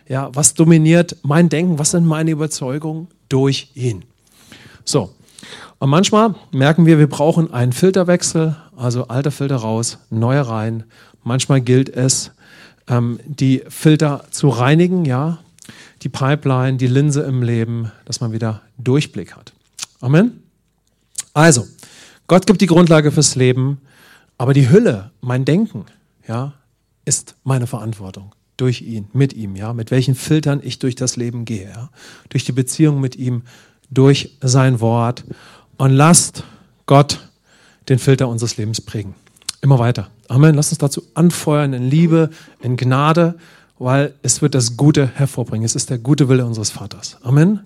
Ja, 0.08 0.30
was 0.32 0.54
dominiert 0.54 1.18
mein 1.22 1.50
Denken? 1.50 1.78
Was 1.78 1.90
sind 1.90 2.06
meine 2.06 2.30
Überzeugungen? 2.30 3.08
Durch 3.28 3.70
ihn. 3.74 4.06
So. 4.86 5.14
Und 5.78 5.90
manchmal 5.90 6.34
merken 6.52 6.86
wir, 6.86 6.98
wir 6.98 7.06
brauchen 7.06 7.52
einen 7.52 7.74
Filterwechsel, 7.74 8.56
also 8.74 9.08
alter 9.08 9.30
Filter 9.30 9.56
raus, 9.56 9.98
neue 10.08 10.48
rein. 10.48 10.84
Manchmal 11.22 11.60
gilt 11.60 11.90
es, 11.90 12.30
ähm, 12.88 13.20
die 13.26 13.62
Filter 13.68 14.24
zu 14.30 14.48
reinigen, 14.48 15.04
ja, 15.04 15.40
die 16.00 16.08
Pipeline, 16.08 16.78
die 16.78 16.86
Linse 16.86 17.24
im 17.24 17.42
Leben, 17.42 17.92
dass 18.06 18.22
man 18.22 18.32
wieder 18.32 18.62
Durchblick 18.78 19.36
hat. 19.36 19.52
Amen. 20.00 20.44
Also, 21.34 21.66
Gott 22.26 22.46
gibt 22.46 22.62
die 22.62 22.66
Grundlage 22.66 23.12
fürs 23.12 23.34
Leben, 23.34 23.82
aber 24.38 24.54
die 24.54 24.70
Hülle, 24.70 25.10
mein 25.20 25.44
Denken, 25.44 25.84
ja, 26.26 26.54
ist 27.04 27.34
meine 27.44 27.66
Verantwortung 27.66 28.34
durch 28.56 28.82
ihn, 28.82 29.08
mit 29.12 29.32
ihm, 29.32 29.56
ja, 29.56 29.72
mit 29.72 29.90
welchen 29.90 30.14
Filtern 30.14 30.60
ich 30.62 30.78
durch 30.78 30.94
das 30.94 31.16
Leben 31.16 31.44
gehe, 31.44 31.68
ja, 31.68 31.90
durch 32.28 32.44
die 32.44 32.52
Beziehung 32.52 33.00
mit 33.00 33.16
ihm, 33.16 33.42
durch 33.90 34.36
sein 34.40 34.80
Wort 34.80 35.24
und 35.76 35.92
lasst 35.92 36.44
Gott 36.86 37.28
den 37.88 37.98
Filter 37.98 38.28
unseres 38.28 38.56
Lebens 38.56 38.80
prägen. 38.80 39.14
Immer 39.60 39.78
weiter. 39.78 40.10
Amen. 40.28 40.54
Lass 40.54 40.70
uns 40.70 40.78
dazu 40.78 41.02
anfeuern 41.14 41.72
in 41.72 41.88
Liebe, 41.88 42.30
in 42.60 42.76
Gnade, 42.76 43.36
weil 43.78 44.14
es 44.22 44.42
wird 44.42 44.54
das 44.54 44.76
Gute 44.76 45.06
hervorbringen. 45.06 45.64
Es 45.64 45.74
ist 45.74 45.90
der 45.90 45.98
gute 45.98 46.28
Wille 46.28 46.44
unseres 46.44 46.70
Vaters. 46.70 47.16
Amen. 47.22 47.60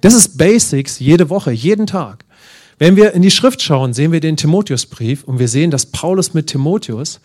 Das 0.00 0.14
ist 0.14 0.36
Basics 0.36 0.98
jede 0.98 1.30
Woche, 1.30 1.52
jeden 1.52 1.86
Tag. 1.86 2.24
Wenn 2.78 2.96
wir 2.96 3.12
in 3.12 3.22
die 3.22 3.30
Schrift 3.30 3.60
schauen, 3.60 3.92
sehen 3.92 4.12
wir 4.12 4.20
den 4.20 4.36
Timotheusbrief 4.36 5.24
und 5.24 5.38
wir 5.38 5.48
sehen, 5.48 5.70
dass 5.70 5.86
Paulus 5.86 6.32
mit 6.32 6.46
Timotheus, 6.46 7.20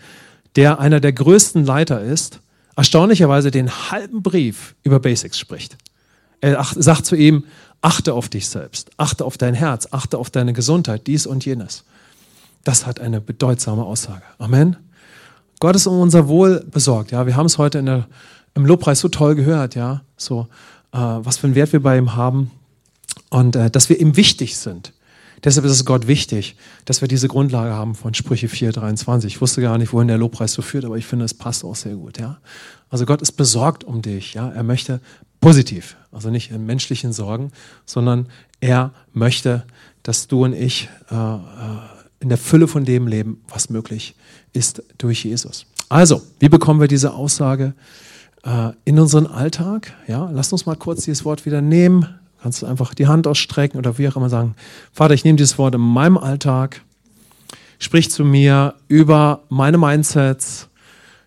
der 0.56 0.80
einer 0.80 1.00
der 1.00 1.14
größten 1.14 1.66
Leiter 1.66 2.02
ist, 2.02 2.40
erstaunlicherweise 2.76 3.52
den 3.52 3.70
halben 3.92 4.24
Brief 4.24 4.76
über 4.84 5.00
Basics 5.00 5.38
spricht. 5.38 5.78
Er 6.42 6.64
sagt 6.76 7.06
zu 7.06 7.16
ihm, 7.16 7.46
achte 7.82 8.14
auf 8.14 8.30
dich 8.30 8.48
selbst, 8.48 8.90
achte 8.98 9.26
auf 9.26 9.38
dein 9.38 9.54
Herz, 9.54 9.88
achte 9.92 10.18
auf 10.18 10.30
deine 10.30 10.54
Gesundheit, 10.54 11.06
dies 11.06 11.28
und 11.28 11.46
jenes. 11.46 11.84
Das 12.64 12.86
hat 12.86 13.00
eine 13.00 13.22
bedeutsame 13.22 13.84
Aussage. 13.84 14.24
Amen. 14.40 14.78
Gott 15.60 15.76
ist 15.76 15.86
um 15.86 16.00
unser 16.00 16.28
Wohl 16.28 16.66
besorgt. 16.72 17.12
Ja, 17.12 17.28
wir 17.28 17.36
haben 17.36 17.46
es 17.46 17.58
heute 17.58 17.84
der, 17.84 18.08
im 18.56 18.66
Lobpreis 18.66 19.00
so 19.00 19.08
toll 19.08 19.36
gehört. 19.36 19.76
Ja, 19.76 20.02
so 20.18 20.48
äh, 20.94 20.98
was 20.98 21.38
für 21.38 21.48
einen 21.48 21.56
Wert 21.56 21.74
wir 21.74 21.82
bei 21.82 21.98
ihm 21.98 22.16
haben 22.16 22.52
und 23.30 23.56
äh, 23.56 23.70
dass 23.70 23.90
wir 23.90 24.00
ihm 24.00 24.16
wichtig 24.16 24.58
sind. 24.58 24.94
Deshalb 25.44 25.66
ist 25.66 25.74
es 25.74 25.86
Gott 25.86 26.08
wichtig, 26.08 26.56
dass 26.86 27.02
wir 27.02 27.08
diese 27.08 27.28
Grundlage 27.28 27.74
haben 27.74 27.96
von 27.96 28.14
Sprüche 28.14 28.48
4,23. 28.48 29.26
Ich 29.26 29.42
wusste 29.42 29.62
gar 29.62 29.78
nicht, 29.78 29.92
wohin 29.92 30.08
der 30.08 30.18
Lobpreis 30.18 30.54
so 30.54 30.62
führt, 30.62 30.86
aber 30.86 30.98
ich 30.98 31.06
finde, 31.06 31.26
es 31.26 31.34
passt 31.34 31.66
auch 31.66 31.76
sehr 31.76 31.96
gut. 31.96 32.20
Ja? 32.20 32.40
Also 32.90 33.06
Gott 33.06 33.22
ist 33.22 33.34
besorgt 33.34 33.84
um 33.84 34.02
dich. 34.02 34.36
Ja? 34.36 34.50
Er 34.50 34.64
möchte 34.64 35.02
positiv, 35.42 35.98
also 36.12 36.30
nicht 36.30 36.52
in 36.52 36.66
menschlichen 36.66 37.12
Sorgen, 37.12 37.52
sondern 37.86 38.28
er 38.62 38.94
möchte, 39.12 39.66
dass 40.04 40.28
du 40.28 40.46
und 40.46 40.54
ich 40.54 40.90
äh, 41.12 41.16
äh 41.16 41.40
in 42.24 42.30
der 42.30 42.38
Fülle 42.38 42.70
von 42.70 42.86
dem 42.86 43.06
leben, 43.06 43.42
was 43.50 43.70
möglich 43.70 44.16
ist 44.54 44.82
durch 44.98 45.26
Jesus. 45.26 45.66
Also, 45.90 46.22
wie 46.40 46.48
bekommen 46.48 46.80
wir 46.80 46.88
diese 46.88 47.14
Aussage 47.14 47.74
äh, 48.46 48.72
in 48.86 48.98
unseren 48.98 49.28
Alltag? 49.28 49.94
Ja, 50.08 50.30
lass 50.32 50.54
uns 50.54 50.66
mal 50.66 50.78
kurz 50.78 51.04
dieses 51.04 51.26
Wort 51.26 51.46
wieder 51.46 51.62
nehmen. 51.62 52.08
Kannst 52.44 52.62
du 52.62 52.66
einfach 52.66 52.94
die 52.94 53.08
Hand 53.08 53.26
ausstrecken 53.26 53.78
oder 53.78 53.98
wie 53.98 54.10
auch 54.10 54.18
immer 54.18 54.28
sagen, 54.28 54.56
Vater, 54.92 55.14
ich 55.14 55.24
nehme 55.24 55.38
dieses 55.38 55.58
Wort 55.58 55.76
in 55.76 55.82
meinem 55.82 56.18
Alltag, 56.18 56.82
sprich 57.80 58.12
zu 58.12 58.26
mir 58.26 58.74
über 58.90 59.44
meine 59.48 59.78
Mindsets, 59.78 60.68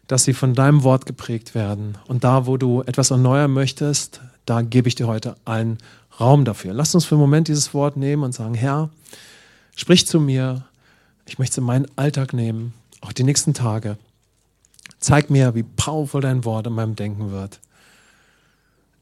dass 0.09 0.25
sie 0.25 0.35
von 0.35 0.53
deinem 0.53 0.83
Wort 0.83 1.07
geprägt 1.07 1.55
werden. 1.55 1.97
Und 2.07 2.23
da, 2.23 2.47
wo 2.47 2.59
du 2.59 2.83
etwas 2.83 3.13
erneuern 3.13 3.51
möchtest, 3.51 4.21
da 4.45 4.61
gebe 4.61 4.89
ich 4.89 4.95
dir 4.95 5.07
heute 5.07 5.37
einen 5.47 5.79
Raum 6.21 6.45
dafür. 6.45 6.75
Lass 6.75 6.95
uns 6.95 7.07
für 7.07 7.15
einen 7.15 7.23
Moment 7.23 7.49
dieses 7.49 7.73
Wort 7.73 7.97
nehmen 7.97 8.23
und 8.23 8.33
sagen, 8.33 8.53
Herr, 8.53 8.91
sprich 9.75 10.07
zu 10.07 10.21
mir, 10.21 10.65
ich 11.25 11.39
möchte 11.39 11.55
es 11.55 11.59
in 11.59 11.65
meinen 11.65 11.87
Alltag 11.97 12.35
nehmen, 12.35 12.75
auch 13.01 13.15
die 13.15 13.25
nächsten 13.25 13.55
Tage. 13.55 13.97
Zeig 15.01 15.31
mir, 15.31 15.55
wie 15.55 15.63
powerful 15.63 16.21
dein 16.21 16.45
Wort 16.45 16.67
in 16.67 16.75
meinem 16.75 16.95
Denken 16.95 17.31
wird. 17.31 17.59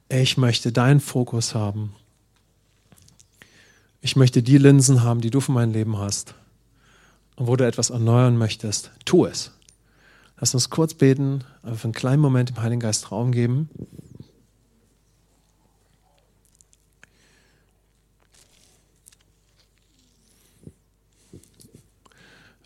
Ich 0.09 0.37
möchte 0.37 0.71
deinen 0.71 1.01
Fokus 1.01 1.57
haben. 1.57 1.97
Ich 4.05 4.17
möchte 4.17 4.43
die 4.43 4.59
Linsen 4.59 5.03
haben, 5.03 5.23
die 5.23 5.31
du 5.31 5.41
für 5.41 5.53
mein 5.53 5.73
Leben 5.73 5.97
hast. 5.97 6.35
Und 7.37 7.47
wo 7.47 7.57
du 7.57 7.67
etwas 7.67 7.89
erneuern 7.89 8.37
möchtest, 8.37 8.91
tu 9.07 9.25
es. 9.25 9.53
Lass 10.39 10.53
uns 10.53 10.69
kurz 10.69 10.93
beten, 10.93 11.43
für 11.63 11.85
einen 11.85 11.95
kleinen 11.95 12.21
Moment 12.21 12.51
dem 12.51 12.61
Heiligen 12.61 12.83
Geist 12.83 13.11
Raum 13.11 13.33
geben. 13.33 13.71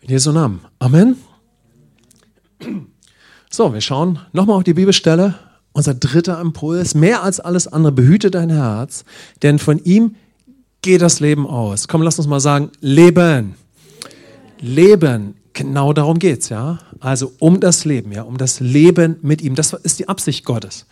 In 0.01 0.09
Jesu 0.09 0.33
Namen. 0.33 0.59
Amen. 0.79 1.15
So, 3.49 3.73
wir 3.73 3.79
schauen 3.79 4.19
nochmal 4.33 4.57
auf 4.57 4.65
die 4.65 4.73
Bibelstelle. 4.73 5.35
Unser 5.71 5.93
dritter 5.93 6.41
Impuls, 6.41 6.95
mehr 6.95 7.23
als 7.23 7.39
alles 7.39 7.65
andere, 7.69 7.93
behüte 7.93 8.29
dein 8.29 8.49
Herz, 8.49 9.05
denn 9.41 9.57
von 9.57 9.81
ihm 9.85 10.17
geht 10.81 11.01
das 11.01 11.19
Leben 11.19 11.47
aus. 11.47 11.87
Komm, 11.87 12.01
lass 12.01 12.19
uns 12.19 12.27
mal 12.27 12.39
sagen, 12.39 12.71
Leben. 12.79 13.55
Leben, 14.59 15.35
genau 15.53 15.93
darum 15.93 16.19
geht's, 16.19 16.49
ja? 16.49 16.79
Also 16.99 17.31
um 17.39 17.59
das 17.59 17.85
Leben, 17.85 18.11
ja, 18.11 18.23
um 18.23 18.37
das 18.37 18.59
Leben 18.59 19.17
mit 19.21 19.41
ihm. 19.41 19.55
Das 19.55 19.73
ist 19.73 19.99
die 19.99 20.07
Absicht 20.07 20.45
Gottes. 20.45 20.85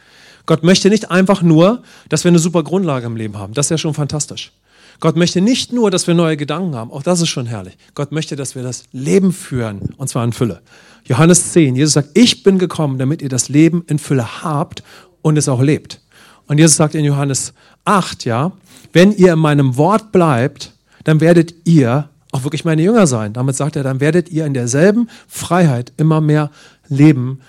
Gott 0.46 0.64
möchte 0.64 0.90
nicht 0.90 1.12
einfach 1.12 1.42
nur, 1.42 1.84
dass 2.10 2.24
wir 2.24 2.30
eine 2.30 2.40
super 2.40 2.64
Grundlage 2.64 3.06
im 3.06 3.18
Leben 3.18 3.38
haben. 3.38 3.54
Das 3.54 3.68
ist 3.68 3.72
ja 3.72 3.78
schon 3.78 3.94
fantastisch. 3.94 4.54
Gott 5.00 5.16
möchte 5.16 5.42
nicht 5.42 5.74
nur, 5.74 5.92
dass 5.92 6.08
wir 6.08 6.16
neue 6.16 6.38
Gedanken 6.38 6.76
haben, 6.76 6.92
auch 6.92 7.04
das 7.04 7.22
ist 7.22 7.30
schon 7.30 7.46
herrlich. 7.46 7.78
Gott 7.94 8.12
möchte, 8.12 8.36
dass 8.36 8.56
wir 8.56 8.64
das 8.64 8.86
Leben 8.92 9.32
führen, 9.32 9.94
und 9.98 10.08
zwar 10.08 10.24
in 10.24 10.34
Fülle. 10.34 10.62
Johannes 11.06 11.52
10, 11.52 11.76
Jesus 11.76 11.94
sagt, 11.94 12.10
ich 12.16 12.44
bin 12.44 12.58
gekommen, 12.58 12.98
damit 12.98 13.22
ihr 13.22 13.30
das 13.30 13.48
Leben 13.48 13.84
in 13.88 14.00
Fülle 14.00 14.44
habt 14.44 14.84
und 15.22 15.38
es 15.38 15.48
auch 15.48 15.62
lebt. 15.62 16.02
Und 16.48 16.58
Jesus 16.58 16.78
sagt 16.78 16.96
in 16.96 17.06
Johannes 17.06 17.54
8, 17.86 18.26
ja, 18.26 18.52
wenn 18.94 19.12
ihr 19.12 19.34
in 19.34 19.40
meinem 19.40 19.78
Wort 19.78 20.12
bleibt, 20.12 20.74
dann 21.04 21.20
werdet 21.20 21.54
ihr 21.66 22.10
auch 22.32 22.44
wirklich 22.44 22.66
meine 22.66 22.82
Jünger 22.82 23.08
sein. 23.08 23.34
Damit 23.34 23.56
sagt 23.56 23.76
er, 23.76 23.84
dann 23.84 24.00
werdet 24.00 24.30
ihr 24.30 24.46
in 24.46 24.54
derselben 24.54 25.10
Freiheit 25.28 25.94
immer 25.98 26.22
mehr 26.22 26.52
leben, 26.88 27.42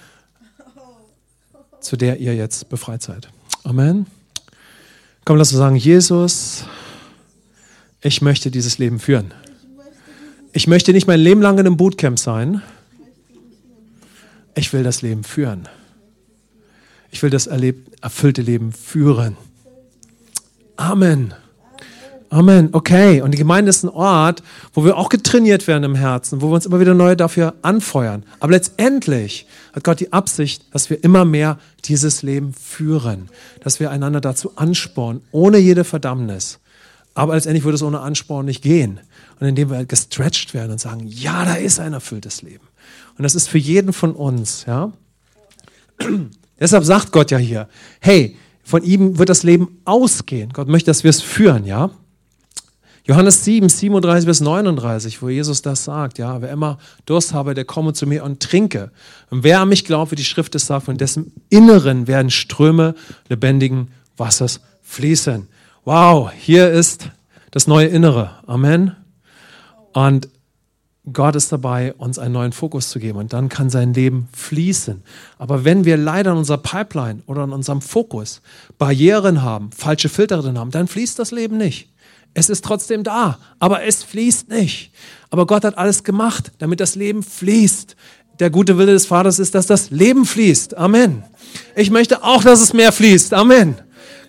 zu 1.81 1.97
der 1.97 2.19
ihr 2.19 2.35
jetzt 2.35 2.69
befreit 2.69 3.03
seid. 3.03 3.29
Amen. 3.65 4.07
Komm, 5.25 5.37
lass 5.37 5.53
uns 5.53 5.59
sagen, 5.59 5.77
Jesus, 5.77 6.65
ich 8.01 8.23
möchte 8.23 8.51
dieses 8.51 8.79
Leben 8.79 8.99
führen. 8.99 9.33
Ich 10.53 10.67
möchte 10.67 10.93
nicht 10.93 11.07
mein 11.07 11.21
Leben 11.21 11.43
lang 11.43 11.55
in 11.59 11.67
einem 11.67 11.77
Bootcamp 11.77 12.19
sein. 12.19 12.63
Ich 14.55 14.73
will 14.73 14.83
das 14.83 15.03
Leben 15.03 15.25
führen. 15.25 15.69
Ich 17.11 17.23
will 17.23 17.31
das 17.31 17.47
erfüllte 17.47 18.43
Leben 18.43 18.73
führen. 18.73 19.37
Amen. 20.77 21.35
Amen. 22.31 22.69
Okay. 22.73 23.23
Und 23.23 23.31
die 23.31 23.39
Gemeinde 23.39 23.71
ist 23.71 23.85
ein 23.85 23.89
Ort, 23.89 24.43
wo 24.75 24.85
wir 24.85 24.97
auch 24.99 25.09
getrainiert 25.09 25.67
werden 25.67 25.85
im 25.85 25.95
Herzen, 25.95 26.43
wo 26.43 26.49
wir 26.49 26.55
uns 26.55 26.67
immer 26.67 26.79
wieder 26.79 26.95
neu 26.95 27.17
dafür 27.17 27.55
anfeuern. 27.63 28.25
Aber 28.41 28.53
letztendlich 28.53 29.47
hat 29.73 29.85
Gott 29.85 30.01
die 30.01 30.13
Absicht, 30.13 30.67
dass 30.73 30.91
wir 30.91 31.03
immer 31.03 31.25
mehr 31.25 31.59
dieses 31.87 32.23
Leben 32.23 32.53
führen, 32.53 33.31
dass 33.63 33.81
wir 33.81 33.91
einander 33.91 34.21
dazu 34.21 34.53
anspornen, 34.57 35.23
ohne 35.33 35.57
jede 35.59 35.85
Verdammnis, 35.85 36.59
aber 37.19 37.35
letztendlich 37.35 37.65
würde 37.65 37.75
es 37.75 37.83
ohne 37.83 37.99
Ansporn 37.99 38.47
nicht 38.47 38.63
gehen. 38.63 39.01
Und 39.41 39.49
indem 39.49 39.71
wir 39.71 39.77
halt 39.79 39.89
gestretched 39.89 40.55
werden 40.55 40.71
und 40.71 40.79
sagen, 40.79 41.05
ja, 41.05 41.45
da 41.45 41.55
ist 41.55 41.81
ein 41.81 41.93
erfülltes 41.93 42.43
Leben. 42.43 42.65
Und 43.17 43.25
das 43.25 43.35
ist 43.35 43.49
für 43.49 43.59
jeden 43.59 43.93
von 43.93 44.13
uns, 44.13 44.65
ja. 44.67 44.93
Deshalb 46.61 46.85
sagt 46.85 47.13
Gott 47.13 47.31
ja 47.31 47.39
hier, 47.39 47.69
hey, 48.01 48.37
von 48.65 48.83
ihm 48.83 49.19
wird 49.19 49.29
das 49.29 49.43
Leben 49.43 49.79
ausgehen. 49.85 50.53
Gott 50.53 50.69
möchte, 50.69 50.91
dass 50.91 51.05
wir 51.05 51.11
es 51.11 51.23
führen, 51.23 51.65
ja. 51.65 51.91
Johannes 53.05 53.45
7, 53.45 53.71
37 53.71 54.27
bis 54.27 54.41
39, 54.41 55.23
wo 55.23 55.31
Jesus 55.31 55.63
das 55.63 55.85
sagt, 55.85 56.19
ja, 56.19 56.43
wer 56.43 56.51
immer 56.51 56.79
Durst 57.07 57.33
habe, 57.33 57.55
der 57.55 57.65
komme 57.65 57.95
zu 57.95 58.07
mir 58.07 58.23
und 58.23 58.41
trinke. 58.41 58.91
Und 59.31 59.45
wer 59.45 59.61
an 59.61 59.71
mich 59.71 59.87
glaubt, 59.87 60.13
wie 60.13 60.17
die 60.17 60.25
Schrift 60.25 60.55
es 60.55 60.67
sagt, 60.67 60.85
von 60.85 60.99
dessen 60.99 61.33
Inneren 61.49 62.07
werden 62.07 62.31
Ströme 62.31 62.95
lebendigen 63.29 63.89
Wassers 64.19 64.61
fließen 64.83 65.49
wow, 65.89 66.31
hier 66.31 66.71
ist 66.71 67.09
das 67.51 67.67
neue 67.67 67.87
Innere. 67.87 68.33
Amen. 68.47 68.95
Und 69.95 70.29
Gott 71.13 71.37
ist 71.37 71.53
dabei, 71.53 71.95
uns 71.95 72.19
einen 72.19 72.35
neuen 72.35 72.53
Fokus 72.53 72.91
zu 72.91 72.99
geben 72.99 73.19
und 73.19 73.33
dann 73.33 73.49
kann 73.49 73.71
sein 73.71 73.95
Leben 73.95 74.29
fließen. 74.33 75.03
Aber 75.39 75.65
wenn 75.65 75.85
wir 75.85 75.97
leider 75.97 76.33
in 76.33 76.39
unserer 76.39 76.59
Pipeline 76.59 77.23
oder 77.27 77.45
in 77.45 77.53
unserem 77.53 77.81
Fokus 77.81 78.41
Barrieren 78.79 79.43
haben, 79.43 79.71
falsche 79.71 80.09
Filter 80.09 80.39
drin 80.39 80.59
haben, 80.59 80.71
dann 80.71 80.89
fließt 80.89 81.19
das 81.19 81.31
Leben 81.31 81.57
nicht. 81.57 81.89
Es 82.35 82.49
ist 82.49 82.65
trotzdem 82.65 83.03
da, 83.05 83.39
aber 83.59 83.85
es 83.85 84.03
fließt 84.03 84.49
nicht. 84.49 84.93
Aber 85.31 85.47
Gott 85.47 85.65
hat 85.65 85.77
alles 85.79 86.05
gemacht, 86.05 86.53
damit 86.59 86.81
das 86.81 86.95
Leben 86.95 87.23
fließt. 87.23 87.97
Der 88.39 88.51
gute 88.51 88.79
Wille 88.79 88.93
des 88.93 89.07
Vaters 89.07 89.39
ist, 89.39 89.55
dass 89.55 89.67
das 89.67 89.91
Leben 89.91 90.25
fließt. 90.25 90.77
Amen. 90.77 91.25
Ich 91.75 91.91
möchte 91.91 92.23
auch, 92.23 92.45
dass 92.45 92.61
es 92.61 92.73
mehr 92.73 92.93
fließt. 92.93 93.35
Amen. 93.35 93.77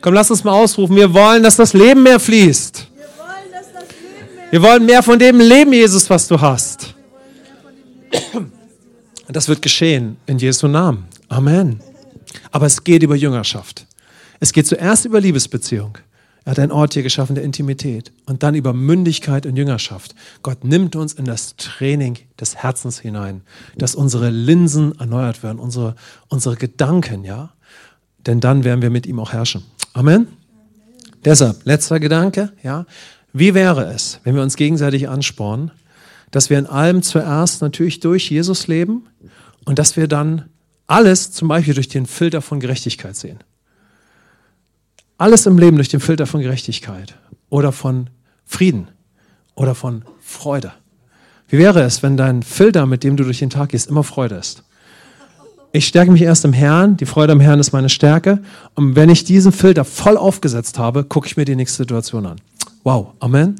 Komm, 0.02 0.14
lass 0.14 0.32
uns 0.32 0.44
mal 0.44 0.54
ausrufen. 0.54 0.96
Wir 0.96 1.14
wollen, 1.14 1.44
dass 1.44 1.58
das 1.58 1.74
Leben 1.74 2.04
mehr 2.04 2.20
fließt. 2.20 2.89
Wir 4.52 4.64
wollen 4.64 4.86
mehr 4.86 5.04
von 5.04 5.20
dem 5.20 5.40
Leben, 5.40 5.74
Jesus, 5.74 6.10
was 6.10 6.28
du 6.28 6.42
hast. 6.42 6.96
Das 9.28 9.48
wird 9.48 9.62
geschehen 9.62 10.18
in 10.26 10.40
Jesu 10.40 10.68
Namen. 10.68 11.06
Amen. 11.28 11.80
Aber 12.52 12.66
es 12.66 12.84
geht 12.84 13.04
über 13.04 13.16
Jüngerschaft. 13.16 13.86
Es 14.40 14.52
geht 14.52 14.66
zuerst 14.66 15.06
über 15.06 15.22
Liebesbeziehung. 15.22 16.00
Er 16.46 16.52
hat 16.52 16.60
einen 16.60 16.72
Ort 16.72 16.96
hier 16.96 17.04
geschaffen 17.04 17.36
der 17.36 17.44
Intimität 17.44 18.12
und 18.26 18.42
dann 18.42 18.56
über 18.56 18.74
Mündigkeit 18.74 19.46
und 19.46 19.56
Jüngerschaft. 19.56 20.16
Gott 20.42 20.64
nimmt 20.64 20.96
uns 20.96 21.14
in 21.14 21.26
das 21.26 21.56
Training 21.58 22.18
des 22.40 22.56
Herzens 22.56 23.00
hinein, 23.00 23.42
dass 23.78 23.94
unsere 23.94 24.32
Linsen 24.32 24.98
erneuert 25.00 25.44
werden, 25.44 25.60
unsere, 25.60 25.96
unsere 26.28 26.56
Gedanken, 26.56 27.24
ja. 27.24 27.52
Denn 28.26 28.40
dann 28.40 28.64
werden 28.64 28.82
wir 28.82 28.90
mit 28.90 29.06
ihm 29.06 29.20
auch 29.20 29.32
herrschen. 29.32 29.64
Amen. 29.94 30.28
Deshalb, 31.24 31.66
letzter 31.66 32.00
Gedanke, 32.00 32.52
ja. 32.64 32.88
Wie 33.34 33.54
wäre 33.54 33.86
es, 33.94 34.20
wenn 34.24 34.36
wir 34.36 34.42
uns 34.42 34.56
gegenseitig 34.56 35.08
anspornen, 35.08 35.72
dass 36.32 36.50
wir 36.50 36.58
in 36.58 36.66
allem 36.66 37.02
zuerst 37.02 37.62
natürlich 37.62 38.00
durch 38.00 38.30
Jesus 38.30 38.68
leben 38.68 39.08
und 39.66 39.80
dass 39.80 39.98
wir 39.98 40.08
dann 40.08 40.46
alles 40.88 41.32
zum 41.32 41.48
Beispiel 41.48 41.74
durch 41.74 41.88
den 41.88 42.06
Filter 42.06 42.42
von 42.42 42.60
Gerechtigkeit 42.60 43.16
sehen? 43.16 43.40
Alles 45.18 45.46
im 45.46 45.58
Leben 45.58 45.76
durch 45.76 45.90
den 45.90 46.00
Filter 46.00 46.26
von 46.26 46.42
Gerechtigkeit 46.42 47.16
oder 47.50 47.72
von 47.72 48.10
Frieden 48.46 48.88
oder 49.54 49.76
von 49.76 50.04
Freude. 50.22 50.72
Wie 51.50 51.58
wäre 51.58 51.82
es, 51.82 52.02
wenn 52.04 52.16
dein 52.16 52.42
Filter, 52.44 52.86
mit 52.86 53.04
dem 53.04 53.18
du 53.18 53.24
durch 53.24 53.40
den 53.40 53.50
Tag 53.50 53.70
gehst, 53.70 53.90
immer 53.90 54.04
Freude 54.04 54.36
ist? 54.36 54.64
Ich 55.72 55.86
stärke 55.88 56.12
mich 56.12 56.22
erst 56.24 56.46
im 56.46 56.54
Herrn, 56.54 56.98
die 56.98 57.06
Freude 57.06 57.34
am 57.34 57.40
Herrn 57.40 57.60
ist 57.60 57.74
meine 57.74 57.90
Stärke. 57.90 58.42
Und 58.74 58.96
wenn 58.96 59.10
ich 59.10 59.24
diesen 59.24 59.52
Filter 59.52 59.86
voll 59.86 60.18
aufgesetzt 60.18 60.80
habe, 60.80 61.04
gucke 61.04 61.28
ich 61.28 61.38
mir 61.38 61.46
die 61.46 61.56
nächste 61.56 61.78
Situation 61.78 62.26
an. 62.26 62.42
Wow, 62.84 63.14
Amen. 63.20 63.56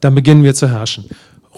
Dann 0.00 0.14
beginnen 0.14 0.42
wir 0.42 0.54
zu 0.54 0.68
herrschen. 0.68 1.06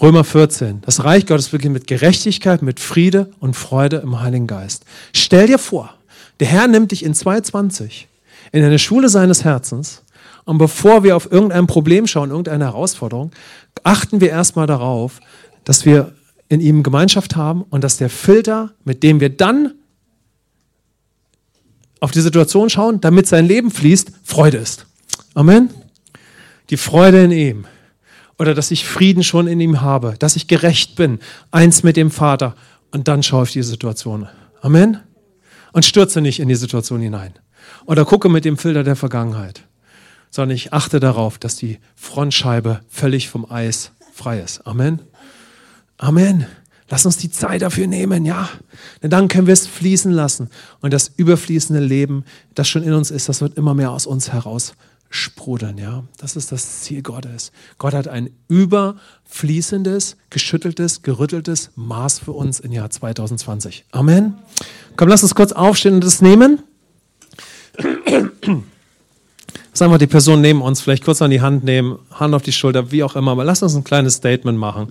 Römer 0.01 0.23
14. 0.23 0.81
Das 0.81 1.03
Reich 1.03 1.25
Gottes 1.25 1.49
beginnt 1.49 1.73
mit 1.73 1.87
Gerechtigkeit, 1.87 2.61
mit 2.61 2.79
Friede 2.79 3.31
und 3.39 3.55
Freude 3.55 3.97
im 3.97 4.21
Heiligen 4.21 4.47
Geist. 4.47 4.85
Stell 5.13 5.47
dir 5.47 5.59
vor, 5.59 5.93
der 6.39 6.47
Herr 6.47 6.67
nimmt 6.67 6.91
dich 6.91 7.03
in 7.03 7.13
220 7.13 8.07
in 8.51 8.63
eine 8.63 8.79
Schule 8.79 9.09
seines 9.09 9.43
Herzens 9.43 10.03
und 10.45 10.57
bevor 10.57 11.03
wir 11.03 11.15
auf 11.15 11.31
irgendein 11.31 11.67
Problem 11.67 12.07
schauen, 12.07 12.29
irgendeine 12.29 12.65
Herausforderung, 12.65 13.31
achten 13.83 14.21
wir 14.21 14.29
erstmal 14.29 14.67
darauf, 14.67 15.19
dass 15.63 15.85
wir 15.85 16.13
in 16.47 16.61
ihm 16.61 16.81
Gemeinschaft 16.81 17.35
haben 17.35 17.63
und 17.69 17.83
dass 17.83 17.97
der 17.97 18.09
Filter, 18.09 18.71
mit 18.83 19.03
dem 19.03 19.19
wir 19.19 19.29
dann 19.29 19.73
auf 21.99 22.11
die 22.11 22.21
Situation 22.21 22.69
schauen, 22.69 23.01
damit 23.01 23.27
sein 23.27 23.45
Leben 23.45 23.69
fließt, 23.69 24.11
Freude 24.23 24.57
ist. 24.57 24.85
Amen. 25.35 25.69
Die 26.69 26.77
Freude 26.77 27.23
in 27.23 27.31
ihm. 27.31 27.65
Oder 28.37 28.53
dass 28.53 28.71
ich 28.71 28.85
Frieden 28.85 29.23
schon 29.23 29.47
in 29.47 29.59
ihm 29.59 29.81
habe, 29.81 30.15
dass 30.17 30.35
ich 30.35 30.47
gerecht 30.47 30.95
bin, 30.95 31.19
eins 31.51 31.83
mit 31.83 31.97
dem 31.97 32.09
Vater. 32.09 32.55
Und 32.91 33.07
dann 33.07 33.21
schaue 33.21 33.43
ich 33.43 33.51
die 33.51 33.63
Situation. 33.63 34.29
Amen. 34.61 34.99
Und 35.73 35.85
stürze 35.85 36.21
nicht 36.21 36.39
in 36.39 36.47
die 36.47 36.55
Situation 36.55 37.01
hinein. 37.01 37.33
Oder 37.85 38.05
gucke 38.05 38.29
mit 38.29 38.45
dem 38.45 38.57
Filter 38.57 38.83
der 38.83 38.95
Vergangenheit. 38.95 39.63
Sondern 40.31 40.55
ich 40.55 40.73
achte 40.73 40.99
darauf, 40.99 41.37
dass 41.37 41.55
die 41.55 41.79
Frontscheibe 41.95 42.81
völlig 42.87 43.29
vom 43.29 43.49
Eis 43.49 43.91
frei 44.13 44.39
ist. 44.39 44.65
Amen. 44.65 45.01
Amen. 45.97 46.45
Lass 46.87 47.05
uns 47.05 47.17
die 47.17 47.29
Zeit 47.29 47.61
dafür 47.61 47.87
nehmen, 47.87 48.25
ja. 48.25 48.49
Denn 49.03 49.09
dann 49.09 49.27
können 49.27 49.47
wir 49.47 49.53
es 49.53 49.67
fließen 49.67 50.11
lassen. 50.11 50.49
Und 50.81 50.93
das 50.93 51.11
überfließende 51.17 51.81
Leben, 51.81 52.25
das 52.55 52.67
schon 52.67 52.83
in 52.83 52.93
uns 52.93 53.11
ist, 53.11 53.29
das 53.29 53.41
wird 53.41 53.57
immer 53.57 53.73
mehr 53.73 53.91
aus 53.91 54.07
uns 54.07 54.31
heraus 54.31 54.73
sprudeln, 55.09 55.77
ja. 55.77 56.03
Das 56.17 56.35
ist 56.35 56.51
das 56.51 56.81
Ziel 56.81 57.01
Gottes. 57.01 57.51
Gott 57.77 57.93
hat 57.93 58.07
ein 58.07 58.29
überfließendes, 58.47 60.17
geschütteltes, 60.29 61.01
gerütteltes 61.01 61.71
Maß 61.75 62.19
für 62.19 62.31
uns 62.31 62.59
im 62.59 62.71
Jahr 62.71 62.89
2020. 62.89 63.85
Amen. 63.91 64.35
Komm, 64.95 65.07
lass 65.07 65.23
uns 65.23 65.33
kurz 65.33 65.51
aufstehen 65.51 65.95
und 65.95 66.03
das 66.03 66.21
nehmen. 66.21 66.59
Sagen 69.73 69.91
wir 69.91 69.97
die 69.97 70.07
Person 70.07 70.41
neben 70.41 70.61
uns 70.61 70.81
vielleicht 70.81 71.05
kurz 71.05 71.21
an 71.21 71.31
die 71.31 71.41
Hand 71.41 71.63
nehmen, 71.63 71.99
Hand 72.11 72.33
auf 72.35 72.41
die 72.41 72.51
Schulter, 72.51 72.91
wie 72.91 73.03
auch 73.03 73.15
immer. 73.15 73.31
Aber 73.31 73.43
lass 73.43 73.63
uns 73.63 73.75
ein 73.75 73.83
kleines 73.83 74.15
Statement 74.15 74.57
machen. 74.57 74.89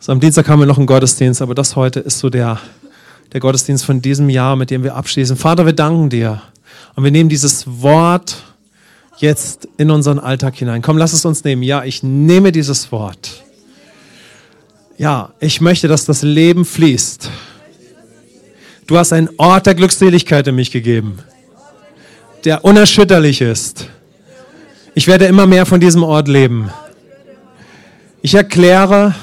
So, 0.00 0.12
am 0.12 0.20
Dienstag 0.20 0.48
haben 0.48 0.60
wir 0.60 0.66
noch 0.66 0.78
einen 0.78 0.86
Gottesdienst, 0.86 1.42
aber 1.42 1.54
das 1.54 1.76
heute 1.76 2.00
ist 2.00 2.18
so 2.18 2.30
der, 2.30 2.58
der 3.32 3.40
Gottesdienst 3.40 3.84
von 3.84 4.02
diesem 4.02 4.30
Jahr, 4.30 4.56
mit 4.56 4.70
dem 4.70 4.82
wir 4.82 4.96
abschließen. 4.96 5.36
Vater, 5.36 5.66
wir 5.66 5.72
danken 5.72 6.10
dir. 6.10 6.42
Und 6.94 7.04
wir 7.04 7.10
nehmen 7.10 7.28
dieses 7.28 7.66
Wort 7.82 8.55
jetzt 9.18 9.68
in 9.76 9.90
unseren 9.90 10.18
Alltag 10.18 10.56
hinein. 10.56 10.82
Komm, 10.82 10.98
lass 10.98 11.12
es 11.12 11.24
uns 11.24 11.44
nehmen. 11.44 11.62
Ja, 11.62 11.84
ich 11.84 12.02
nehme 12.02 12.52
dieses 12.52 12.92
Wort. 12.92 13.44
Ja, 14.98 15.32
ich 15.40 15.60
möchte, 15.60 15.88
dass 15.88 16.06
das 16.06 16.22
Leben 16.22 16.64
fließt. 16.64 17.30
Du 18.86 18.96
hast 18.96 19.12
einen 19.12 19.28
Ort 19.36 19.66
der 19.66 19.74
Glückseligkeit 19.74 20.46
in 20.46 20.54
mich 20.54 20.70
gegeben, 20.70 21.18
der 22.44 22.64
unerschütterlich 22.64 23.40
ist. 23.40 23.88
Ich 24.94 25.06
werde 25.06 25.26
immer 25.26 25.46
mehr 25.46 25.66
von 25.66 25.80
diesem 25.80 26.02
Ort 26.02 26.28
leben. 26.28 26.70
Ich 28.22 28.34
erkläre, 28.34 29.14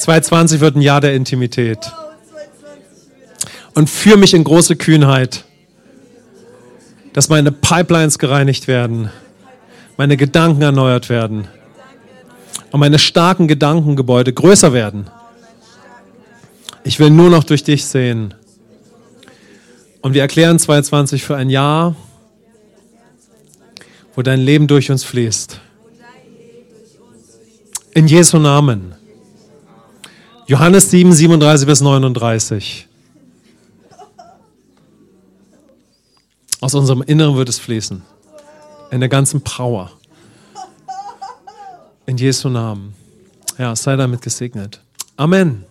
2020 0.00 0.60
wird 0.60 0.76
ein 0.76 0.82
Jahr 0.82 1.00
der 1.00 1.14
Intimität. 1.14 1.78
Und 3.74 3.90
führe 3.90 4.16
mich 4.16 4.34
in 4.34 4.42
große 4.42 4.76
Kühnheit 4.76 5.45
dass 7.16 7.30
meine 7.30 7.50
Pipelines 7.50 8.18
gereinigt 8.18 8.68
werden, 8.68 9.10
meine 9.96 10.18
Gedanken 10.18 10.60
erneuert 10.60 11.08
werden 11.08 11.48
und 12.70 12.80
meine 12.80 12.98
starken 12.98 13.48
Gedankengebäude 13.48 14.34
größer 14.34 14.74
werden. 14.74 15.08
Ich 16.84 17.00
will 17.00 17.08
nur 17.08 17.30
noch 17.30 17.44
durch 17.44 17.64
dich 17.64 17.86
sehen. 17.86 18.34
Und 20.02 20.12
wir 20.12 20.20
erklären 20.20 20.58
22 20.58 21.24
für 21.24 21.34
ein 21.36 21.48
Jahr, 21.48 21.96
wo 24.14 24.20
dein 24.20 24.40
Leben 24.40 24.66
durch 24.66 24.90
uns 24.90 25.02
fließt. 25.02 25.58
In 27.94 28.08
Jesu 28.08 28.38
Namen. 28.38 28.94
Johannes 30.46 30.90
7, 30.90 31.14
37 31.14 31.66
bis 31.66 31.80
39. 31.80 32.86
Aus 36.60 36.74
unserem 36.74 37.02
Inneren 37.02 37.36
wird 37.36 37.48
es 37.48 37.58
fließen. 37.58 38.02
In 38.90 39.00
der 39.00 39.08
ganzen 39.08 39.42
Power. 39.42 39.90
In 42.06 42.16
Jesu 42.16 42.48
Namen. 42.48 42.94
Ja, 43.58 43.74
sei 43.74 43.96
damit 43.96 44.22
gesegnet. 44.22 44.80
Amen. 45.16 45.64